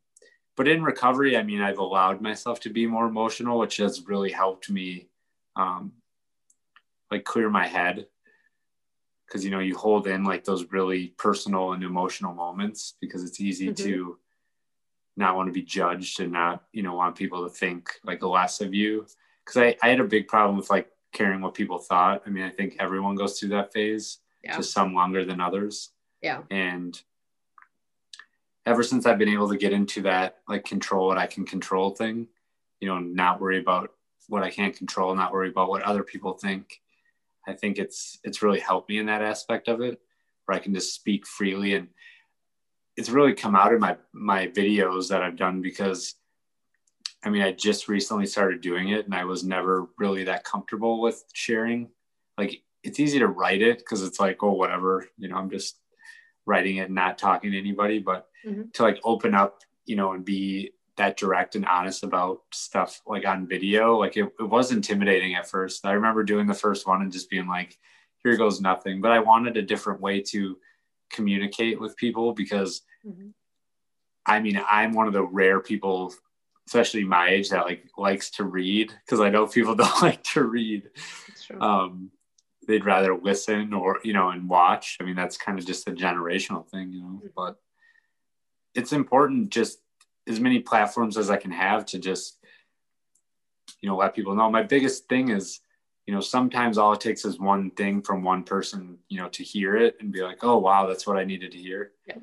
but 0.56 0.68
in 0.68 0.82
recovery, 0.82 1.36
I 1.36 1.42
mean, 1.42 1.60
I've 1.60 1.78
allowed 1.78 2.20
myself 2.20 2.60
to 2.60 2.70
be 2.70 2.86
more 2.86 3.06
emotional, 3.06 3.58
which 3.58 3.78
has 3.78 4.06
really 4.06 4.30
helped 4.30 4.70
me, 4.70 5.08
um, 5.56 5.92
like 7.10 7.24
clear 7.24 7.50
my 7.50 7.66
head. 7.66 8.06
Because 9.26 9.44
you 9.44 9.50
know, 9.50 9.58
you 9.58 9.76
hold 9.76 10.06
in 10.06 10.22
like 10.22 10.44
those 10.44 10.70
really 10.70 11.08
personal 11.18 11.72
and 11.72 11.82
emotional 11.82 12.34
moments 12.34 12.94
because 13.00 13.24
it's 13.24 13.40
easy 13.40 13.68
mm-hmm. 13.68 13.84
to 13.84 14.18
not 15.16 15.34
want 15.34 15.48
to 15.48 15.52
be 15.52 15.62
judged 15.62 16.20
and 16.20 16.32
not, 16.32 16.64
you 16.72 16.82
know, 16.82 16.94
want 16.94 17.16
people 17.16 17.42
to 17.44 17.48
think 17.48 17.90
like 18.04 18.22
less 18.22 18.60
of 18.60 18.74
you. 18.74 19.06
Because 19.44 19.62
I, 19.62 19.76
I 19.82 19.90
had 19.90 20.00
a 20.00 20.04
big 20.04 20.28
problem 20.28 20.56
with 20.56 20.70
like 20.70 20.88
caring 21.12 21.40
what 21.40 21.54
people 21.54 21.78
thought. 21.78 22.22
I 22.26 22.30
mean, 22.30 22.44
I 22.44 22.50
think 22.50 22.76
everyone 22.78 23.14
goes 23.16 23.38
through 23.38 23.50
that 23.50 23.72
phase, 23.72 24.18
yeah. 24.42 24.56
just 24.56 24.72
some 24.72 24.94
longer 24.94 25.24
than 25.24 25.40
others. 25.40 25.90
Yeah. 26.20 26.42
And 26.50 27.00
ever 28.66 28.82
since 28.82 29.06
I've 29.06 29.18
been 29.18 29.28
able 29.28 29.48
to 29.48 29.56
get 29.56 29.72
into 29.72 30.02
that 30.02 30.38
like 30.48 30.64
control 30.64 31.08
what 31.08 31.18
I 31.18 31.26
can 31.26 31.44
control 31.44 31.90
thing, 31.90 32.28
you 32.80 32.88
know, 32.88 32.98
not 32.98 33.40
worry 33.40 33.60
about 33.60 33.90
what 34.28 34.42
I 34.42 34.50
can't 34.50 34.76
control, 34.76 35.14
not 35.14 35.32
worry 35.32 35.50
about 35.50 35.68
what 35.68 35.82
other 35.82 36.02
people 36.02 36.34
think. 36.34 36.80
I 37.46 37.52
think 37.52 37.78
it's 37.78 38.18
it's 38.24 38.42
really 38.42 38.60
helped 38.60 38.88
me 38.88 38.98
in 38.98 39.06
that 39.06 39.22
aspect 39.22 39.68
of 39.68 39.80
it, 39.80 40.00
where 40.46 40.56
I 40.56 40.60
can 40.60 40.74
just 40.74 40.94
speak 40.94 41.26
freely, 41.26 41.74
and 41.74 41.88
it's 42.96 43.10
really 43.10 43.34
come 43.34 43.54
out 43.54 43.72
in 43.72 43.80
my 43.80 43.96
my 44.12 44.46
videos 44.48 45.08
that 45.08 45.22
I've 45.22 45.36
done 45.36 45.60
because, 45.60 46.14
I 47.22 47.28
mean, 47.28 47.42
I 47.42 47.52
just 47.52 47.88
recently 47.88 48.26
started 48.26 48.62
doing 48.62 48.88
it, 48.88 49.04
and 49.04 49.14
I 49.14 49.24
was 49.24 49.44
never 49.44 49.88
really 49.98 50.24
that 50.24 50.44
comfortable 50.44 51.02
with 51.02 51.22
sharing. 51.34 51.90
Like, 52.38 52.62
it's 52.82 53.00
easy 53.00 53.18
to 53.18 53.28
write 53.28 53.62
it 53.62 53.78
because 53.78 54.02
it's 54.02 54.20
like, 54.20 54.42
oh, 54.42 54.52
whatever, 54.52 55.06
you 55.18 55.28
know, 55.28 55.36
I'm 55.36 55.50
just 55.50 55.76
writing 56.46 56.76
it, 56.76 56.90
not 56.90 57.18
talking 57.18 57.52
to 57.52 57.58
anybody, 57.58 57.98
but 57.98 58.28
mm-hmm. 58.46 58.62
to 58.72 58.82
like 58.82 59.00
open 59.04 59.34
up, 59.34 59.62
you 59.86 59.96
know, 59.96 60.12
and 60.12 60.24
be 60.24 60.72
that 60.96 61.16
direct 61.16 61.56
and 61.56 61.66
honest 61.66 62.04
about 62.04 62.42
stuff 62.52 63.00
like 63.06 63.26
on 63.26 63.48
video 63.48 63.98
like 63.98 64.16
it, 64.16 64.32
it 64.38 64.44
was 64.48 64.70
intimidating 64.70 65.34
at 65.34 65.48
first 65.48 65.84
i 65.84 65.92
remember 65.92 66.22
doing 66.22 66.46
the 66.46 66.54
first 66.54 66.86
one 66.86 67.02
and 67.02 67.12
just 67.12 67.30
being 67.30 67.48
like 67.48 67.76
here 68.22 68.36
goes 68.36 68.60
nothing 68.60 69.00
but 69.00 69.10
i 69.10 69.18
wanted 69.18 69.56
a 69.56 69.62
different 69.62 70.00
way 70.00 70.20
to 70.20 70.56
communicate 71.10 71.80
with 71.80 71.96
people 71.96 72.32
because 72.32 72.82
mm-hmm. 73.06 73.28
i 74.26 74.40
mean 74.40 74.60
i'm 74.70 74.92
one 74.92 75.06
of 75.06 75.12
the 75.12 75.22
rare 75.22 75.60
people 75.60 76.14
especially 76.66 77.04
my 77.04 77.28
age 77.28 77.50
that 77.50 77.64
like 77.64 77.84
likes 77.98 78.30
to 78.30 78.44
read 78.44 78.92
because 79.04 79.20
i 79.20 79.28
know 79.28 79.46
people 79.46 79.74
don't 79.74 80.02
like 80.02 80.22
to 80.22 80.44
read 80.44 80.88
um 81.60 82.10
they'd 82.66 82.84
rather 82.84 83.16
listen 83.16 83.72
or 83.72 83.98
you 84.04 84.12
know 84.12 84.30
and 84.30 84.48
watch 84.48 84.98
i 85.00 85.04
mean 85.04 85.16
that's 85.16 85.36
kind 85.36 85.58
of 85.58 85.66
just 85.66 85.88
a 85.88 85.92
generational 85.92 86.68
thing 86.68 86.92
you 86.92 87.00
know 87.00 87.08
mm-hmm. 87.08 87.26
but 87.36 87.56
it's 88.74 88.92
important 88.92 89.50
just 89.50 89.78
as 90.26 90.40
many 90.40 90.60
platforms 90.60 91.16
as 91.16 91.30
I 91.30 91.36
can 91.36 91.50
have 91.52 91.86
to 91.86 91.98
just, 91.98 92.38
you 93.80 93.88
know, 93.88 93.96
let 93.96 94.14
people 94.14 94.34
know. 94.34 94.50
My 94.50 94.62
biggest 94.62 95.08
thing 95.08 95.30
is, 95.30 95.60
you 96.06 96.14
know, 96.14 96.20
sometimes 96.20 96.76
all 96.76 96.92
it 96.92 97.00
takes 97.00 97.24
is 97.24 97.38
one 97.38 97.70
thing 97.70 98.02
from 98.02 98.22
one 98.22 98.42
person, 98.42 98.98
you 99.08 99.18
know, 99.18 99.28
to 99.30 99.42
hear 99.42 99.76
it 99.76 99.96
and 100.00 100.12
be 100.12 100.22
like, 100.22 100.42
oh, 100.42 100.58
wow, 100.58 100.86
that's 100.86 101.06
what 101.06 101.16
I 101.16 101.24
needed 101.24 101.52
to 101.52 101.58
hear. 101.58 101.92
Yeah. 102.06 102.16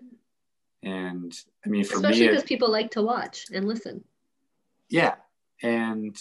And 0.83 1.33
I 1.65 1.69
mean, 1.69 1.83
for 1.83 1.95
Especially 1.95 2.21
me, 2.21 2.27
because 2.27 2.43
people 2.43 2.71
like 2.71 2.91
to 2.91 3.01
watch 3.01 3.45
and 3.53 3.67
listen. 3.67 4.03
Yeah. 4.89 5.15
And 5.63 6.15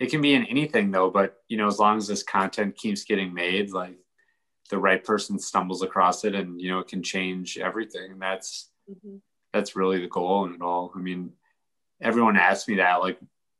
it 0.00 0.10
can 0.10 0.20
be 0.20 0.34
in 0.34 0.46
anything 0.46 0.90
though, 0.90 1.10
but, 1.10 1.36
you 1.48 1.56
know, 1.56 1.66
as 1.66 1.78
long 1.78 1.98
as 1.98 2.06
this 2.06 2.22
content 2.22 2.76
keeps 2.76 3.04
getting 3.04 3.32
made, 3.32 3.70
like 3.72 3.96
the 4.70 4.78
right 4.78 5.04
person 5.04 5.38
stumbles 5.38 5.82
across 5.82 6.24
it 6.24 6.34
and, 6.34 6.60
you 6.60 6.70
know, 6.70 6.80
it 6.80 6.88
can 6.88 7.02
change 7.02 7.58
everything. 7.58 8.12
And 8.12 8.20
that's, 8.20 8.70
mm-hmm 8.90 9.16
that's 9.54 9.76
really 9.76 10.00
the 10.00 10.08
goal 10.08 10.44
in 10.44 10.54
it 10.54 10.60
all. 10.60 10.92
I 10.94 10.98
mean, 10.98 11.30
everyone 12.02 12.36
asks 12.36 12.68
me 12.68 12.74
that, 12.76 12.96
like, 12.96 13.18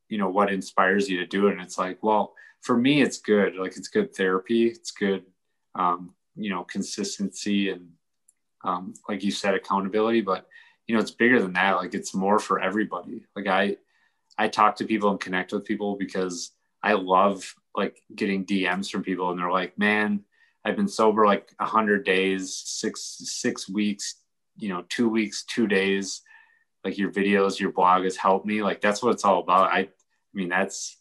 you 0.08 0.18
know, 0.18 0.28
what 0.28 0.52
inspires 0.52 1.08
you 1.08 1.20
to 1.20 1.26
do 1.26 1.46
it? 1.46 1.52
And 1.52 1.62
it's 1.62 1.78
like, 1.78 2.02
well, 2.02 2.34
for 2.62 2.76
me, 2.76 3.00
it's 3.00 3.18
good. 3.18 3.54
Like, 3.54 3.76
it's 3.76 3.88
good 3.88 4.14
therapy. 4.14 4.66
It's 4.66 4.90
good, 4.90 5.22
um, 5.76 6.12
you 6.34 6.50
know, 6.50 6.64
consistency 6.64 7.70
and, 7.70 7.90
um, 8.64 8.94
like 9.08 9.22
you 9.22 9.30
said, 9.30 9.54
accountability. 9.54 10.20
But, 10.20 10.48
you 10.88 10.96
know, 10.96 11.00
it's 11.00 11.12
bigger 11.12 11.40
than 11.40 11.52
that. 11.52 11.76
Like, 11.76 11.94
it's 11.94 12.12
more 12.12 12.40
for 12.40 12.60
everybody. 12.60 13.24
Like, 13.36 13.46
I, 13.46 13.76
I 14.36 14.48
talk 14.48 14.76
to 14.76 14.84
people 14.84 15.10
and 15.10 15.20
connect 15.20 15.52
with 15.52 15.64
people 15.64 15.96
because 15.96 16.52
I 16.82 16.94
love 16.94 17.54
like 17.76 18.00
getting 18.14 18.44
DMs 18.44 18.90
from 18.90 19.02
people 19.02 19.30
and 19.30 19.38
they're 19.38 19.50
like, 19.50 19.78
man, 19.78 20.24
I've 20.64 20.76
been 20.76 20.88
sober 20.88 21.26
like 21.26 21.50
a 21.58 21.66
hundred 21.66 22.04
days, 22.04 22.54
six, 22.54 23.18
six 23.24 23.68
weeks, 23.68 24.16
you 24.56 24.68
know 24.68 24.84
two 24.88 25.08
weeks 25.08 25.44
two 25.44 25.66
days. 25.66 26.22
Like 26.84 26.98
your 26.98 27.10
videos 27.10 27.58
your 27.58 27.72
blog 27.72 28.04
has 28.04 28.16
helped 28.16 28.46
me. 28.46 28.62
Like 28.62 28.80
that's 28.80 29.02
what 29.02 29.12
it's 29.12 29.24
all 29.24 29.40
about. 29.40 29.70
I, 29.70 29.78
I 29.78 29.88
mean 30.32 30.48
that's 30.48 30.98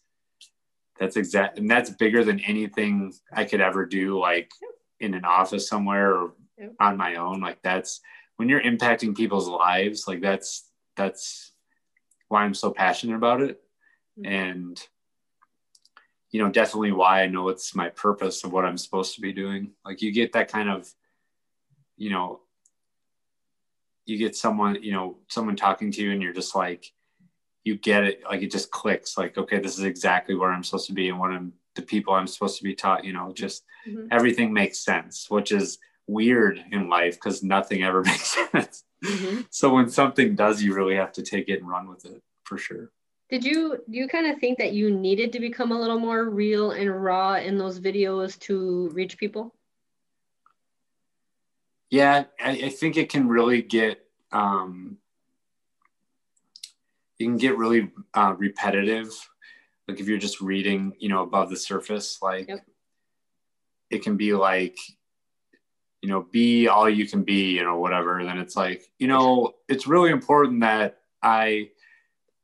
that's 0.98 1.16
exact 1.16 1.58
and 1.58 1.70
that's 1.70 1.90
bigger 1.90 2.22
than 2.22 2.38
anything 2.38 3.12
i 3.32 3.44
could 3.44 3.60
ever 3.60 3.84
do 3.84 4.16
like 4.16 4.52
in 5.00 5.14
an 5.14 5.24
office 5.24 5.68
somewhere 5.68 6.14
or 6.14 6.34
on 6.78 6.96
my 6.96 7.16
own. 7.16 7.40
Like 7.40 7.60
that's 7.62 8.00
when 8.36 8.48
you're 8.48 8.62
impacting 8.62 9.16
people's 9.16 9.48
lives 9.48 10.06
like 10.08 10.20
that's 10.20 10.68
that's 10.96 11.52
why 12.28 12.42
i'm 12.42 12.54
so 12.54 12.70
passionate 12.70 13.16
about 13.16 13.40
it 13.40 13.60
mm-hmm. 14.18 14.32
and 14.32 14.82
you 16.30 16.42
know 16.42 16.50
definitely 16.50 16.92
why 16.92 17.22
i 17.22 17.26
know 17.26 17.48
it's 17.48 17.74
my 17.74 17.88
purpose 17.90 18.44
of 18.44 18.52
what 18.52 18.64
i'm 18.64 18.78
supposed 18.78 19.14
to 19.14 19.20
be 19.20 19.32
doing 19.32 19.70
like 19.84 20.02
you 20.02 20.12
get 20.12 20.32
that 20.32 20.50
kind 20.50 20.68
of 20.68 20.92
you 21.96 22.10
know 22.10 22.40
you 24.06 24.18
get 24.18 24.36
someone 24.36 24.82
you 24.82 24.92
know 24.92 25.18
someone 25.28 25.56
talking 25.56 25.90
to 25.90 26.02
you 26.02 26.12
and 26.12 26.22
you're 26.22 26.32
just 26.32 26.54
like 26.54 26.92
you 27.64 27.76
get 27.76 28.04
it 28.04 28.22
like 28.24 28.42
it 28.42 28.50
just 28.50 28.70
clicks 28.70 29.16
like 29.16 29.36
okay 29.38 29.58
this 29.58 29.78
is 29.78 29.84
exactly 29.84 30.34
where 30.34 30.50
i'm 30.50 30.62
supposed 30.62 30.86
to 30.86 30.92
be 30.92 31.08
and 31.08 31.18
what 31.18 31.30
i'm 31.30 31.52
the 31.74 31.82
people 31.82 32.14
i'm 32.14 32.26
supposed 32.26 32.58
to 32.58 32.64
be 32.64 32.74
taught 32.74 33.04
you 33.04 33.12
know 33.12 33.32
just 33.32 33.64
mm-hmm. 33.88 34.06
everything 34.10 34.52
makes 34.52 34.84
sense 34.84 35.30
which 35.30 35.50
is 35.50 35.78
weird 36.06 36.62
in 36.70 36.88
life 36.88 37.14
because 37.14 37.42
nothing 37.42 37.82
ever 37.82 38.02
makes 38.04 38.34
sense 38.34 38.84
mm-hmm. 39.04 39.40
so 39.50 39.74
when 39.74 39.88
something 39.88 40.34
does 40.34 40.62
you 40.62 40.74
really 40.74 40.96
have 40.96 41.12
to 41.12 41.22
take 41.22 41.48
it 41.48 41.60
and 41.60 41.68
run 41.68 41.88
with 41.88 42.04
it 42.04 42.22
for 42.44 42.58
sure 42.58 42.90
did 43.30 43.44
you 43.44 43.78
do 43.90 43.98
you 43.98 44.06
kind 44.06 44.26
of 44.26 44.38
think 44.38 44.58
that 44.58 44.72
you 44.72 44.90
needed 44.90 45.32
to 45.32 45.40
become 45.40 45.72
a 45.72 45.80
little 45.80 45.98
more 45.98 46.28
real 46.28 46.72
and 46.72 47.02
raw 47.02 47.36
in 47.36 47.56
those 47.56 47.80
videos 47.80 48.38
to 48.38 48.88
reach 48.90 49.16
people 49.16 49.54
yeah, 51.94 52.24
I, 52.40 52.50
I 52.50 52.68
think 52.70 52.96
it 52.96 53.08
can 53.08 53.28
really 53.28 53.62
get 53.62 54.00
um, 54.32 54.96
you 57.18 57.26
can 57.26 57.36
get 57.36 57.56
really 57.56 57.92
uh, 58.14 58.34
repetitive. 58.36 59.12
Like 59.86 60.00
if 60.00 60.08
you're 60.08 60.18
just 60.18 60.40
reading, 60.40 60.94
you 60.98 61.08
know, 61.08 61.22
above 61.22 61.50
the 61.50 61.56
surface, 61.56 62.18
like 62.20 62.48
yep. 62.48 62.66
it 63.90 64.02
can 64.02 64.16
be 64.16 64.34
like, 64.34 64.76
you 66.04 66.10
know, 66.10 66.26
be 66.30 66.68
all 66.68 66.86
you 66.86 67.08
can 67.08 67.22
be, 67.22 67.52
you 67.52 67.64
know, 67.64 67.78
whatever. 67.78 68.22
Then 68.22 68.36
it's 68.36 68.56
like, 68.56 68.84
you 68.98 69.08
know, 69.08 69.54
it's 69.70 69.86
really 69.86 70.10
important 70.10 70.60
that 70.60 70.98
I 71.22 71.70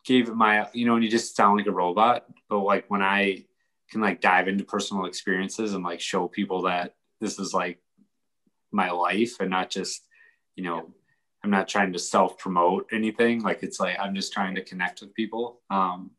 gave 0.07 0.29
it 0.29 0.35
my, 0.35 0.67
you 0.73 0.87
know, 0.87 0.95
and 0.95 1.05
you 1.05 1.11
just 1.11 1.37
sound 1.37 1.59
like 1.59 1.67
a 1.67 1.71
robot. 1.71 2.25
But 2.49 2.61
like 2.61 2.87
when 2.89 3.03
I 3.03 3.45
can 3.91 4.01
like 4.01 4.23
dive 4.23 4.49
into 4.49 4.65
personal 4.65 5.05
experiences 5.05 5.75
and 5.75 5.85
like 5.85 6.01
show 6.01 6.27
people 6.27 6.63
that 6.63 6.95
this 7.21 7.39
is 7.39 7.53
like 7.53 7.79
my 8.73 8.91
life 8.93 9.41
and 9.41 9.51
not 9.51 9.69
just 9.69 10.07
you 10.55 10.63
know 10.63 10.95
i'm 11.43 11.51
not 11.51 11.67
trying 11.67 11.93
to 11.93 11.99
self 11.99 12.39
promote 12.39 12.87
anything 12.93 13.43
like 13.43 13.65
it's 13.65 13.81
like 13.81 13.99
i'm 13.99 14.15
just 14.15 14.33
trying 14.33 14.55
to 14.55 14.63
connect 14.63 15.01
with 15.01 15.13
people 15.15 15.61
um 15.71 16.13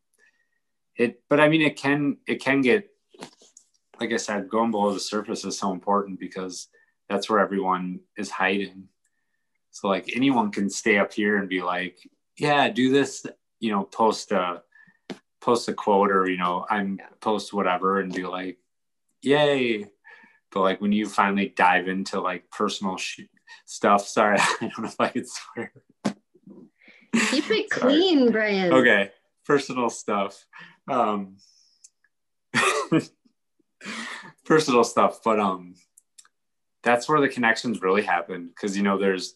it 0.96 1.22
but 1.30 1.40
i 1.40 1.48
mean 1.48 1.62
it 1.62 1.76
can 1.76 2.18
it 2.26 2.42
can 2.42 2.60
get 2.60 2.90
like 3.98 4.12
i 4.12 4.18
said 4.18 4.50
going 4.50 4.70
below 4.70 4.92
the 4.92 5.00
surface 5.00 5.46
is 5.46 5.58
so 5.58 5.72
important 5.72 6.20
because 6.20 6.68
that's 7.12 7.28
where 7.28 7.40
everyone 7.40 8.00
is 8.16 8.30
hiding. 8.30 8.88
So 9.70 9.88
like 9.88 10.10
anyone 10.16 10.50
can 10.50 10.70
stay 10.70 10.98
up 10.98 11.12
here 11.12 11.36
and 11.36 11.48
be 11.48 11.62
like 11.62 11.98
yeah 12.38 12.68
do 12.70 12.90
this 12.90 13.26
you 13.60 13.70
know 13.70 13.84
post 13.84 14.32
a 14.32 14.62
post 15.40 15.68
a 15.68 15.74
quote 15.74 16.10
or 16.10 16.28
you 16.28 16.38
know 16.38 16.64
i'm 16.70 16.98
post 17.20 17.52
whatever 17.52 18.00
and 18.00 18.14
be 18.14 18.24
like 18.24 18.58
yay. 19.20 19.86
But 20.50 20.60
like 20.60 20.80
when 20.80 20.92
you 20.92 21.06
finally 21.06 21.52
dive 21.56 21.88
into 21.88 22.20
like 22.20 22.50
personal 22.50 22.96
sh- 22.96 23.20
stuff 23.66 24.06
sorry 24.06 24.38
i 24.40 24.56
don't 24.60 24.78
know 24.80 24.88
if 24.88 25.00
i 25.00 25.08
could 25.08 25.26
swear. 25.28 25.72
Keep 27.30 27.50
it 27.50 27.70
clean 27.78 28.32
brian. 28.32 28.72
Okay 28.72 29.10
personal 29.44 29.90
stuff 29.90 30.46
um 30.88 31.36
personal 34.44 34.84
stuff 34.84 35.20
but 35.24 35.40
um 35.40 35.74
that's 36.82 37.08
where 37.08 37.20
the 37.20 37.28
connections 37.28 37.82
really 37.82 38.02
happen 38.02 38.48
because 38.48 38.76
you 38.76 38.82
know 38.82 38.98
there's 38.98 39.34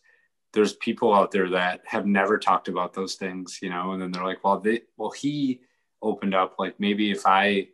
there's 0.53 0.75
people 0.75 1.13
out 1.13 1.31
there 1.31 1.51
that 1.51 1.81
have 1.85 2.07
never 2.07 2.39
talked 2.39 2.69
about 2.69 2.95
those 2.95 3.15
things 3.15 3.59
you 3.61 3.69
know 3.69 3.93
and 3.93 4.03
then 4.03 4.11
they're 4.11 4.25
like 4.25 4.43
well 4.45 4.59
they 4.59 4.81
well 4.97 5.11
he 5.11 5.61
opened 6.03 6.35
up 6.35 6.57
like 6.59 6.79
maybe 6.79 7.11
if 7.11 7.27
i 7.27 7.67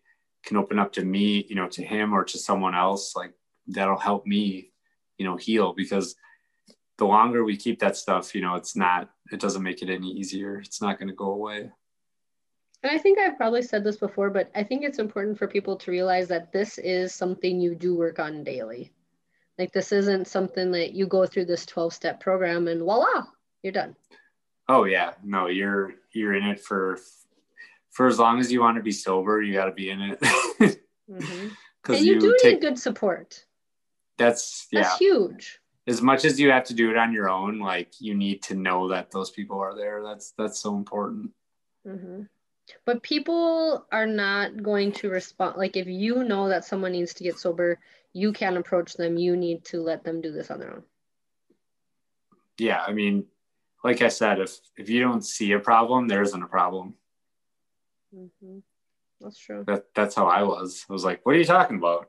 can 0.43 0.57
open 0.57 0.79
up 0.79 0.93
to 0.93 1.05
me, 1.05 1.47
you 1.49 1.55
know, 1.55 1.69
to 1.69 1.83
him 1.83 2.13
or 2.13 2.25
to 2.25 2.39
someone 2.39 2.75
else, 2.75 3.15
like 3.15 3.33
that'll 3.69 3.99
help 3.99 4.27
me, 4.27 4.71
you 5.19 5.25
know, 5.25 5.37
heal 5.37 5.73
because 5.73 6.17
the 6.99 7.05
longer 7.07 7.45
we 7.45 7.57
keep 7.57 7.79
that 7.81 7.97
stuff, 7.97 8.35
you 8.35 8.41
know, 8.41 8.55
it's 8.55 8.77
not, 8.77 9.11
it 9.31 9.41
doesn't 9.41 9.63
make 9.63 9.83
it 9.83 9.91
any 9.91 10.11
easier. 10.11 10.59
It's 10.59 10.83
not 10.83 10.99
going 10.99 11.09
to 11.09 11.15
go 11.15 11.31
away. 11.31 11.71
And 12.83 12.91
I 12.91 12.99
think 12.99 13.19
I've 13.19 13.37
probably 13.37 13.63
said 13.63 13.85
this 13.85 13.97
before, 13.97 14.31
but 14.31 14.51
I 14.57 14.65
think 14.65 14.83
it's 14.83 14.99
important 14.99 15.39
for 15.39 15.47
people 15.47 15.77
to 15.77 15.91
realize 15.91 16.27
that 16.29 16.53
this 16.53 16.79
is 16.79 17.15
something 17.15 17.61
you 17.61 17.77
do 17.77 17.95
work 17.95 18.19
on 18.19 18.43
daily. 18.43 18.91
Like 19.59 19.73
this 19.73 19.93
isn't 19.93 20.27
something 20.27 20.73
that 20.73 20.93
you 20.93 21.07
go 21.07 21.27
through 21.27 21.45
this 21.45 21.67
12 21.67 21.93
step 21.93 22.21
program 22.21 22.69
and 22.69 22.81
voila, 22.81 23.25
you're 23.63 23.73
done. 23.73 23.97
Oh 24.69 24.85
yeah. 24.85 25.13
No, 25.23 25.49
you're 25.49 25.95
you're 26.13 26.35
in 26.35 26.45
it 26.45 26.61
for 26.61 26.99
for 27.91 28.07
as 28.07 28.19
long 28.19 28.41
as 28.41 28.51
you 28.51 28.61
want 28.61 28.77
to 28.77 28.83
be 28.83 28.93
sober, 28.93 29.43
you 29.43 29.53
got 29.53 29.67
to 29.67 29.73
be 29.73 29.91
in 29.91 30.01
it. 30.01 30.21
mm-hmm. 30.21 31.49
And 31.89 31.99
you, 31.99 32.15
you 32.15 32.21
do 32.21 32.37
take, 32.41 32.55
need 32.55 32.61
good 32.61 32.79
support. 32.79 33.45
That's 34.17 34.69
yeah. 34.71 34.83
That's 34.83 34.99
huge. 34.99 35.59
As 35.89 36.01
much 36.01 36.25
as 36.25 36.39
you 36.39 36.49
have 36.53 36.63
to 36.67 36.75
do 36.75 36.93
it 36.93 36.97
on 36.97 37.13
your 37.13 37.29
own, 37.29 37.59
like 37.59 37.93
you 37.99 38.15
need 38.15 38.41
to 38.45 38.55
know 38.55 38.87
that 38.91 39.11
those 39.11 39.31
people 39.31 39.59
are 39.59 39.75
there. 39.75 40.01
That's 40.05 40.33
that's 40.39 40.61
so 40.61 40.77
important. 40.77 41.33
Mm-hmm. 41.85 42.23
but 42.85 43.03
people 43.03 43.85
are 43.91 44.07
not 44.07 44.63
going 44.63 44.93
to 44.93 45.11
respond 45.11 45.57
like 45.57 45.77
if 45.77 45.89
you 45.89 46.23
know 46.23 46.49
that 46.49 46.65
someone 46.65 46.93
needs 46.93 47.13
to 47.15 47.25
get 47.25 47.37
sober 47.37 47.81
you 48.13 48.33
can't 48.33 48.57
approach 48.57 48.95
them 48.95 49.17
you 49.17 49.37
need 49.37 49.65
to 49.65 49.81
let 49.81 50.05
them 50.05 50.21
do 50.21 50.33
this 50.33 50.51
on 50.51 50.61
their 50.61 50.75
own. 50.75 50.83
Yeah 52.59 52.83
i 52.87 52.93
mean 52.93 53.27
like 53.83 54.03
i 54.03 54.09
said 54.09 54.41
if 54.41 54.59
if 54.77 54.89
you 54.89 55.01
don't 55.01 55.25
see 55.25 55.53
a 55.53 55.59
problem 55.59 56.09
there 56.09 56.23
isn't 56.23 56.43
a 56.43 56.47
problem. 56.47 56.95
Mm-hmm. 58.15 58.59
that's 59.21 59.39
true. 59.39 59.65
That 59.67 59.87
that's 59.95 60.15
how 60.15 60.27
i 60.27 60.43
was. 60.43 60.85
I 60.89 60.93
was 60.93 61.05
like 61.05 61.25
what 61.25 61.35
are 61.35 61.39
you 61.39 61.45
talking 61.45 61.79
about? 61.79 62.09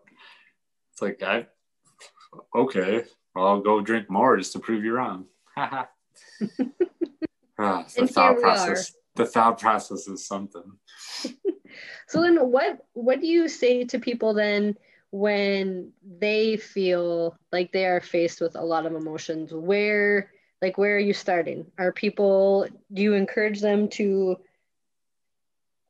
It's 0.91 1.01
like 1.01 1.23
i 1.23 1.47
okay 2.55 3.03
well, 3.33 3.47
i'll 3.47 3.61
go 3.61 3.81
drink 3.81 4.09
more 4.09 4.37
just 4.37 4.53
to 4.53 4.59
prove 4.59 4.83
you 4.83 4.93
wrong. 4.93 5.25
Ah, 7.59 7.85
the 7.95 8.07
thought 8.07 8.39
process. 8.39 8.93
the 9.15 9.25
thought 9.27 9.59
process 9.59 10.07
is 10.07 10.27
something. 10.27 10.63
So 12.07 12.21
then 12.21 12.37
what 12.51 12.85
what 12.93 13.21
do 13.21 13.27
you 13.27 13.47
say 13.47 13.83
to 13.85 13.97
people 13.97 14.35
then 14.35 14.77
when 15.13 15.91
they 16.17 16.57
feel 16.57 17.37
like 17.51 17.71
they 17.71 17.85
are 17.85 18.01
faced 18.01 18.41
with 18.41 18.55
a 18.55 18.65
lot 18.65 18.87
of 18.87 18.95
emotions 18.95 19.53
where 19.53 20.31
like 20.59 20.75
where 20.79 20.95
are 20.95 20.99
you 20.99 21.13
starting 21.13 21.67
are 21.77 21.91
people 21.91 22.67
do 22.91 23.03
you 23.03 23.13
encourage 23.13 23.61
them 23.61 23.87
to 23.87 24.35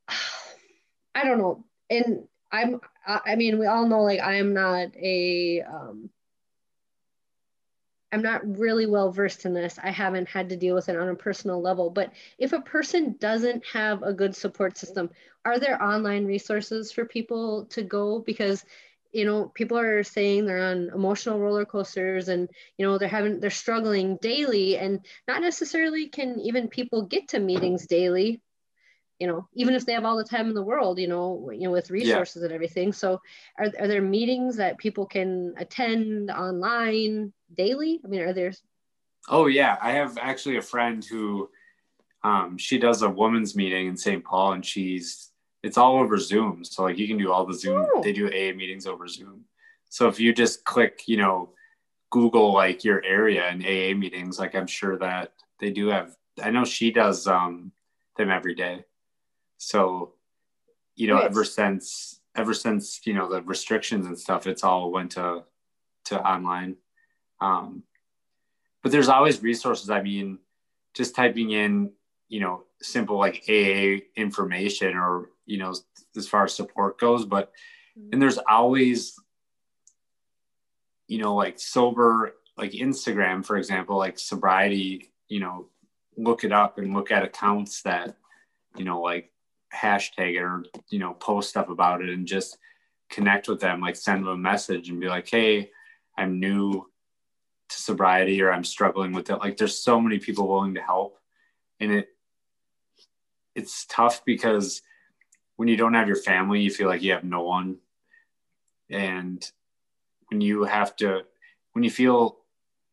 i 1.16 1.24
don't 1.24 1.38
know 1.38 1.64
and 1.90 2.28
i'm 2.52 2.82
i 3.08 3.38
mean 3.38 3.58
we 3.60 3.66
all 3.66 3.88
know 3.88 4.02
like 4.02 4.20
i'm 4.20 4.54
not 4.54 4.94
a 4.98 5.62
um 5.62 6.10
I'm 8.12 8.22
not 8.22 8.60
really 8.60 8.86
well 8.86 9.10
versed 9.12 9.46
in 9.46 9.56
this. 9.56 9.80
I 9.82 9.90
haven't 9.90 10.30
had 10.30 10.50
to 10.50 10.56
deal 10.56 10.76
with 10.76 10.88
it 10.88 10.96
on 10.96 11.10
a 11.10 11.16
personal 11.16 11.60
level. 11.60 11.90
But 11.90 12.12
if 12.38 12.54
a 12.54 12.62
person 12.62 13.16
doesn't 13.20 13.66
have 13.74 14.04
a 14.04 14.14
good 14.14 14.36
support 14.36 14.78
system, 14.78 15.10
are 15.46 15.58
there 15.58 15.82
online 15.82 16.28
resources 16.28 16.92
for 16.92 17.06
people 17.06 17.66
to 17.72 17.82
go? 17.82 18.20
Because 18.20 18.64
you 19.14 19.26
know 19.26 19.46
people 19.54 19.78
are 19.78 20.04
saying 20.04 20.46
they're 20.46 20.66
on 20.66 20.90
emotional 20.94 21.40
roller 21.40 21.66
coasters 21.66 22.28
and 22.28 22.50
you 22.78 22.86
know 22.86 22.98
they're 22.98 23.08
having 23.08 23.40
they're 23.40 23.50
struggling 23.50 24.18
daily 24.22 24.78
and 24.78 25.06
not 25.28 25.42
necessarily 25.42 26.08
can 26.08 26.40
even 26.40 26.68
people 26.68 27.04
get 27.04 27.30
to 27.30 27.40
meetings 27.40 27.88
daily 27.88 28.42
you 29.20 29.28
know 29.28 29.48
even 29.54 29.76
if 29.76 29.86
they 29.86 29.94
have 29.94 30.04
all 30.04 30.18
the 30.18 30.24
time 30.24 30.48
in 30.48 30.54
the 30.54 30.62
world 30.62 31.00
you 31.00 31.08
know 31.08 31.50
you 31.54 31.62
know 31.62 31.72
with 31.72 31.92
resources 31.92 32.42
yeah. 32.42 32.46
and 32.46 32.54
everything. 32.54 32.92
So 32.92 33.22
are, 33.58 33.72
are 33.80 33.88
there 33.88 34.02
meetings 34.02 34.58
that 34.58 34.78
people 34.78 35.06
can 35.06 35.54
attend 35.58 36.32
online 36.32 37.32
daily? 37.54 38.02
I 38.04 38.08
mean 38.08 38.22
are 38.22 38.34
there 38.34 38.54
oh 39.30 39.48
yeah. 39.48 39.78
I 39.82 39.92
have 39.92 40.18
actually 40.20 40.58
a 40.58 40.62
friend 40.62 41.06
who 41.06 41.50
um, 42.24 42.58
she 42.58 42.78
does 42.78 43.02
a 43.02 43.10
women's 43.10 43.56
meeting 43.56 43.88
in 43.88 43.98
st 43.98 44.24
paul 44.24 44.54
and 44.54 44.66
she's 44.66 45.33
it's 45.64 45.78
all 45.78 45.98
over 45.98 46.18
zoom. 46.18 46.64
So 46.64 46.84
like 46.84 46.98
you 46.98 47.08
can 47.08 47.18
do 47.18 47.32
all 47.32 47.46
the 47.46 47.54
zoom 47.54 47.88
oh. 47.96 48.02
they 48.04 48.14
do 48.14 48.28
aa 48.28 48.54
meetings 48.56 48.86
over 48.86 49.08
zoom. 49.08 49.46
So 49.90 50.08
if 50.08 50.20
you 50.20 50.34
just 50.34 50.64
click 50.66 51.04
you 51.08 51.18
know 51.18 51.50
google 52.12 52.54
like 52.54 52.84
your 52.84 53.04
area 53.04 53.44
and 53.48 53.64
aa 53.64 53.98
meetings 53.98 54.38
like 54.38 54.54
i'm 54.54 54.68
sure 54.68 55.00
that 55.00 55.34
they 55.60 55.72
do 55.72 55.88
have 55.88 56.16
i 56.44 56.52
know 56.52 56.64
she 56.64 56.92
does 56.92 57.26
um, 57.26 57.72
them 58.18 58.30
every 58.30 58.56
day. 58.56 58.86
So 59.58 60.14
you 60.96 61.08
know 61.08 61.20
ever 61.20 61.44
since 61.44 62.20
ever 62.36 62.54
since 62.54 63.02
you 63.06 63.14
know 63.14 63.30
the 63.30 63.42
restrictions 63.44 64.06
and 64.06 64.18
stuff 64.18 64.48
it's 64.48 64.64
all 64.64 64.92
went 64.92 65.12
to 65.12 65.44
to 66.06 66.22
online. 66.22 66.76
Um, 67.40 67.84
but 68.82 68.92
there's 68.92 69.10
always 69.10 69.42
resources. 69.42 69.90
I 69.90 70.02
mean 70.02 70.40
just 70.94 71.16
typing 71.16 71.52
in 71.52 71.92
you 72.30 72.40
know 72.40 72.64
simple 72.82 73.18
like 73.18 73.44
aa 73.50 73.98
information 74.16 74.96
or 74.96 75.30
you 75.46 75.58
know 75.58 75.74
as 76.16 76.28
far 76.28 76.46
as 76.46 76.54
support 76.54 77.00
goes 77.00 77.26
but 77.26 77.52
mm-hmm. 77.98 78.10
and 78.14 78.22
there's 78.22 78.40
always 78.50 79.16
you 81.08 81.20
know 81.20 81.36
like 81.36 81.60
sober 81.60 82.36
like 82.58 82.72
instagram 82.72 83.46
for 83.46 83.58
example 83.58 83.98
like 83.98 84.18
sobriety 84.18 85.12
you 85.28 85.40
know 85.40 85.68
look 86.18 86.44
it 86.44 86.52
up 86.52 86.78
and 86.78 86.94
look 86.94 87.12
at 87.12 87.24
accounts 87.24 87.82
that 87.82 88.16
you 88.78 88.86
know 88.86 89.02
like 89.02 89.32
hashtag 89.74 90.36
it 90.36 90.42
or 90.42 90.64
you 90.90 91.00
know 91.00 91.14
post 91.14 91.50
stuff 91.50 91.70
about 91.70 92.02
it 92.02 92.10
and 92.10 92.28
just 92.28 92.58
connect 93.10 93.48
with 93.48 93.60
them 93.60 93.82
like 93.82 93.96
send 93.96 94.22
them 94.22 94.34
a 94.34 94.38
message 94.38 94.90
and 94.90 95.00
be 95.00 95.08
like 95.08 95.28
hey 95.28 95.70
i'm 96.18 96.40
new 96.40 96.86
to 97.70 97.82
sobriety 97.82 98.42
or 98.42 98.52
i'm 98.52 98.64
struggling 98.64 99.12
with 99.12 99.30
it. 99.30 99.38
Like 99.38 99.58
there's 99.58 99.78
so 99.78 100.00
many 100.00 100.20
people 100.20 100.48
willing 100.48 100.76
to 100.76 100.82
help 100.82 101.18
and 101.80 101.92
it 101.92 102.08
it's 103.56 103.86
tough 103.88 104.24
because 104.26 104.82
when 105.56 105.68
you 105.68 105.78
don't 105.78 105.94
have 105.94 106.08
your 106.08 106.18
family 106.18 106.62
you 106.62 106.72
feel 106.72 106.88
like 106.88 107.02
you 107.02 107.12
have 107.12 107.24
no 107.24 107.42
one 107.44 107.78
and 108.90 109.52
when 110.30 110.42
you 110.42 110.64
have 110.64 110.96
to 110.96 111.22
when 111.74 111.84
you 111.84 111.90
feel 111.90 112.38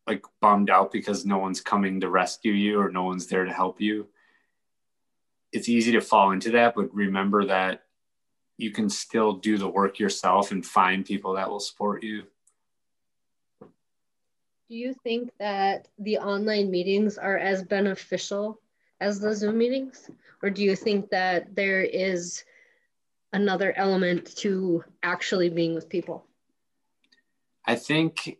like 0.06 0.24
bummed 0.40 0.70
out 0.70 0.90
because 0.90 1.24
no 1.24 1.38
one's 1.38 1.60
coming 1.60 2.00
to 2.00 2.10
rescue 2.10 2.52
you 2.52 2.80
or 2.80 2.90
no 2.90 3.04
one's 3.04 3.26
there 3.26 3.44
to 3.44 3.52
help 3.52 3.80
you 3.80 4.08
it's 5.52 5.68
easy 5.68 5.92
to 5.92 6.00
fall 6.00 6.30
into 6.30 6.50
that, 6.52 6.74
but 6.74 6.94
remember 6.94 7.44
that 7.46 7.84
you 8.56 8.70
can 8.70 8.88
still 8.88 9.32
do 9.32 9.58
the 9.58 9.68
work 9.68 9.98
yourself 9.98 10.50
and 10.50 10.64
find 10.64 11.04
people 11.04 11.34
that 11.34 11.48
will 11.48 11.60
support 11.60 12.02
you. 12.02 12.24
Do 13.60 14.76
you 14.76 14.94
think 15.02 15.32
that 15.38 15.88
the 15.98 16.18
online 16.18 16.70
meetings 16.70 17.18
are 17.18 17.38
as 17.38 17.64
beneficial 17.64 18.60
as 19.00 19.18
the 19.18 19.34
Zoom 19.34 19.58
meetings? 19.58 20.10
Or 20.42 20.50
do 20.50 20.62
you 20.62 20.76
think 20.76 21.10
that 21.10 21.54
there 21.56 21.82
is 21.82 22.44
another 23.32 23.72
element 23.76 24.36
to 24.36 24.84
actually 25.02 25.48
being 25.48 25.74
with 25.74 25.88
people? 25.88 26.24
I 27.66 27.76
think 27.76 28.38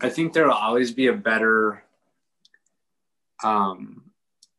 I 0.00 0.08
think 0.08 0.32
there 0.32 0.46
will 0.46 0.54
always 0.54 0.92
be 0.92 1.08
a 1.08 1.12
better 1.12 1.82
um, 3.42 4.04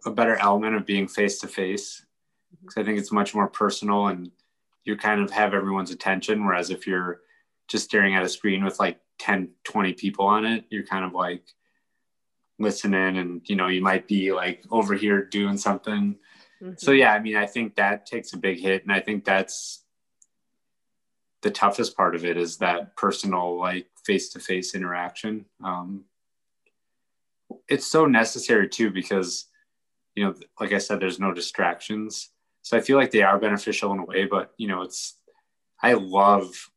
a 0.05 0.11
better 0.11 0.36
element 0.36 0.75
of 0.75 0.86
being 0.86 1.07
face 1.07 1.39
to 1.39 1.47
face 1.47 2.05
because 2.61 2.77
I 2.77 2.84
think 2.84 2.99
it's 2.99 3.11
much 3.11 3.34
more 3.34 3.47
personal 3.47 4.07
and 4.07 4.32
you 4.84 4.97
kind 4.97 5.21
of 5.21 5.32
have 5.32 5.53
everyone's 5.53 5.91
attention. 5.91 6.45
Whereas 6.45 6.69
if 6.69 6.88
you're 6.88 7.21
just 7.67 7.86
staring 7.86 8.15
at 8.15 8.23
a 8.23 8.29
screen 8.29 8.63
with 8.63 8.79
like 8.79 8.99
10, 9.19 9.49
20 9.63 9.93
people 9.93 10.25
on 10.25 10.45
it, 10.45 10.65
you're 10.69 10.86
kind 10.86 11.05
of 11.05 11.13
like 11.13 11.43
listening 12.59 13.17
and 13.17 13.41
you 13.45 13.55
know, 13.55 13.67
you 13.67 13.82
might 13.82 14.07
be 14.07 14.32
like 14.32 14.63
over 14.71 14.95
here 14.95 15.23
doing 15.23 15.57
something. 15.57 16.15
Mm-hmm. 16.62 16.74
So 16.78 16.91
yeah, 16.91 17.14
I 17.14 17.20
mean, 17.20 17.36
I 17.36 17.45
think 17.45 17.76
that 17.76 18.05
takes 18.05 18.34
a 18.34 18.38
big 18.38 18.59
hit. 18.59 18.84
And 18.84 18.91
I 18.91 18.99
think 18.99 19.26
that's 19.26 19.84
the 21.41 21.51
toughest 21.51 21.97
part 21.97 22.16
of 22.16 22.24
it 22.24 22.38
is 22.38 22.57
that 22.57 22.95
personal, 22.95 23.57
like 23.57 23.88
face 24.05 24.30
to 24.30 24.39
face 24.39 24.76
interaction. 24.76 25.45
Um, 25.64 26.05
it's 27.68 27.88
so 27.88 28.05
necessary 28.05 28.70
too 28.70 28.91
because 28.91 29.47
you 30.16 30.26
know, 30.26 30.36
like 30.59 30.74
I 30.74 30.78
said, 30.78 30.99
there's 30.99 31.20
no 31.20 31.34
distractions. 31.34 32.30
So 32.64 32.78
I 32.78 32.82
feel 32.82 32.97
like 32.97 33.12
they 33.12 33.24
are 33.24 33.39
beneficial 33.39 33.93
in 33.93 33.99
a 33.99 34.05
way, 34.05 34.26
but 34.26 34.53
you 34.57 34.68
know, 34.68 34.82
it's, 34.82 35.18
I 35.82 35.93
love 35.93 36.70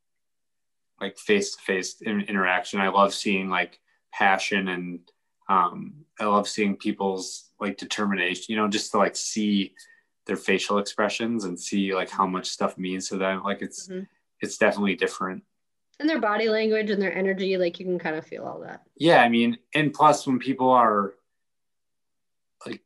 like 1.01 1.19
face 1.19 1.57
to 1.57 1.63
face 1.63 2.01
interaction. 2.01 2.81
I 2.81 2.89
love 2.89 3.13
seeing 3.13 3.51
like 3.51 3.81
passion 4.13 4.69
and 4.69 5.01
um, 5.49 5.95
I 6.19 6.25
love 6.25 6.49
seeing 6.49 6.77
people's 6.77 7.51
like 7.61 7.77
determination, 7.77 8.47
you 8.49 8.57
know, 8.57 8.69
just 8.69 8.93
to 8.93 8.99
like 8.99 9.17
see 9.17 9.75
their 10.27 10.37
facial 10.37 10.79
expressions 10.79 11.45
and 11.45 11.59
see 11.59 11.95
like 11.95 12.11
how 12.11 12.27
much 12.27 12.47
stuff 12.47 12.79
means 12.79 13.09
to 13.09 13.17
them. 13.17 13.43
Like 13.43 13.61
it's, 13.63 13.89
mm-hmm. 13.89 14.05
it's 14.41 14.57
definitely 14.57 14.97
different. 14.97 15.43
And 16.01 16.09
their 16.09 16.21
body 16.21 16.49
language 16.49 16.91
and 16.91 17.01
their 17.01 17.15
energy, 17.15 17.57
like 17.57 17.79
you 17.79 17.87
can 17.87 17.99
kind 17.99 18.17
of 18.17 18.27
feel 18.27 18.45
all 18.45 18.61
that. 18.61 18.83
Yeah. 18.97 19.23
I 19.23 19.29
mean, 19.29 19.59
and 19.75 19.93
plus 19.93 20.27
when 20.27 20.39
people 20.39 20.71
are 20.71 21.15
like 22.67 22.83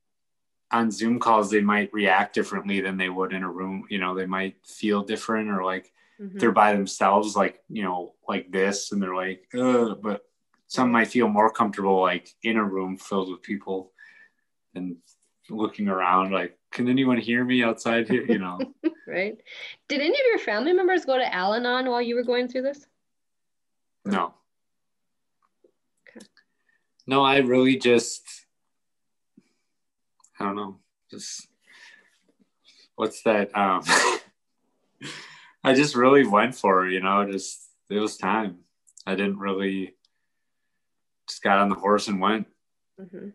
on 0.71 0.91
Zoom 0.91 1.19
calls, 1.19 1.51
they 1.51 1.61
might 1.61 1.93
react 1.93 2.35
differently 2.35 2.81
than 2.81 2.97
they 2.97 3.09
would 3.09 3.33
in 3.33 3.45
a 3.45 3.51
room. 3.51 3.85
You 3.89 3.99
know, 3.99 4.15
they 4.15 4.27
might 4.27 4.57
feel 4.67 5.03
different 5.03 5.49
or 5.49 5.65
like 5.65 5.91
mm-hmm. 6.21 6.39
they're 6.39 6.53
by 6.53 6.75
themselves, 6.75 7.35
like, 7.35 7.63
you 7.71 7.83
know, 7.83 8.15
like 8.29 8.51
this, 8.51 8.93
and 8.93 9.01
they're 9.01 9.15
like, 9.15 9.47
Ugh, 9.55 9.99
but 10.03 10.28
some 10.69 10.93
might 10.93 11.09
feel 11.09 11.29
more 11.29 11.51
comfortable 11.51 12.01
like 12.01 12.31
in 12.43 12.57
a 12.57 12.65
room 12.65 12.97
filled 12.97 13.31
with 13.31 13.43
people 13.43 13.93
and 14.75 14.97
looking 15.51 15.89
around 15.89 16.31
like, 16.31 16.59
can 16.71 16.89
anyone 16.89 17.19
hear 17.19 17.43
me 17.43 17.63
outside 17.65 18.09
here? 18.09 18.25
You 18.25 18.39
know. 18.39 18.59
right. 19.07 19.37
Did 19.89 20.01
any 20.01 20.11
of 20.11 20.27
your 20.29 20.39
family 20.39 20.73
members 20.73 21.05
go 21.05 21.19
to 21.19 21.35
Al 21.35 21.55
Anon 21.55 21.89
while 21.89 22.03
you 22.03 22.15
were 22.15 22.23
going 22.23 22.49
through 22.49 22.63
this? 22.63 22.87
No. 24.05 24.35
Okay. 26.09 26.27
No, 27.07 27.25
I 27.25 27.39
really 27.39 27.79
just 27.79 28.47
I 30.39 30.45
don't 30.45 30.57
know, 30.57 30.77
just 31.11 31.49
what's 32.95 33.23
that? 33.23 33.57
Um, 33.57 33.83
I 35.65 35.75
just 35.75 35.97
really 35.97 36.27
went 36.27 36.55
for 36.55 36.87
it, 36.87 36.93
you 36.93 37.01
know, 37.01 37.31
just 37.31 37.71
it 37.91 37.99
was 37.99 38.17
time. 38.17 38.59
I 39.05 39.15
didn't 39.15 39.39
really 39.39 39.95
just 41.29 41.43
got 41.43 41.59
on 41.59 41.69
the 41.69 41.75
horse 41.75 42.09
and 42.09 42.21
went. 42.21 42.47
Mm-hmm. 43.01 43.29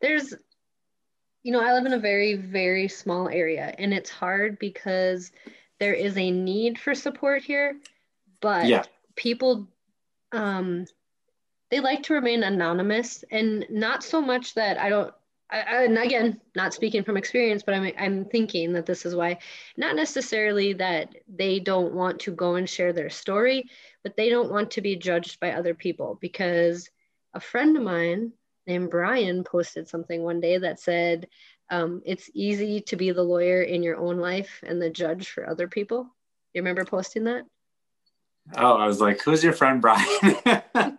There's 0.00 0.34
you 1.44 1.52
know, 1.52 1.60
I 1.60 1.74
live 1.74 1.84
in 1.84 1.92
a 1.92 1.98
very, 1.98 2.36
very 2.36 2.88
small 2.88 3.28
area 3.28 3.74
and 3.78 3.92
it's 3.92 4.10
hard 4.10 4.58
because 4.58 5.30
there 5.78 5.92
is 5.92 6.16
a 6.16 6.30
need 6.30 6.78
for 6.78 6.94
support 6.94 7.42
here, 7.42 7.76
but 8.40 8.66
Yeah. 8.66 8.84
people, 9.14 9.68
um, 10.32 10.86
they 11.70 11.80
like 11.80 12.02
to 12.04 12.14
remain 12.14 12.42
anonymous 12.42 13.24
and 13.30 13.66
not 13.68 14.02
so 14.02 14.22
much 14.22 14.54
that 14.54 14.78
I 14.78 14.88
don't, 14.88 15.14
I, 15.50 15.60
I, 15.60 15.82
and 15.84 15.98
again, 15.98 16.40
not 16.54 16.74
speaking 16.74 17.04
from 17.04 17.16
experience, 17.16 17.62
but 17.62 17.74
I'm, 17.74 17.92
I'm 17.98 18.24
thinking 18.24 18.72
that 18.72 18.86
this 18.86 19.04
is 19.04 19.14
why, 19.14 19.38
not 19.76 19.96
necessarily 19.96 20.72
that 20.74 21.14
they 21.28 21.60
don't 21.60 21.94
want 21.94 22.20
to 22.20 22.32
go 22.32 22.54
and 22.56 22.68
share 22.68 22.92
their 22.92 23.10
story, 23.10 23.68
but 24.02 24.16
they 24.16 24.30
don't 24.30 24.50
want 24.50 24.72
to 24.72 24.80
be 24.80 24.96
judged 24.96 25.40
by 25.40 25.52
other 25.52 25.74
people 25.74 26.18
because 26.20 26.88
a 27.34 27.40
friend 27.40 27.76
of 27.76 27.82
mine 27.82 28.32
named 28.66 28.90
Brian 28.90 29.44
posted 29.44 29.88
something 29.88 30.22
one 30.22 30.40
day 30.40 30.58
that 30.58 30.80
said, 30.80 31.28
um, 31.70 32.02
It's 32.04 32.30
easy 32.34 32.80
to 32.82 32.96
be 32.96 33.10
the 33.10 33.22
lawyer 33.22 33.62
in 33.62 33.82
your 33.82 33.96
own 33.96 34.18
life 34.18 34.60
and 34.62 34.80
the 34.80 34.90
judge 34.90 35.28
for 35.28 35.48
other 35.48 35.68
people. 35.68 36.14
You 36.54 36.62
remember 36.62 36.84
posting 36.84 37.24
that? 37.24 37.44
Oh, 38.56 38.76
I 38.76 38.86
was 38.86 39.00
like, 39.00 39.22
who's 39.22 39.42
your 39.42 39.54
friend 39.54 39.80
Brian? 39.80 40.06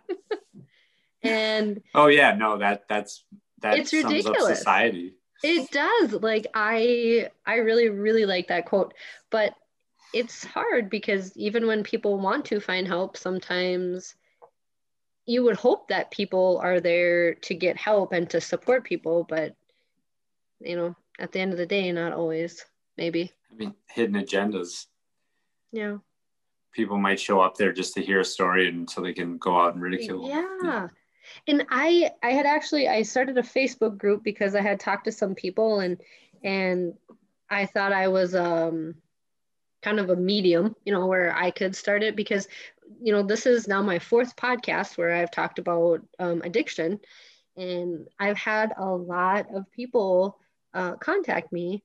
And 1.26 1.82
oh 1.94 2.06
yeah, 2.06 2.34
no, 2.34 2.58
that 2.58 2.84
that's 2.88 3.24
that 3.72 3.78
It's 3.78 3.92
ridiculous. 3.92 4.58
society. 4.58 5.14
it 5.42 5.70
does. 5.70 6.12
Like, 6.22 6.46
I, 6.54 7.28
I 7.44 7.56
really, 7.56 7.88
really 7.88 8.26
like 8.26 8.48
that 8.48 8.66
quote, 8.66 8.94
but 9.30 9.54
it's 10.14 10.44
hard 10.44 10.88
because 10.88 11.36
even 11.36 11.66
when 11.66 11.82
people 11.82 12.18
want 12.18 12.44
to 12.46 12.60
find 12.60 12.86
help, 12.86 13.16
sometimes 13.16 14.14
you 15.26 15.42
would 15.42 15.56
hope 15.56 15.88
that 15.88 16.10
people 16.10 16.58
are 16.62 16.80
there 16.80 17.34
to 17.34 17.54
get 17.54 17.76
help 17.76 18.12
and 18.12 18.30
to 18.30 18.40
support 18.40 18.84
people, 18.84 19.24
but 19.28 19.54
you 20.60 20.76
know, 20.76 20.94
at 21.18 21.32
the 21.32 21.40
end 21.40 21.52
of 21.52 21.58
the 21.58 21.66
day, 21.66 21.90
not 21.92 22.12
always, 22.12 22.64
maybe. 22.96 23.32
I 23.50 23.54
mean, 23.56 23.74
hidden 23.90 24.22
agendas. 24.22 24.86
Yeah. 25.72 25.98
People 26.72 26.98
might 26.98 27.20
show 27.20 27.40
up 27.40 27.56
there 27.56 27.72
just 27.72 27.94
to 27.94 28.02
hear 28.02 28.20
a 28.20 28.24
story 28.24 28.68
and 28.68 28.88
so 28.88 29.00
they 29.00 29.12
can 29.12 29.36
go 29.38 29.58
out 29.60 29.74
and 29.74 29.82
ridicule. 29.82 30.28
them. 30.28 30.46
Yeah. 30.62 30.88
And 31.46 31.66
I 31.70 32.10
I 32.22 32.30
had 32.30 32.46
actually 32.46 32.88
I 32.88 33.02
started 33.02 33.38
a 33.38 33.42
Facebook 33.42 33.98
group 33.98 34.22
because 34.22 34.54
I 34.54 34.60
had 34.60 34.80
talked 34.80 35.04
to 35.04 35.12
some 35.12 35.34
people 35.34 35.80
and 35.80 36.00
and 36.42 36.94
I 37.50 37.66
thought 37.66 37.92
I 37.92 38.08
was 38.08 38.34
um 38.34 38.94
kind 39.82 40.00
of 40.00 40.10
a 40.10 40.16
medium, 40.16 40.74
you 40.84 40.92
know, 40.92 41.06
where 41.06 41.34
I 41.34 41.50
could 41.50 41.76
start 41.76 42.02
it 42.02 42.16
because 42.16 42.48
you 43.02 43.12
know, 43.12 43.22
this 43.22 43.46
is 43.46 43.68
now 43.68 43.82
my 43.82 43.98
fourth 43.98 44.36
podcast 44.36 44.96
where 44.96 45.14
I've 45.14 45.30
talked 45.30 45.58
about 45.58 46.02
um, 46.18 46.40
addiction 46.42 47.00
and 47.56 48.06
I've 48.18 48.36
had 48.36 48.72
a 48.76 48.86
lot 48.86 49.46
of 49.54 49.70
people 49.72 50.38
uh, 50.72 50.94
contact 50.96 51.52
me, 51.52 51.82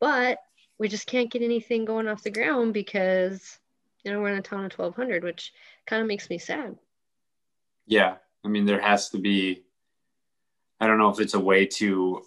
but 0.00 0.38
we 0.78 0.88
just 0.88 1.06
can't 1.06 1.30
get 1.30 1.42
anything 1.42 1.84
going 1.84 2.08
off 2.08 2.22
the 2.22 2.30
ground 2.30 2.72
because 2.72 3.58
you 4.04 4.12
know, 4.12 4.20
we're 4.20 4.30
in 4.30 4.38
a 4.38 4.42
town 4.42 4.64
of 4.64 4.72
1200, 4.72 5.24
which 5.24 5.52
kind 5.86 6.00
of 6.00 6.08
makes 6.08 6.30
me 6.30 6.38
sad. 6.38 6.76
Yeah. 7.86 8.16
I 8.44 8.48
mean, 8.48 8.66
there 8.66 8.80
has 8.80 9.10
to 9.10 9.18
be, 9.18 9.64
I 10.80 10.86
don't 10.86 10.98
know 10.98 11.10
if 11.10 11.20
it's 11.20 11.34
a 11.34 11.40
way 11.40 11.66
to 11.66 12.22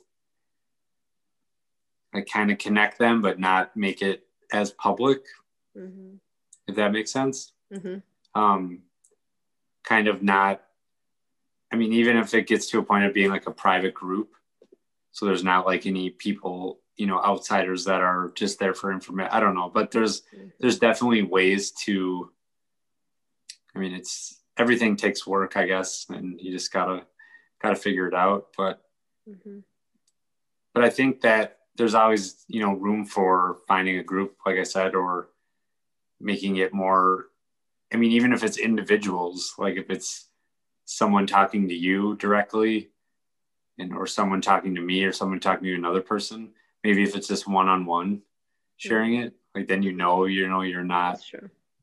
like 2.13 2.27
kind 2.27 2.51
of 2.51 2.57
connect 2.57 2.99
them, 2.99 3.21
but 3.21 3.39
not 3.39 3.75
make 3.75 4.01
it 4.01 4.27
as 4.51 4.71
public, 4.71 5.23
hmm 5.75 6.15
if 6.67 6.75
that 6.75 6.91
makes 6.91 7.11
sense. 7.11 7.53
hmm 7.73 7.97
Um, 8.35 8.83
kind 9.83 10.07
of 10.07 10.21
not, 10.21 10.61
I 11.71 11.75
mean, 11.75 11.93
even 11.93 12.17
if 12.17 12.33
it 12.33 12.47
gets 12.47 12.69
to 12.69 12.79
a 12.79 12.83
point 12.83 13.05
of 13.05 13.13
being 13.13 13.29
like 13.29 13.47
a 13.47 13.51
private 13.51 13.93
group, 13.93 14.35
so 15.11 15.25
there's 15.25 15.43
not 15.43 15.65
like 15.65 15.85
any 15.85 16.09
people, 16.11 16.79
you 16.97 17.07
know, 17.07 17.19
outsiders 17.23 17.85
that 17.85 18.01
are 18.01 18.31
just 18.35 18.59
there 18.59 18.73
for 18.73 18.91
information. 18.91 19.31
I 19.31 19.39
don't 19.39 19.55
know, 19.55 19.69
but 19.69 19.91
there's, 19.91 20.23
there's 20.59 20.79
definitely 20.79 21.23
ways 21.23 21.71
to, 21.85 22.31
I 23.75 23.79
mean, 23.79 23.93
it's, 23.93 24.40
everything 24.61 24.95
takes 24.95 25.27
work, 25.27 25.57
I 25.57 25.65
guess, 25.65 26.05
and 26.09 26.39
you 26.39 26.51
just 26.51 26.71
gotta, 26.71 27.05
gotta 27.61 27.75
figure 27.75 28.07
it 28.07 28.13
out. 28.13 28.47
But 28.57 28.81
hmm 29.27 29.59
but 30.73 30.83
I 30.83 30.89
think 30.89 31.21
that 31.21 31.57
there's 31.75 31.95
always 31.95 32.45
you 32.47 32.61
know 32.61 32.73
room 32.73 33.05
for 33.05 33.57
finding 33.67 33.97
a 33.97 34.03
group, 34.03 34.37
like 34.45 34.57
I 34.57 34.63
said, 34.63 34.95
or 34.95 35.29
making 36.19 36.57
it 36.57 36.73
more. 36.73 37.27
I 37.93 37.97
mean, 37.97 38.11
even 38.11 38.31
if 38.33 38.43
it's 38.43 38.57
individuals, 38.57 39.53
like 39.57 39.75
if 39.77 39.89
it's 39.89 40.29
someone 40.85 41.27
talking 41.27 41.67
to 41.67 41.75
you 41.75 42.15
directly, 42.17 42.91
and 43.79 43.93
or 43.93 44.07
someone 44.07 44.41
talking 44.41 44.75
to 44.75 44.81
me, 44.81 45.03
or 45.03 45.11
someone 45.11 45.39
talking 45.39 45.65
to 45.65 45.75
another 45.75 46.01
person, 46.01 46.51
maybe 46.83 47.03
if 47.03 47.15
it's 47.15 47.27
just 47.27 47.47
one 47.47 47.67
on 47.67 47.85
one 47.85 48.21
sharing 48.77 49.15
it, 49.15 49.33
like 49.55 49.67
then 49.67 49.83
you 49.83 49.91
know 49.91 50.25
you 50.25 50.47
know 50.47 50.61
you're 50.61 50.83
not 50.83 51.19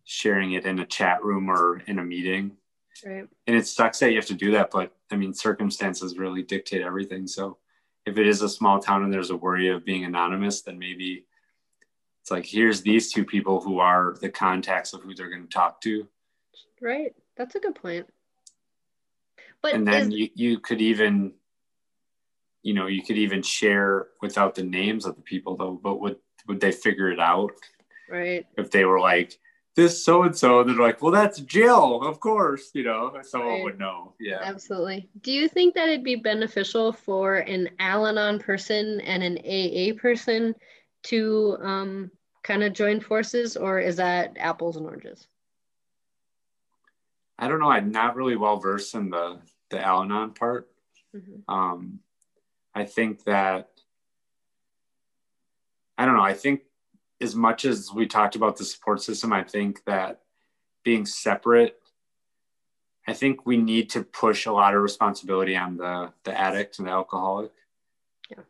sharing 0.04 0.52
it 0.52 0.64
in 0.64 0.78
a 0.78 0.86
chat 0.86 1.22
room 1.22 1.50
or 1.50 1.82
in 1.86 1.98
a 1.98 2.04
meeting. 2.04 2.57
Right. 3.04 3.28
and 3.46 3.56
it 3.56 3.66
sucks 3.66 4.00
that 4.00 4.10
you 4.10 4.16
have 4.16 4.26
to 4.26 4.34
do 4.34 4.50
that 4.52 4.70
but 4.70 4.92
i 5.10 5.16
mean 5.16 5.32
circumstances 5.32 6.18
really 6.18 6.42
dictate 6.42 6.82
everything 6.82 7.26
so 7.26 7.58
if 8.06 8.18
it 8.18 8.26
is 8.26 8.42
a 8.42 8.48
small 8.48 8.80
town 8.80 9.04
and 9.04 9.12
there's 9.12 9.30
a 9.30 9.36
worry 9.36 9.68
of 9.68 9.84
being 9.84 10.04
anonymous 10.04 10.62
then 10.62 10.78
maybe 10.78 11.24
it's 12.20 12.30
like 12.30 12.44
here's 12.44 12.82
these 12.82 13.12
two 13.12 13.24
people 13.24 13.60
who 13.60 13.78
are 13.78 14.16
the 14.20 14.28
contacts 14.28 14.92
of 14.92 15.02
who 15.02 15.14
they're 15.14 15.30
going 15.30 15.42
to 15.42 15.48
talk 15.48 15.80
to 15.82 16.08
Right. 16.80 17.14
That's 17.36 17.54
a 17.54 17.60
good 17.60 17.74
point. 17.74 18.06
But 19.62 19.74
and 19.74 19.86
then 19.86 20.12
is, 20.12 20.18
you, 20.18 20.28
you 20.34 20.58
could 20.58 20.80
even 20.80 21.32
you 22.62 22.74
know 22.74 22.86
you 22.86 23.02
could 23.02 23.18
even 23.18 23.42
share 23.42 24.08
without 24.20 24.54
the 24.54 24.62
names 24.62 25.04
of 25.04 25.16
the 25.16 25.22
people 25.22 25.56
though 25.56 25.80
but 25.82 26.00
would 26.00 26.16
would 26.46 26.60
they 26.60 26.72
figure 26.72 27.10
it 27.10 27.18
out 27.18 27.50
right. 28.08 28.46
if 28.56 28.70
they 28.70 28.84
were 28.84 29.00
like 29.00 29.38
this 29.76 30.04
so 30.04 30.22
and 30.24 30.36
so 30.36 30.64
they're 30.64 30.74
like 30.74 31.00
well 31.02 31.12
that's 31.12 31.38
jill 31.40 32.02
of 32.02 32.18
course 32.20 32.70
you 32.74 32.82
know 32.82 33.16
someone 33.22 33.48
Right. 33.54 33.64
would 33.64 33.78
know 33.78 34.14
yeah 34.18 34.40
Absolutely. 34.42 35.08
Do 35.22 35.30
you 35.32 35.48
think 35.48 35.74
that 35.74 35.88
it'd 35.88 36.02
be 36.04 36.16
beneficial 36.16 36.92
for 36.92 37.36
an 37.36 37.70
Al 37.78 38.06
Anon 38.06 38.38
person 38.40 39.00
and 39.02 39.22
an 39.22 39.38
AA 39.44 39.96
person 40.00 40.54
to 41.04 41.56
um, 41.62 42.10
kind 42.42 42.64
of 42.64 42.72
join 42.72 42.98
forces, 43.00 43.56
or 43.56 43.78
is 43.78 43.96
that 43.96 44.36
apples 44.38 44.76
and 44.76 44.86
oranges? 44.86 45.28
I 47.38 47.46
don't 47.46 47.60
know. 47.60 47.70
I'm 47.70 47.92
not 47.92 48.16
really 48.16 48.34
well 48.36 48.56
versed 48.56 48.94
in 48.96 49.10
the 49.10 49.38
the 49.70 49.80
Al-Anon 49.80 50.32
part. 50.34 50.68
Mhm. 51.14 51.42
Um, 51.46 52.00
I 52.74 52.84
think 52.84 53.22
that 53.24 53.70
I 55.96 56.04
don't 56.04 56.16
know. 56.16 56.22
I 56.22 56.34
think 56.34 56.62
as 57.20 57.34
much 57.34 57.64
as 57.64 57.92
we 57.92 58.06
talked 58.06 58.36
about 58.36 58.56
the 58.56 58.64
support 58.64 59.02
system, 59.02 59.32
I 59.32 59.42
think 59.42 59.84
that 59.84 60.20
being 60.84 61.06
separate, 61.06 61.78
I 63.06 63.12
think 63.12 63.46
we 63.46 63.56
need 63.56 63.90
to 63.90 64.02
push 64.02 64.46
a 64.46 64.52
lot 64.52 64.74
of 64.74 64.82
responsibility 64.82 65.56
on 65.56 65.76
the 65.76 66.12
the 66.24 66.38
addict 66.38 66.78
and 66.78 66.86
the 66.86 66.92
alcoholic. 66.92 67.52
Yeah. 68.30 68.44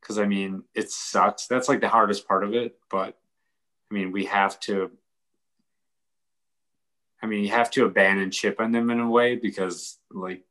Because 0.00 0.18
I 0.18 0.26
mean, 0.26 0.64
it 0.74 0.90
sucks. 0.90 1.46
That's 1.46 1.68
like 1.68 1.80
the 1.80 1.88
hardest 1.88 2.28
part 2.28 2.44
of 2.44 2.54
it. 2.54 2.78
But 2.90 3.18
I 3.90 3.94
mean, 3.94 4.12
we 4.12 4.26
have 4.26 4.60
to 4.60 4.90
I 7.22 7.26
mean, 7.26 7.44
you 7.44 7.50
have 7.50 7.70
to 7.72 7.84
abandon 7.84 8.30
ship 8.30 8.60
on 8.60 8.72
them 8.72 8.90
in 8.90 9.00
a 9.00 9.10
way 9.10 9.36
because, 9.36 9.98
like, 10.10 10.44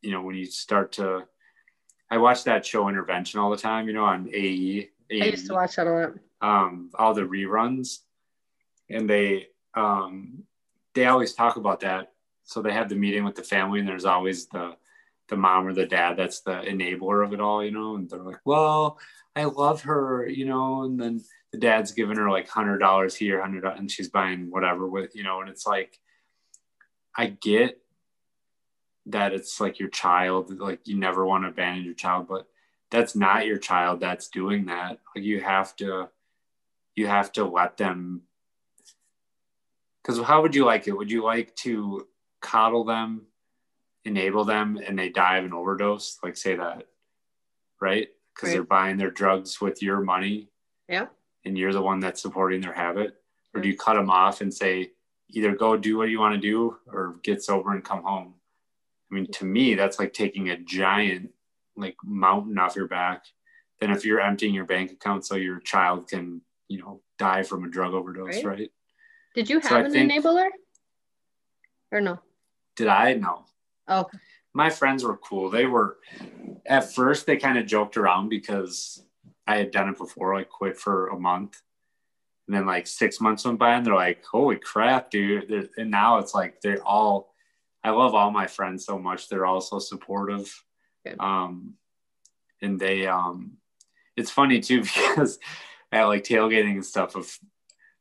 you 0.00 0.10
know, 0.10 0.22
when 0.22 0.36
you 0.36 0.46
start 0.46 0.92
to, 0.92 1.26
I 2.10 2.18
watch 2.18 2.44
that 2.44 2.64
show 2.64 2.88
Intervention 2.88 3.40
all 3.40 3.50
the 3.50 3.56
time, 3.56 3.86
you 3.86 3.92
know, 3.92 4.04
on 4.04 4.28
AE, 4.32 4.90
I 5.10 5.14
used 5.26 5.46
to 5.46 5.54
watch 5.54 5.76
that 5.76 5.86
a 5.86 5.92
lot. 5.92 6.12
Um, 6.44 6.90
all 6.94 7.14
the 7.14 7.22
reruns, 7.22 8.00
and 8.90 9.08
they, 9.08 9.48
um, 9.74 10.42
they 10.94 11.06
always 11.06 11.32
talk 11.32 11.56
about 11.56 11.80
that. 11.80 12.12
So 12.44 12.60
they 12.60 12.72
have 12.72 12.90
the 12.90 12.96
meeting 12.96 13.24
with 13.24 13.34
the 13.34 13.42
family, 13.42 13.80
and 13.80 13.88
there's 13.88 14.04
always 14.04 14.46
the, 14.48 14.76
the 15.28 15.36
mom 15.36 15.66
or 15.66 15.72
the 15.72 15.86
dad 15.86 16.18
that's 16.18 16.40
the 16.40 16.52
enabler 16.52 17.24
of 17.24 17.32
it 17.32 17.40
all, 17.40 17.64
you 17.64 17.70
know, 17.70 17.96
and 17.96 18.10
they're 18.10 18.20
like, 18.20 18.44
well, 18.44 18.98
I 19.34 19.44
love 19.44 19.82
her, 19.82 20.28
you 20.28 20.44
know, 20.44 20.82
and 20.82 21.00
then 21.00 21.24
the 21.50 21.58
dad's 21.58 21.92
giving 21.92 22.18
her 22.18 22.30
like 22.30 22.48
hundred 22.48 22.78
dollars 22.78 23.16
here, 23.16 23.40
hundred, 23.40 23.64
and 23.64 23.90
she's 23.90 24.10
buying 24.10 24.50
whatever 24.50 24.86
with, 24.86 25.16
you 25.16 25.22
know, 25.22 25.40
and 25.40 25.48
it's 25.48 25.66
like, 25.66 25.98
I 27.16 27.28
get 27.28 27.80
that 29.06 29.32
it's 29.32 29.60
like 29.60 29.78
your 29.78 29.88
child, 29.88 30.58
like 30.60 30.86
you 30.86 30.98
never 30.98 31.24
want 31.24 31.44
to 31.44 31.48
abandon 31.48 31.86
your 31.86 31.94
child, 31.94 32.28
but 32.28 32.46
that's 32.90 33.16
not 33.16 33.46
your 33.46 33.58
child 33.58 34.00
that's 34.00 34.28
doing 34.28 34.66
that. 34.66 34.98
Like 35.16 35.24
you 35.24 35.40
have 35.40 35.74
to, 35.76 36.10
you 36.96 37.06
have 37.06 37.32
to 37.32 37.44
let 37.44 37.76
them. 37.76 38.22
Because 40.02 40.20
how 40.20 40.42
would 40.42 40.54
you 40.54 40.64
like 40.64 40.86
it? 40.86 40.92
Would 40.92 41.10
you 41.10 41.24
like 41.24 41.54
to 41.56 42.06
coddle 42.40 42.84
them, 42.84 43.22
enable 44.04 44.44
them, 44.44 44.78
and 44.86 44.98
they 44.98 45.08
die 45.08 45.38
of 45.38 45.44
an 45.46 45.54
overdose? 45.54 46.18
Like 46.22 46.36
say 46.36 46.56
that, 46.56 46.86
right? 47.80 48.08
Because 48.34 48.50
they're 48.52 48.62
buying 48.64 48.96
their 48.96 49.10
drugs 49.10 49.60
with 49.60 49.82
your 49.82 50.00
money 50.00 50.48
Yeah. 50.88 51.06
and 51.44 51.56
you're 51.56 51.72
the 51.72 51.82
one 51.82 52.00
that's 52.00 52.20
supporting 52.20 52.60
their 52.60 52.72
habit? 52.72 53.16
Or 53.54 53.60
do 53.60 53.68
you 53.68 53.76
cut 53.76 53.94
them 53.94 54.10
off 54.10 54.40
and 54.40 54.52
say, 54.52 54.90
either 55.30 55.54
go 55.54 55.76
do 55.76 55.96
what 55.96 56.10
you 56.10 56.18
want 56.18 56.34
to 56.34 56.40
do 56.40 56.76
or 56.86 57.16
get 57.22 57.42
sober 57.42 57.72
and 57.72 57.84
come 57.84 58.02
home? 58.02 58.34
I 59.10 59.14
mean, 59.14 59.26
to 59.32 59.44
me, 59.44 59.74
that's 59.74 59.98
like 59.98 60.12
taking 60.12 60.50
a 60.50 60.58
giant 60.58 61.30
like 61.76 61.96
mountain 62.04 62.58
off 62.58 62.76
your 62.76 62.88
back 62.88 63.24
than 63.80 63.90
if 63.90 64.04
you're 64.04 64.20
emptying 64.20 64.54
your 64.54 64.64
bank 64.64 64.90
account 64.92 65.24
so 65.24 65.36
your 65.36 65.60
child 65.60 66.08
can, 66.08 66.40
you 66.68 66.78
know, 66.78 67.00
die 67.18 67.42
from 67.42 67.64
a 67.64 67.68
drug 67.68 67.94
overdose, 67.94 68.36
right? 68.36 68.44
right? 68.44 68.70
Did 69.34 69.50
you 69.50 69.60
have 69.60 69.70
so 69.70 69.76
an 69.84 69.92
think, 69.92 70.12
enabler? 70.12 70.48
Or 71.92 72.00
no? 72.00 72.20
Did 72.76 72.88
I? 72.88 73.14
No. 73.14 73.46
Oh. 73.88 74.06
My 74.52 74.70
friends 74.70 75.04
were 75.04 75.16
cool. 75.16 75.50
They 75.50 75.66
were 75.66 75.98
at 76.66 76.92
first 76.92 77.26
they 77.26 77.36
kind 77.36 77.58
of 77.58 77.66
joked 77.66 77.96
around 77.96 78.28
because 78.28 79.04
I 79.46 79.56
had 79.56 79.70
done 79.70 79.88
it 79.88 79.98
before, 79.98 80.34
like 80.34 80.48
quit 80.48 80.78
for 80.78 81.08
a 81.08 81.18
month. 81.18 81.60
And 82.46 82.56
then 82.56 82.66
like 82.66 82.86
six 82.86 83.20
months 83.20 83.44
went 83.44 83.58
by 83.58 83.74
and 83.74 83.84
they're 83.84 83.94
like, 83.94 84.24
holy 84.24 84.56
crap, 84.56 85.10
dude. 85.10 85.70
And 85.76 85.90
now 85.90 86.18
it's 86.18 86.34
like 86.34 86.60
they're 86.60 86.84
all 86.84 87.34
I 87.82 87.90
love 87.90 88.14
all 88.14 88.30
my 88.30 88.46
friends 88.46 88.86
so 88.86 88.98
much. 88.98 89.28
They're 89.28 89.46
all 89.46 89.60
so 89.60 89.78
supportive. 89.78 90.54
Good. 91.04 91.18
Um 91.18 91.74
and 92.62 92.78
they 92.78 93.06
um 93.06 93.58
it's 94.16 94.30
funny 94.30 94.60
too 94.60 94.82
because 94.82 95.38
at 95.94 96.04
like 96.04 96.24
tailgating 96.24 96.72
and 96.72 96.84
stuff 96.84 97.16
if 97.16 97.38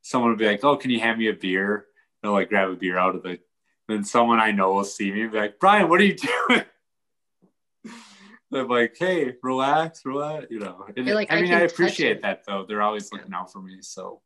someone 0.01 0.31
would 0.31 0.39
be 0.39 0.47
like, 0.47 0.63
Oh, 0.63 0.75
can 0.75 0.91
you 0.91 0.99
hand 0.99 1.19
me 1.19 1.29
a 1.29 1.33
beer? 1.33 1.85
They'll 2.21 2.33
like 2.33 2.49
grab 2.49 2.69
a 2.69 2.75
beer 2.75 2.97
out 2.97 3.15
of 3.15 3.23
the 3.23 3.39
then 3.87 4.03
someone 4.03 4.39
I 4.39 4.51
know 4.51 4.73
will 4.73 4.83
see 4.83 5.11
me 5.11 5.23
and 5.23 5.31
be 5.31 5.37
like, 5.37 5.59
Brian, 5.59 5.89
what 5.89 5.99
are 5.99 6.05
you 6.05 6.15
doing? 6.49 6.63
I'm 8.53 8.67
like, 8.67 8.95
hey, 8.97 9.35
relax, 9.41 10.05
relax, 10.05 10.45
you 10.49 10.59
know. 10.59 10.85
like, 10.95 11.31
I, 11.31 11.37
I 11.37 11.41
mean, 11.41 11.53
I 11.53 11.61
appreciate 11.61 12.21
that 12.21 12.43
though. 12.45 12.65
They're 12.67 12.83
always 12.83 13.11
looking 13.11 13.33
out 13.33 13.51
for 13.51 13.61
me. 13.61 13.77
So 13.81 14.21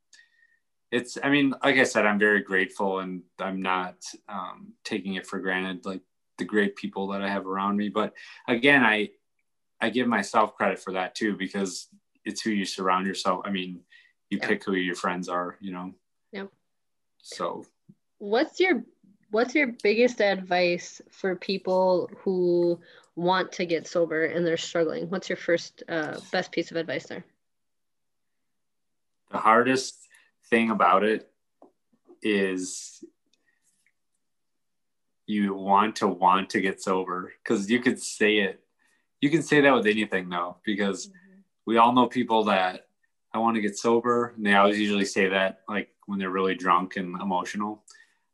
it's, 0.91 1.18
I 1.24 1.30
mean, 1.30 1.55
like 1.63 1.78
I 1.78 1.84
said, 1.84 2.05
I'm 2.05 2.20
very 2.20 2.41
grateful 2.41 2.99
and 2.99 3.24
I'm 3.39 3.61
not 3.61 3.95
um, 4.28 4.74
taking 4.84 5.15
it 5.15 5.26
for 5.26 5.39
granted, 5.39 5.86
like 5.86 6.01
the 6.38 6.45
great 6.45 6.76
people 6.76 7.07
that 7.09 7.22
I 7.22 7.30
have 7.30 7.47
around 7.47 7.78
me. 7.78 7.89
But 7.89 8.13
again, 8.47 8.84
I, 8.84 9.09
I 9.80 9.89
give 9.89 10.07
myself 10.07 10.55
credit 10.55 10.80
for 10.80 10.93
that 10.93 11.15
too, 11.15 11.38
because 11.38 11.88
it's 12.28 12.42
who 12.42 12.52
you 12.52 12.66
surround 12.66 13.08
yourself. 13.08 13.42
I 13.46 13.52
mean, 13.52 13.80
you 14.30 14.38
pick 14.38 14.64
who 14.64 14.74
your 14.74 14.96
friends 14.96 15.30
are, 15.30 15.58
you 15.62 15.72
know? 15.72 15.94
Yep. 16.34 16.50
So 17.22 17.66
what's 18.20 18.60
your 18.60 18.84
what's 19.32 19.56
your 19.56 19.74
biggest 19.82 20.22
advice 20.22 21.02
for 21.10 21.36
people 21.36 22.10
who 22.20 22.80
want 23.16 23.52
to 23.54 23.66
get 23.66 23.88
sober 23.88 24.26
and 24.26 24.46
they're 24.46 24.58
struggling? 24.58 25.10
What's 25.10 25.30
your 25.30 25.38
first 25.38 25.84
uh, 25.88 26.20
best 26.32 26.52
piece 26.52 26.70
of 26.70 26.78
advice 26.78 27.08
there? 27.08 27.26
The 29.32 29.38
hardest 29.38 29.98
thing 30.50 30.70
about 30.70 31.04
it 31.04 31.30
is 32.22 33.04
you 35.26 35.54
want 35.54 35.98
to 35.98 36.08
want 36.08 36.50
to 36.52 36.62
get 36.62 36.82
sober 36.82 37.34
because 37.44 37.70
you 37.70 37.80
could 37.80 38.02
say 38.02 38.38
it. 38.38 38.62
You 39.20 39.30
can 39.30 39.42
say 39.42 39.62
that 39.62 39.74
with 39.74 39.88
anything 39.88 40.30
though, 40.30 40.58
because 40.64 41.08
mm-hmm. 41.08 41.27
We 41.68 41.78
all 41.78 41.91
know 41.93 42.07
people 42.07 42.45
that 42.45 42.88
I 43.34 43.39
want 43.39 43.55
to 43.55 43.61
get 43.61 43.78
sober, 43.78 44.34
and 44.36 44.43
they 44.43 44.55
always 44.55 44.80
usually 44.80 45.05
say 45.05 45.28
that 45.28 45.59
like 45.70 45.89
when 46.07 46.18
they're 46.18 46.32
really 46.32 46.55
drunk 46.55 46.95
and 46.95 47.22
emotional. 47.22 47.84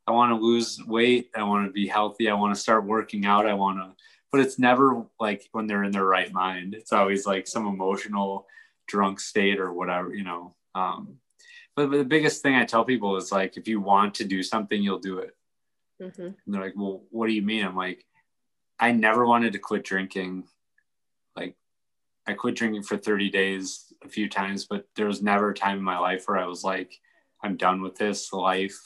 I 0.06 0.12
want 0.12 0.30
to 0.30 0.42
lose 0.42 0.80
weight. 0.86 1.30
I 1.34 1.42
want 1.42 1.66
to 1.66 1.72
be 1.72 1.86
healthy. 1.86 2.30
I 2.30 2.34
want 2.34 2.54
to 2.54 2.60
start 2.60 2.86
working 2.86 3.26
out. 3.26 3.46
I 3.46 3.54
want 3.54 3.78
to, 3.78 3.92
but 4.30 4.40
it's 4.40 4.58
never 4.58 5.04
like 5.18 5.48
when 5.52 5.66
they're 5.66 5.82
in 5.82 5.92
their 5.92 6.04
right 6.04 6.32
mind. 6.32 6.74
It's 6.74 6.92
always 6.92 7.26
like 7.26 7.48
some 7.48 7.66
emotional 7.66 8.46
drunk 8.86 9.18
state 9.18 9.58
or 9.58 9.72
whatever, 9.72 10.14
you 10.14 10.24
know. 10.24 10.54
Um, 10.74 11.16
but, 11.74 11.90
but 11.90 11.96
the 11.96 12.04
biggest 12.04 12.42
thing 12.42 12.54
I 12.54 12.64
tell 12.64 12.84
people 12.84 13.16
is 13.16 13.32
like, 13.32 13.56
if 13.56 13.66
you 13.66 13.80
want 13.80 14.14
to 14.16 14.24
do 14.24 14.42
something, 14.42 14.80
you'll 14.80 14.98
do 15.00 15.18
it. 15.18 15.34
Mm-hmm. 16.00 16.22
And 16.22 16.34
they're 16.46 16.62
like, 16.62 16.76
well, 16.76 17.02
what 17.10 17.26
do 17.26 17.32
you 17.32 17.42
mean? 17.42 17.64
I'm 17.64 17.76
like, 17.76 18.04
I 18.78 18.92
never 18.92 19.26
wanted 19.26 19.54
to 19.54 19.58
quit 19.58 19.84
drinking. 19.84 20.44
I 22.26 22.32
quit 22.32 22.56
drinking 22.56 22.84
for 22.84 22.96
30 22.96 23.30
days 23.30 23.92
a 24.02 24.08
few 24.08 24.28
times, 24.28 24.64
but 24.64 24.86
there 24.96 25.06
was 25.06 25.22
never 25.22 25.50
a 25.50 25.54
time 25.54 25.78
in 25.78 25.84
my 25.84 25.98
life 25.98 26.24
where 26.26 26.38
I 26.38 26.46
was 26.46 26.64
like, 26.64 26.98
I'm 27.42 27.56
done 27.56 27.82
with 27.82 27.96
this 27.96 28.32
life 28.32 28.78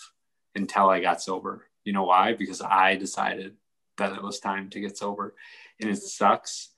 until 0.55 0.91
I 0.91 1.01
got 1.01 1.23
sober. 1.23 1.67
You 1.85 1.93
know 1.93 2.05
why? 2.05 2.35
Because 2.35 2.61
I 2.61 2.97
decided 2.97 3.55
that 3.97 4.13
it 4.13 4.23
was 4.23 4.41
time 4.41 4.71
to 4.71 4.81
get 4.81 4.99
sober. 4.99 5.35
And 5.81 5.91
it 5.91 5.97
sucks 5.97 6.71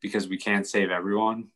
because 0.00 0.28
we 0.28 0.38
can't 0.38 0.66
save 0.66 0.90
everyone 0.90 1.48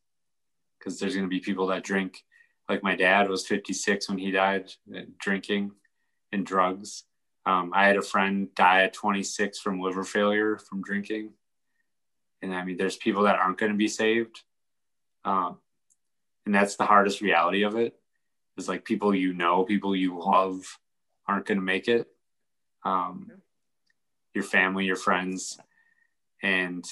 because 0.78 0.99
there's 0.99 1.14
going 1.14 1.26
to 1.26 1.30
be 1.30 1.40
people 1.40 1.66
that 1.68 1.84
drink. 1.84 2.24
Like 2.68 2.82
my 2.82 2.95
dad 2.95 3.28
was 3.28 3.47
56 3.47 4.09
when 4.09 4.18
he 4.18 4.30
died 4.30 4.70
uh, 4.95 5.01
drinking 5.18 5.72
and 6.32 6.45
drugs. 6.45 7.05
Um, 7.47 7.72
I 7.74 7.86
had 7.86 7.97
a 7.97 8.03
friend 8.03 8.49
die 8.55 8.84
at 8.84 8.95
26 8.95 9.59
from 9.61 9.80
liver 9.80 10.05
failure 10.05 10.59
from 10.59 10.82
drinking. 10.82 11.32
And 12.45 12.55
I 12.55 12.62
mean, 12.62 12.76
there's 12.76 12.97
people 12.97 13.22
that 13.22 13.38
aren't 13.38 13.59
going 13.59 13.72
to 13.72 13.78
be 13.78 13.88
saved. 13.88 14.42
Um, 15.24 15.57
and 16.45 16.55
that's 16.55 16.76
the 16.76 16.84
hardest 16.84 17.22
reality 17.22 17.62
of 17.62 17.76
it 17.76 17.99
is 18.59 18.68
like 18.68 18.84
people 18.84 19.14
you 19.14 19.32
know, 19.32 19.64
people 19.64 19.97
you 19.97 20.20
love 20.20 20.78
aren't 21.26 21.47
going 21.47 21.59
to 21.59 21.64
make 21.64 21.88
it. 21.88 22.07
Um, 22.84 23.30
your 24.34 24.45
family, 24.45 24.84
your 24.84 24.97
friends, 24.97 25.59
and 26.42 26.84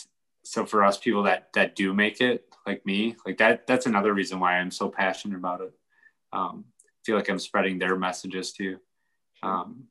so 0.43 0.65
for 0.65 0.83
us 0.85 0.97
people 0.97 1.25
that 1.25 1.53
that 1.53 1.77
do 1.77 1.93
make 1.93 2.21
it, 2.21 2.47
like 2.67 2.87
me, 2.87 3.17
like 3.27 3.37
that, 3.39 3.67
that's 3.67 3.85
another 3.85 4.15
reason 4.15 4.41
why 4.41 4.57
I'm 4.57 4.71
so 4.71 4.89
passionate 4.89 5.37
about 5.37 5.61
it. 5.61 5.73
Um, 6.33 6.65
feel 7.05 7.17
like 7.17 7.29
I'm 7.29 7.39
spreading 7.39 7.79
their 7.79 7.97
messages 7.97 8.53
too. 8.53 8.79
Um, 9.43 9.85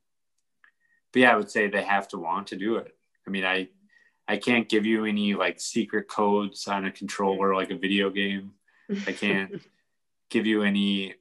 but 1.13 1.19
yeah, 1.19 1.33
I 1.33 1.35
would 1.35 1.51
say 1.51 1.67
they 1.67 1.83
have 1.83 2.07
to 2.09 2.17
want 2.17 2.47
to 2.47 2.55
do 2.55 2.77
it. 2.77 2.95
I 3.27 3.29
mean, 3.29 3.45
I 3.45 3.67
I 4.31 4.37
can't 4.37 4.69
give 4.69 4.85
you 4.85 5.03
any 5.03 5.33
like 5.33 5.59
secret 5.59 6.07
codes 6.07 6.65
on 6.65 6.85
a 6.85 6.91
controller 6.91 7.53
like 7.53 7.69
a 7.69 7.75
video 7.75 8.09
game. 8.09 8.53
I 9.05 9.11
can't 9.11 9.61
give 10.29 10.45
you 10.45 10.63
any. 10.63 11.15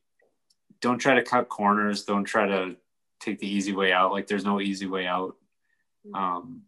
Don't 0.81 1.01
try 1.01 1.17
to 1.17 1.23
cut 1.25 1.49
corners. 1.49 2.05
Don't 2.05 2.23
try 2.23 2.47
to 2.47 2.77
take 3.19 3.41
the 3.41 3.49
easy 3.49 3.73
way 3.73 3.93
out. 3.93 4.13
Like 4.13 4.29
there's 4.29 4.45
no 4.45 4.61
easy 4.61 4.87
way 4.87 5.09
out. 5.09 5.35
Mm-hmm. 6.07 6.15
Um, 6.15 6.63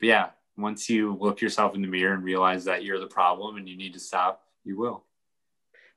but 0.00 0.08
yeah, 0.08 0.28
once 0.56 0.90
you 0.90 1.16
look 1.20 1.40
yourself 1.40 1.76
in 1.76 1.82
the 1.82 1.86
mirror 1.86 2.14
and 2.14 2.24
realize 2.24 2.64
that 2.64 2.82
you're 2.82 2.98
the 2.98 3.06
problem 3.06 3.56
and 3.56 3.68
you 3.68 3.76
need 3.76 3.92
to 3.92 4.00
stop, 4.00 4.42
you 4.64 4.76
will. 4.76 5.04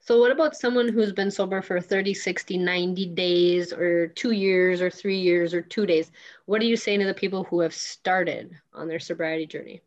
So, 0.07 0.17
what 0.21 0.31
about 0.31 0.55
someone 0.55 0.87
who's 0.87 1.11
been 1.11 1.29
sober 1.29 1.61
for 1.61 1.81
30, 1.81 2.13
60, 2.13 2.57
90 2.57 3.07
days, 3.07 3.73
or 3.73 4.07
two 4.07 4.31
years, 4.31 4.81
or 4.81 4.89
three 4.89 5.19
years, 5.19 5.53
or 5.53 5.61
two 5.61 5.85
days? 5.85 6.13
What 6.45 6.61
are 6.61 6.65
you 6.65 6.77
saying 6.77 7.01
to 7.01 7.05
the 7.05 7.13
people 7.13 7.43
who 7.43 7.59
have 7.59 7.73
started 7.73 8.55
on 8.73 8.87
their 8.87 9.01
sobriety 9.01 9.45
journey? 9.45 9.81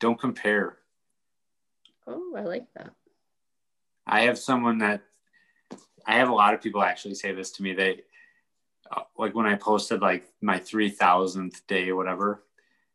Don't 0.00 0.18
compare. 0.18 0.78
Oh, 2.06 2.34
I 2.34 2.40
like 2.40 2.64
that. 2.72 2.92
I 4.06 4.22
have 4.22 4.38
someone 4.38 4.78
that 4.78 5.02
I 6.06 6.14
have 6.14 6.30
a 6.30 6.34
lot 6.34 6.54
of 6.54 6.62
people 6.62 6.82
actually 6.82 7.14
say 7.14 7.32
this 7.32 7.50
to 7.52 7.62
me. 7.62 7.74
They 7.74 8.04
uh, 8.90 9.02
like 9.18 9.34
when 9.34 9.44
I 9.44 9.56
posted 9.56 10.00
like 10.00 10.24
my 10.40 10.58
3000th 10.58 11.66
day 11.66 11.90
or 11.90 11.96
whatever, 11.96 12.44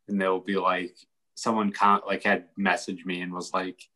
and 0.08 0.20
they'll 0.20 0.40
be 0.40 0.56
like, 0.56 0.96
someone 1.36 1.70
con- 1.70 2.02
like 2.08 2.24
had 2.24 2.46
messaged 2.58 3.06
me 3.06 3.20
and 3.20 3.32
was 3.32 3.54
like, 3.54 3.88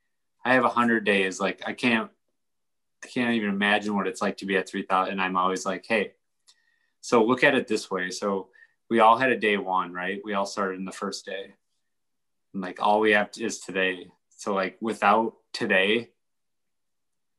I 0.44 0.54
have 0.54 0.64
a 0.64 0.68
hundred 0.68 1.04
days. 1.04 1.40
Like 1.40 1.62
I 1.66 1.72
can't, 1.72 2.10
I 3.02 3.06
can't 3.06 3.34
even 3.34 3.50
imagine 3.50 3.94
what 3.94 4.06
it's 4.06 4.22
like 4.22 4.36
to 4.38 4.46
be 4.46 4.56
at 4.56 4.68
3000. 4.68 5.12
And 5.12 5.20
I'm 5.20 5.36
always 5.36 5.64
like, 5.66 5.84
Hey, 5.86 6.12
so 7.00 7.24
look 7.24 7.44
at 7.44 7.54
it 7.54 7.68
this 7.68 7.90
way. 7.90 8.10
So 8.10 8.48
we 8.88 9.00
all 9.00 9.16
had 9.16 9.30
a 9.30 9.38
day 9.38 9.56
one, 9.56 9.92
right? 9.92 10.20
We 10.24 10.34
all 10.34 10.46
started 10.46 10.78
in 10.78 10.84
the 10.84 10.92
first 10.92 11.24
day. 11.26 11.54
And 12.52 12.62
like 12.62 12.80
all 12.80 13.00
we 13.00 13.12
have 13.12 13.30
is 13.38 13.60
today. 13.60 14.08
So 14.28 14.54
like 14.54 14.76
without 14.80 15.34
today, 15.52 16.10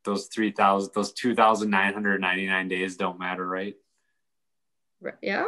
those 0.03 0.27
3000 0.27 0.91
those 0.93 1.13
2999 1.13 2.67
days 2.67 2.97
don't 2.97 3.19
matter 3.19 3.47
right 3.47 3.75
yeah 5.21 5.45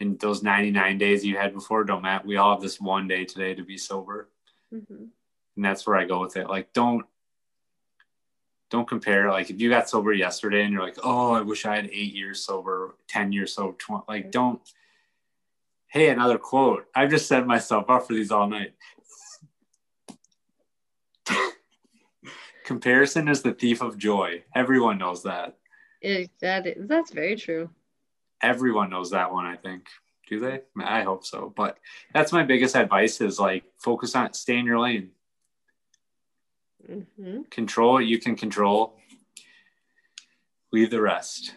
and 0.00 0.18
those 0.20 0.42
99 0.42 0.98
days 0.98 1.24
you 1.24 1.36
had 1.36 1.52
before 1.52 1.84
don't 1.84 2.02
matter 2.02 2.26
we 2.26 2.36
all 2.36 2.54
have 2.54 2.62
this 2.62 2.80
one 2.80 3.06
day 3.08 3.24
today 3.24 3.54
to 3.54 3.62
be 3.62 3.76
sober 3.76 4.28
mm-hmm. 4.72 5.04
And 5.56 5.64
that's 5.64 5.86
where 5.86 5.96
i 5.96 6.04
go 6.04 6.20
with 6.20 6.36
it 6.36 6.48
like 6.48 6.72
don't 6.72 7.06
don't 8.70 8.88
compare 8.88 9.30
like 9.30 9.50
if 9.50 9.60
you 9.60 9.68
got 9.68 9.88
sober 9.88 10.12
yesterday 10.12 10.64
and 10.64 10.72
you're 10.72 10.82
like 10.82 10.98
oh 11.02 11.32
i 11.32 11.40
wish 11.40 11.64
i 11.66 11.76
had 11.76 11.86
eight 11.86 12.14
years 12.14 12.44
sober 12.44 12.96
10 13.08 13.32
years 13.32 13.54
sober 13.54 13.76
20 13.78 14.04
like 14.08 14.30
don't 14.30 14.60
hey 15.86 16.08
another 16.08 16.38
quote 16.38 16.86
i've 16.94 17.10
just 17.10 17.28
set 17.28 17.46
myself 17.46 17.88
up 17.88 18.06
for 18.06 18.14
these 18.14 18.30
all 18.30 18.48
night 18.48 18.74
Comparison 22.64 23.28
is 23.28 23.42
the 23.42 23.52
thief 23.52 23.82
of 23.82 23.98
joy. 23.98 24.42
Everyone 24.54 24.98
knows 24.98 25.22
that. 25.24 25.56
It, 26.00 26.30
that 26.40 26.66
is, 26.66 26.88
that's 26.88 27.12
very 27.12 27.36
true. 27.36 27.70
Everyone 28.42 28.90
knows 28.90 29.10
that 29.10 29.32
one, 29.32 29.46
I 29.46 29.56
think. 29.56 29.86
Do 30.28 30.40
they? 30.40 30.62
I 30.82 31.02
hope 31.02 31.24
so. 31.24 31.52
But 31.54 31.78
that's 32.14 32.32
my 32.32 32.42
biggest 32.42 32.74
advice 32.74 33.20
is 33.20 33.38
like 33.38 33.64
focus 33.78 34.14
on 34.14 34.32
stay 34.32 34.56
in 34.56 34.64
your 34.64 34.80
lane. 34.80 35.10
Mm-hmm. 36.88 37.42
Control 37.50 37.94
what 37.94 38.06
you 38.06 38.18
can 38.18 38.36
control. 38.36 38.94
Leave 40.72 40.90
the 40.90 41.00
rest. 41.00 41.54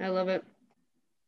I 0.00 0.08
love 0.08 0.28
it. 0.28 0.44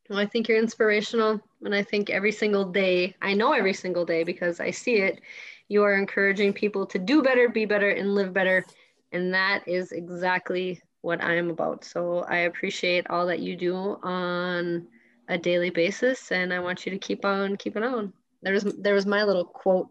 Well, 0.09 0.19
I 0.19 0.27
think 0.27 0.49
you're 0.49 0.59
inspirational. 0.59 1.41
And 1.63 1.75
I 1.75 1.83
think 1.83 2.11
every 2.11 2.33
single 2.33 2.65
day, 2.65 3.15
I 3.23 3.35
know 3.35 3.53
every 3.53 3.75
single 3.75 4.05
day 4.05 4.25
because 4.25 4.61
I 4.61 4.71
see 4.71 4.97
it, 4.97 5.21
you 5.69 5.83
are 5.83 5.95
encouraging 5.95 6.53
people 6.53 6.87
to 6.87 6.99
do 6.99 7.23
better, 7.23 7.49
be 7.49 7.65
better, 7.65 7.91
and 7.91 8.15
live 8.15 8.33
better. 8.33 8.65
And 9.13 9.33
that 9.35 9.67
is 9.67 9.93
exactly 9.93 10.81
what 11.03 11.23
I 11.23 11.37
am 11.37 11.51
about. 11.51 11.85
So 11.85 12.21
I 12.29 12.39
appreciate 12.39 13.09
all 13.11 13.27
that 13.27 13.41
you 13.41 13.57
do 13.57 13.99
on 14.03 14.87
a 15.29 15.39
daily 15.39 15.71
basis, 15.71 16.33
and 16.33 16.53
I 16.53 16.61
want 16.61 16.87
you 16.87 16.93
to 16.93 16.99
keep 16.99 17.25
on 17.25 17.57
keeping 17.57 17.83
on. 17.83 18.13
There 18.43 18.53
was 18.53 18.65
there 18.65 18.95
was 18.95 19.07
my 19.07 19.23
little 19.25 19.45
quote. 19.45 19.89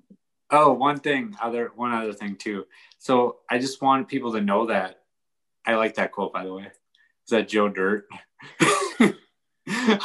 Oh, 0.52 0.74
one 0.74 1.00
thing, 1.00 1.36
other 1.42 1.72
one 1.76 1.94
other 1.94 2.14
thing 2.14 2.36
too. 2.36 2.66
So 2.98 3.38
I 3.50 3.58
just 3.58 3.82
want 3.82 4.08
people 4.08 4.34
to 4.34 4.42
know 4.42 4.68
that 4.68 5.02
I 5.66 5.76
like 5.76 5.96
that 5.96 6.12
quote 6.12 6.34
by 6.34 6.44
the 6.44 6.54
way. 6.54 6.64
Is 6.64 7.30
that 7.30 7.48
Joe 7.48 7.70
Dirt? 7.70 8.08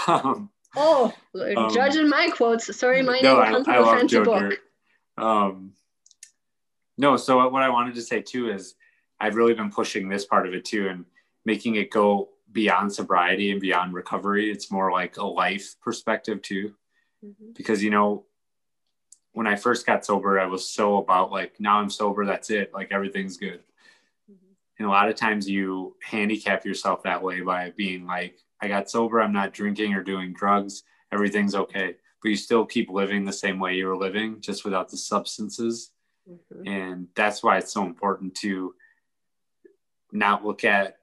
um, 0.06 0.50
oh, 0.76 1.12
um, 1.56 1.74
judging 1.74 2.08
my 2.08 2.30
quotes. 2.30 2.74
Sorry, 2.76 3.02
my 3.02 3.20
no, 3.20 3.42
name 3.42 3.52
comes 3.52 3.68
I, 3.68 3.76
a 3.76 3.84
fancy 3.84 4.20
book. 4.20 4.40
Dirt. 4.40 4.58
Um, 5.18 5.72
no, 6.98 7.16
so 7.16 7.48
what 7.48 7.62
I 7.62 7.68
wanted 7.68 7.94
to 7.96 8.02
say 8.02 8.22
too 8.22 8.50
is 8.50 8.74
I've 9.20 9.36
really 9.36 9.54
been 9.54 9.70
pushing 9.70 10.08
this 10.08 10.24
part 10.24 10.46
of 10.46 10.54
it 10.54 10.64
too 10.64 10.88
and 10.88 11.04
making 11.44 11.76
it 11.76 11.90
go 11.90 12.30
beyond 12.52 12.92
sobriety 12.92 13.50
and 13.50 13.60
beyond 13.60 13.94
recovery. 13.94 14.50
It's 14.50 14.70
more 14.70 14.92
like 14.92 15.16
a 15.16 15.26
life 15.26 15.74
perspective 15.82 16.42
too. 16.42 16.74
Mm-hmm. 17.24 17.52
Because, 17.54 17.82
you 17.82 17.90
know, 17.90 18.24
when 19.36 19.46
I 19.46 19.54
first 19.54 19.84
got 19.84 20.02
sober, 20.02 20.40
I 20.40 20.46
was 20.46 20.66
so 20.66 20.96
about 20.96 21.30
like, 21.30 21.60
now 21.60 21.78
I'm 21.78 21.90
sober, 21.90 22.24
that's 22.24 22.48
it. 22.48 22.72
Like 22.72 22.90
everything's 22.90 23.36
good. 23.36 23.60
Mm-hmm. 24.32 24.52
And 24.78 24.88
a 24.88 24.90
lot 24.90 25.10
of 25.10 25.14
times 25.14 25.46
you 25.46 25.94
handicap 26.02 26.64
yourself 26.64 27.02
that 27.02 27.22
way 27.22 27.42
by 27.42 27.70
being 27.76 28.06
like, 28.06 28.38
I 28.62 28.68
got 28.68 28.88
sober, 28.88 29.20
I'm 29.20 29.34
not 29.34 29.52
drinking 29.52 29.92
or 29.92 30.02
doing 30.02 30.32
drugs, 30.32 30.84
everything's 31.12 31.54
okay. 31.54 31.96
But 32.22 32.30
you 32.30 32.36
still 32.36 32.64
keep 32.64 32.88
living 32.88 33.26
the 33.26 33.32
same 33.32 33.58
way 33.58 33.74
you 33.74 33.88
were 33.88 33.96
living, 33.98 34.40
just 34.40 34.64
without 34.64 34.88
the 34.88 34.96
substances. 34.96 35.90
Mm-hmm. 36.26 36.66
And 36.66 37.08
that's 37.14 37.42
why 37.42 37.58
it's 37.58 37.74
so 37.74 37.84
important 37.84 38.36
to 38.36 38.74
not 40.12 40.46
look 40.46 40.64
at 40.64 40.96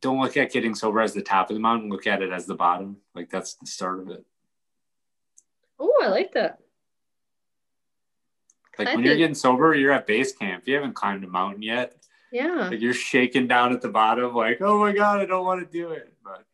don't 0.00 0.22
look 0.22 0.38
at 0.38 0.52
getting 0.52 0.74
sober 0.74 1.02
as 1.02 1.12
the 1.12 1.20
top 1.20 1.50
of 1.50 1.54
the 1.54 1.60
mountain 1.60 1.90
look 1.90 2.06
at 2.06 2.22
it 2.22 2.32
as 2.32 2.46
the 2.46 2.54
bottom 2.54 2.96
like 3.14 3.28
that's 3.28 3.54
the 3.56 3.66
start 3.66 4.00
of 4.00 4.08
it 4.08 4.24
oh 5.78 5.92
i 6.02 6.08
like 6.08 6.32
that 6.32 6.61
like 8.78 8.88
when 8.88 9.04
you're 9.04 9.16
getting 9.16 9.34
sober 9.34 9.74
you're 9.74 9.92
at 9.92 10.06
base 10.06 10.32
camp 10.32 10.64
you 10.66 10.74
haven't 10.74 10.94
climbed 10.94 11.24
a 11.24 11.28
mountain 11.28 11.62
yet 11.62 11.96
yeah 12.30 12.68
like 12.70 12.80
you're 12.80 12.94
shaking 12.94 13.46
down 13.46 13.72
at 13.72 13.80
the 13.80 13.88
bottom 13.88 14.34
like 14.34 14.60
oh 14.60 14.78
my 14.78 14.92
god 14.92 15.20
i 15.20 15.26
don't 15.26 15.44
want 15.44 15.60
to 15.60 15.70
do 15.70 15.90
it 15.90 16.12
but 16.24 16.44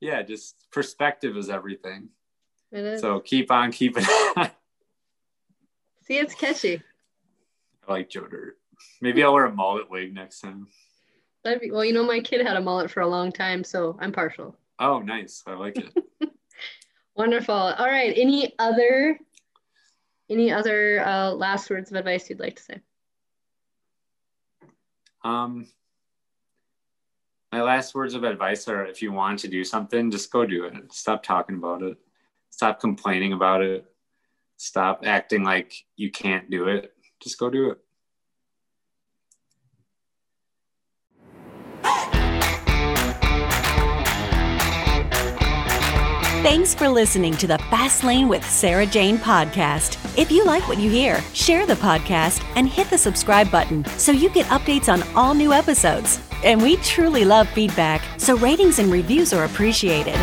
yeah 0.00 0.22
just 0.22 0.70
perspective 0.70 1.36
is 1.36 1.48
everything 1.48 2.08
it 2.70 2.84
is. 2.84 3.00
so 3.00 3.20
keep 3.20 3.50
on 3.50 3.72
keeping 3.72 4.04
on 4.36 4.50
see 6.02 6.18
it's 6.18 6.34
catchy 6.34 6.82
i 7.88 7.92
like 7.92 8.10
joe 8.10 8.26
dirt 8.26 8.58
maybe 9.00 9.22
i'll 9.22 9.32
wear 9.32 9.46
a 9.46 9.52
mullet 9.52 9.90
wig 9.90 10.14
next 10.14 10.40
time 10.40 10.66
That'd 11.44 11.60
be, 11.60 11.70
well, 11.70 11.84
you 11.84 11.92
know, 11.92 12.04
my 12.04 12.20
kid 12.20 12.46
had 12.46 12.56
a 12.56 12.60
mullet 12.60 12.90
for 12.90 13.00
a 13.00 13.06
long 13.06 13.32
time, 13.32 13.64
so 13.64 13.96
I'm 14.00 14.12
partial. 14.12 14.56
Oh, 14.78 15.00
nice. 15.00 15.42
I 15.46 15.54
like 15.54 15.76
it. 15.76 15.92
Wonderful. 17.16 17.54
All 17.54 17.86
right. 17.86 18.14
Any 18.16 18.54
other 18.58 19.18
any 20.32 20.50
other 20.50 21.04
uh, 21.06 21.30
last 21.32 21.68
words 21.70 21.90
of 21.90 21.96
advice 21.96 22.28
you'd 22.30 22.40
like 22.40 22.56
to 22.56 22.62
say? 22.62 22.80
Um, 25.22 25.68
my 27.52 27.62
last 27.62 27.94
words 27.94 28.14
of 28.14 28.24
advice 28.24 28.66
are: 28.68 28.86
if 28.86 29.02
you 29.02 29.12
want 29.12 29.38
to 29.40 29.48
do 29.48 29.62
something, 29.62 30.10
just 30.10 30.32
go 30.32 30.44
do 30.44 30.64
it. 30.64 30.92
Stop 30.92 31.22
talking 31.22 31.56
about 31.56 31.82
it. 31.82 31.98
Stop 32.50 32.80
complaining 32.80 33.32
about 33.32 33.62
it. 33.62 33.84
Stop 34.56 35.02
acting 35.04 35.44
like 35.44 35.84
you 35.96 36.10
can't 36.10 36.50
do 36.50 36.68
it. 36.68 36.92
Just 37.20 37.38
go 37.38 37.50
do 37.50 37.70
it. 37.70 37.78
Thanks 46.42 46.74
for 46.74 46.88
listening 46.88 47.36
to 47.36 47.46
the 47.46 47.58
Fast 47.70 48.02
Lane 48.02 48.26
with 48.26 48.44
Sarah 48.44 48.84
Jane 48.84 49.16
podcast. 49.16 50.01
If 50.14 50.30
you 50.30 50.44
like 50.44 50.68
what 50.68 50.78
you 50.78 50.90
hear, 50.90 51.22
share 51.32 51.64
the 51.64 51.74
podcast 51.74 52.44
and 52.54 52.68
hit 52.68 52.90
the 52.90 52.98
subscribe 52.98 53.50
button 53.50 53.82
so 53.96 54.12
you 54.12 54.28
get 54.28 54.44
updates 54.46 54.92
on 54.92 55.02
all 55.16 55.32
new 55.32 55.54
episodes. 55.54 56.20
And 56.44 56.60
we 56.60 56.76
truly 56.76 57.24
love 57.24 57.48
feedback, 57.48 58.02
so 58.18 58.36
ratings 58.36 58.78
and 58.78 58.92
reviews 58.92 59.32
are 59.32 59.44
appreciated. 59.44 60.18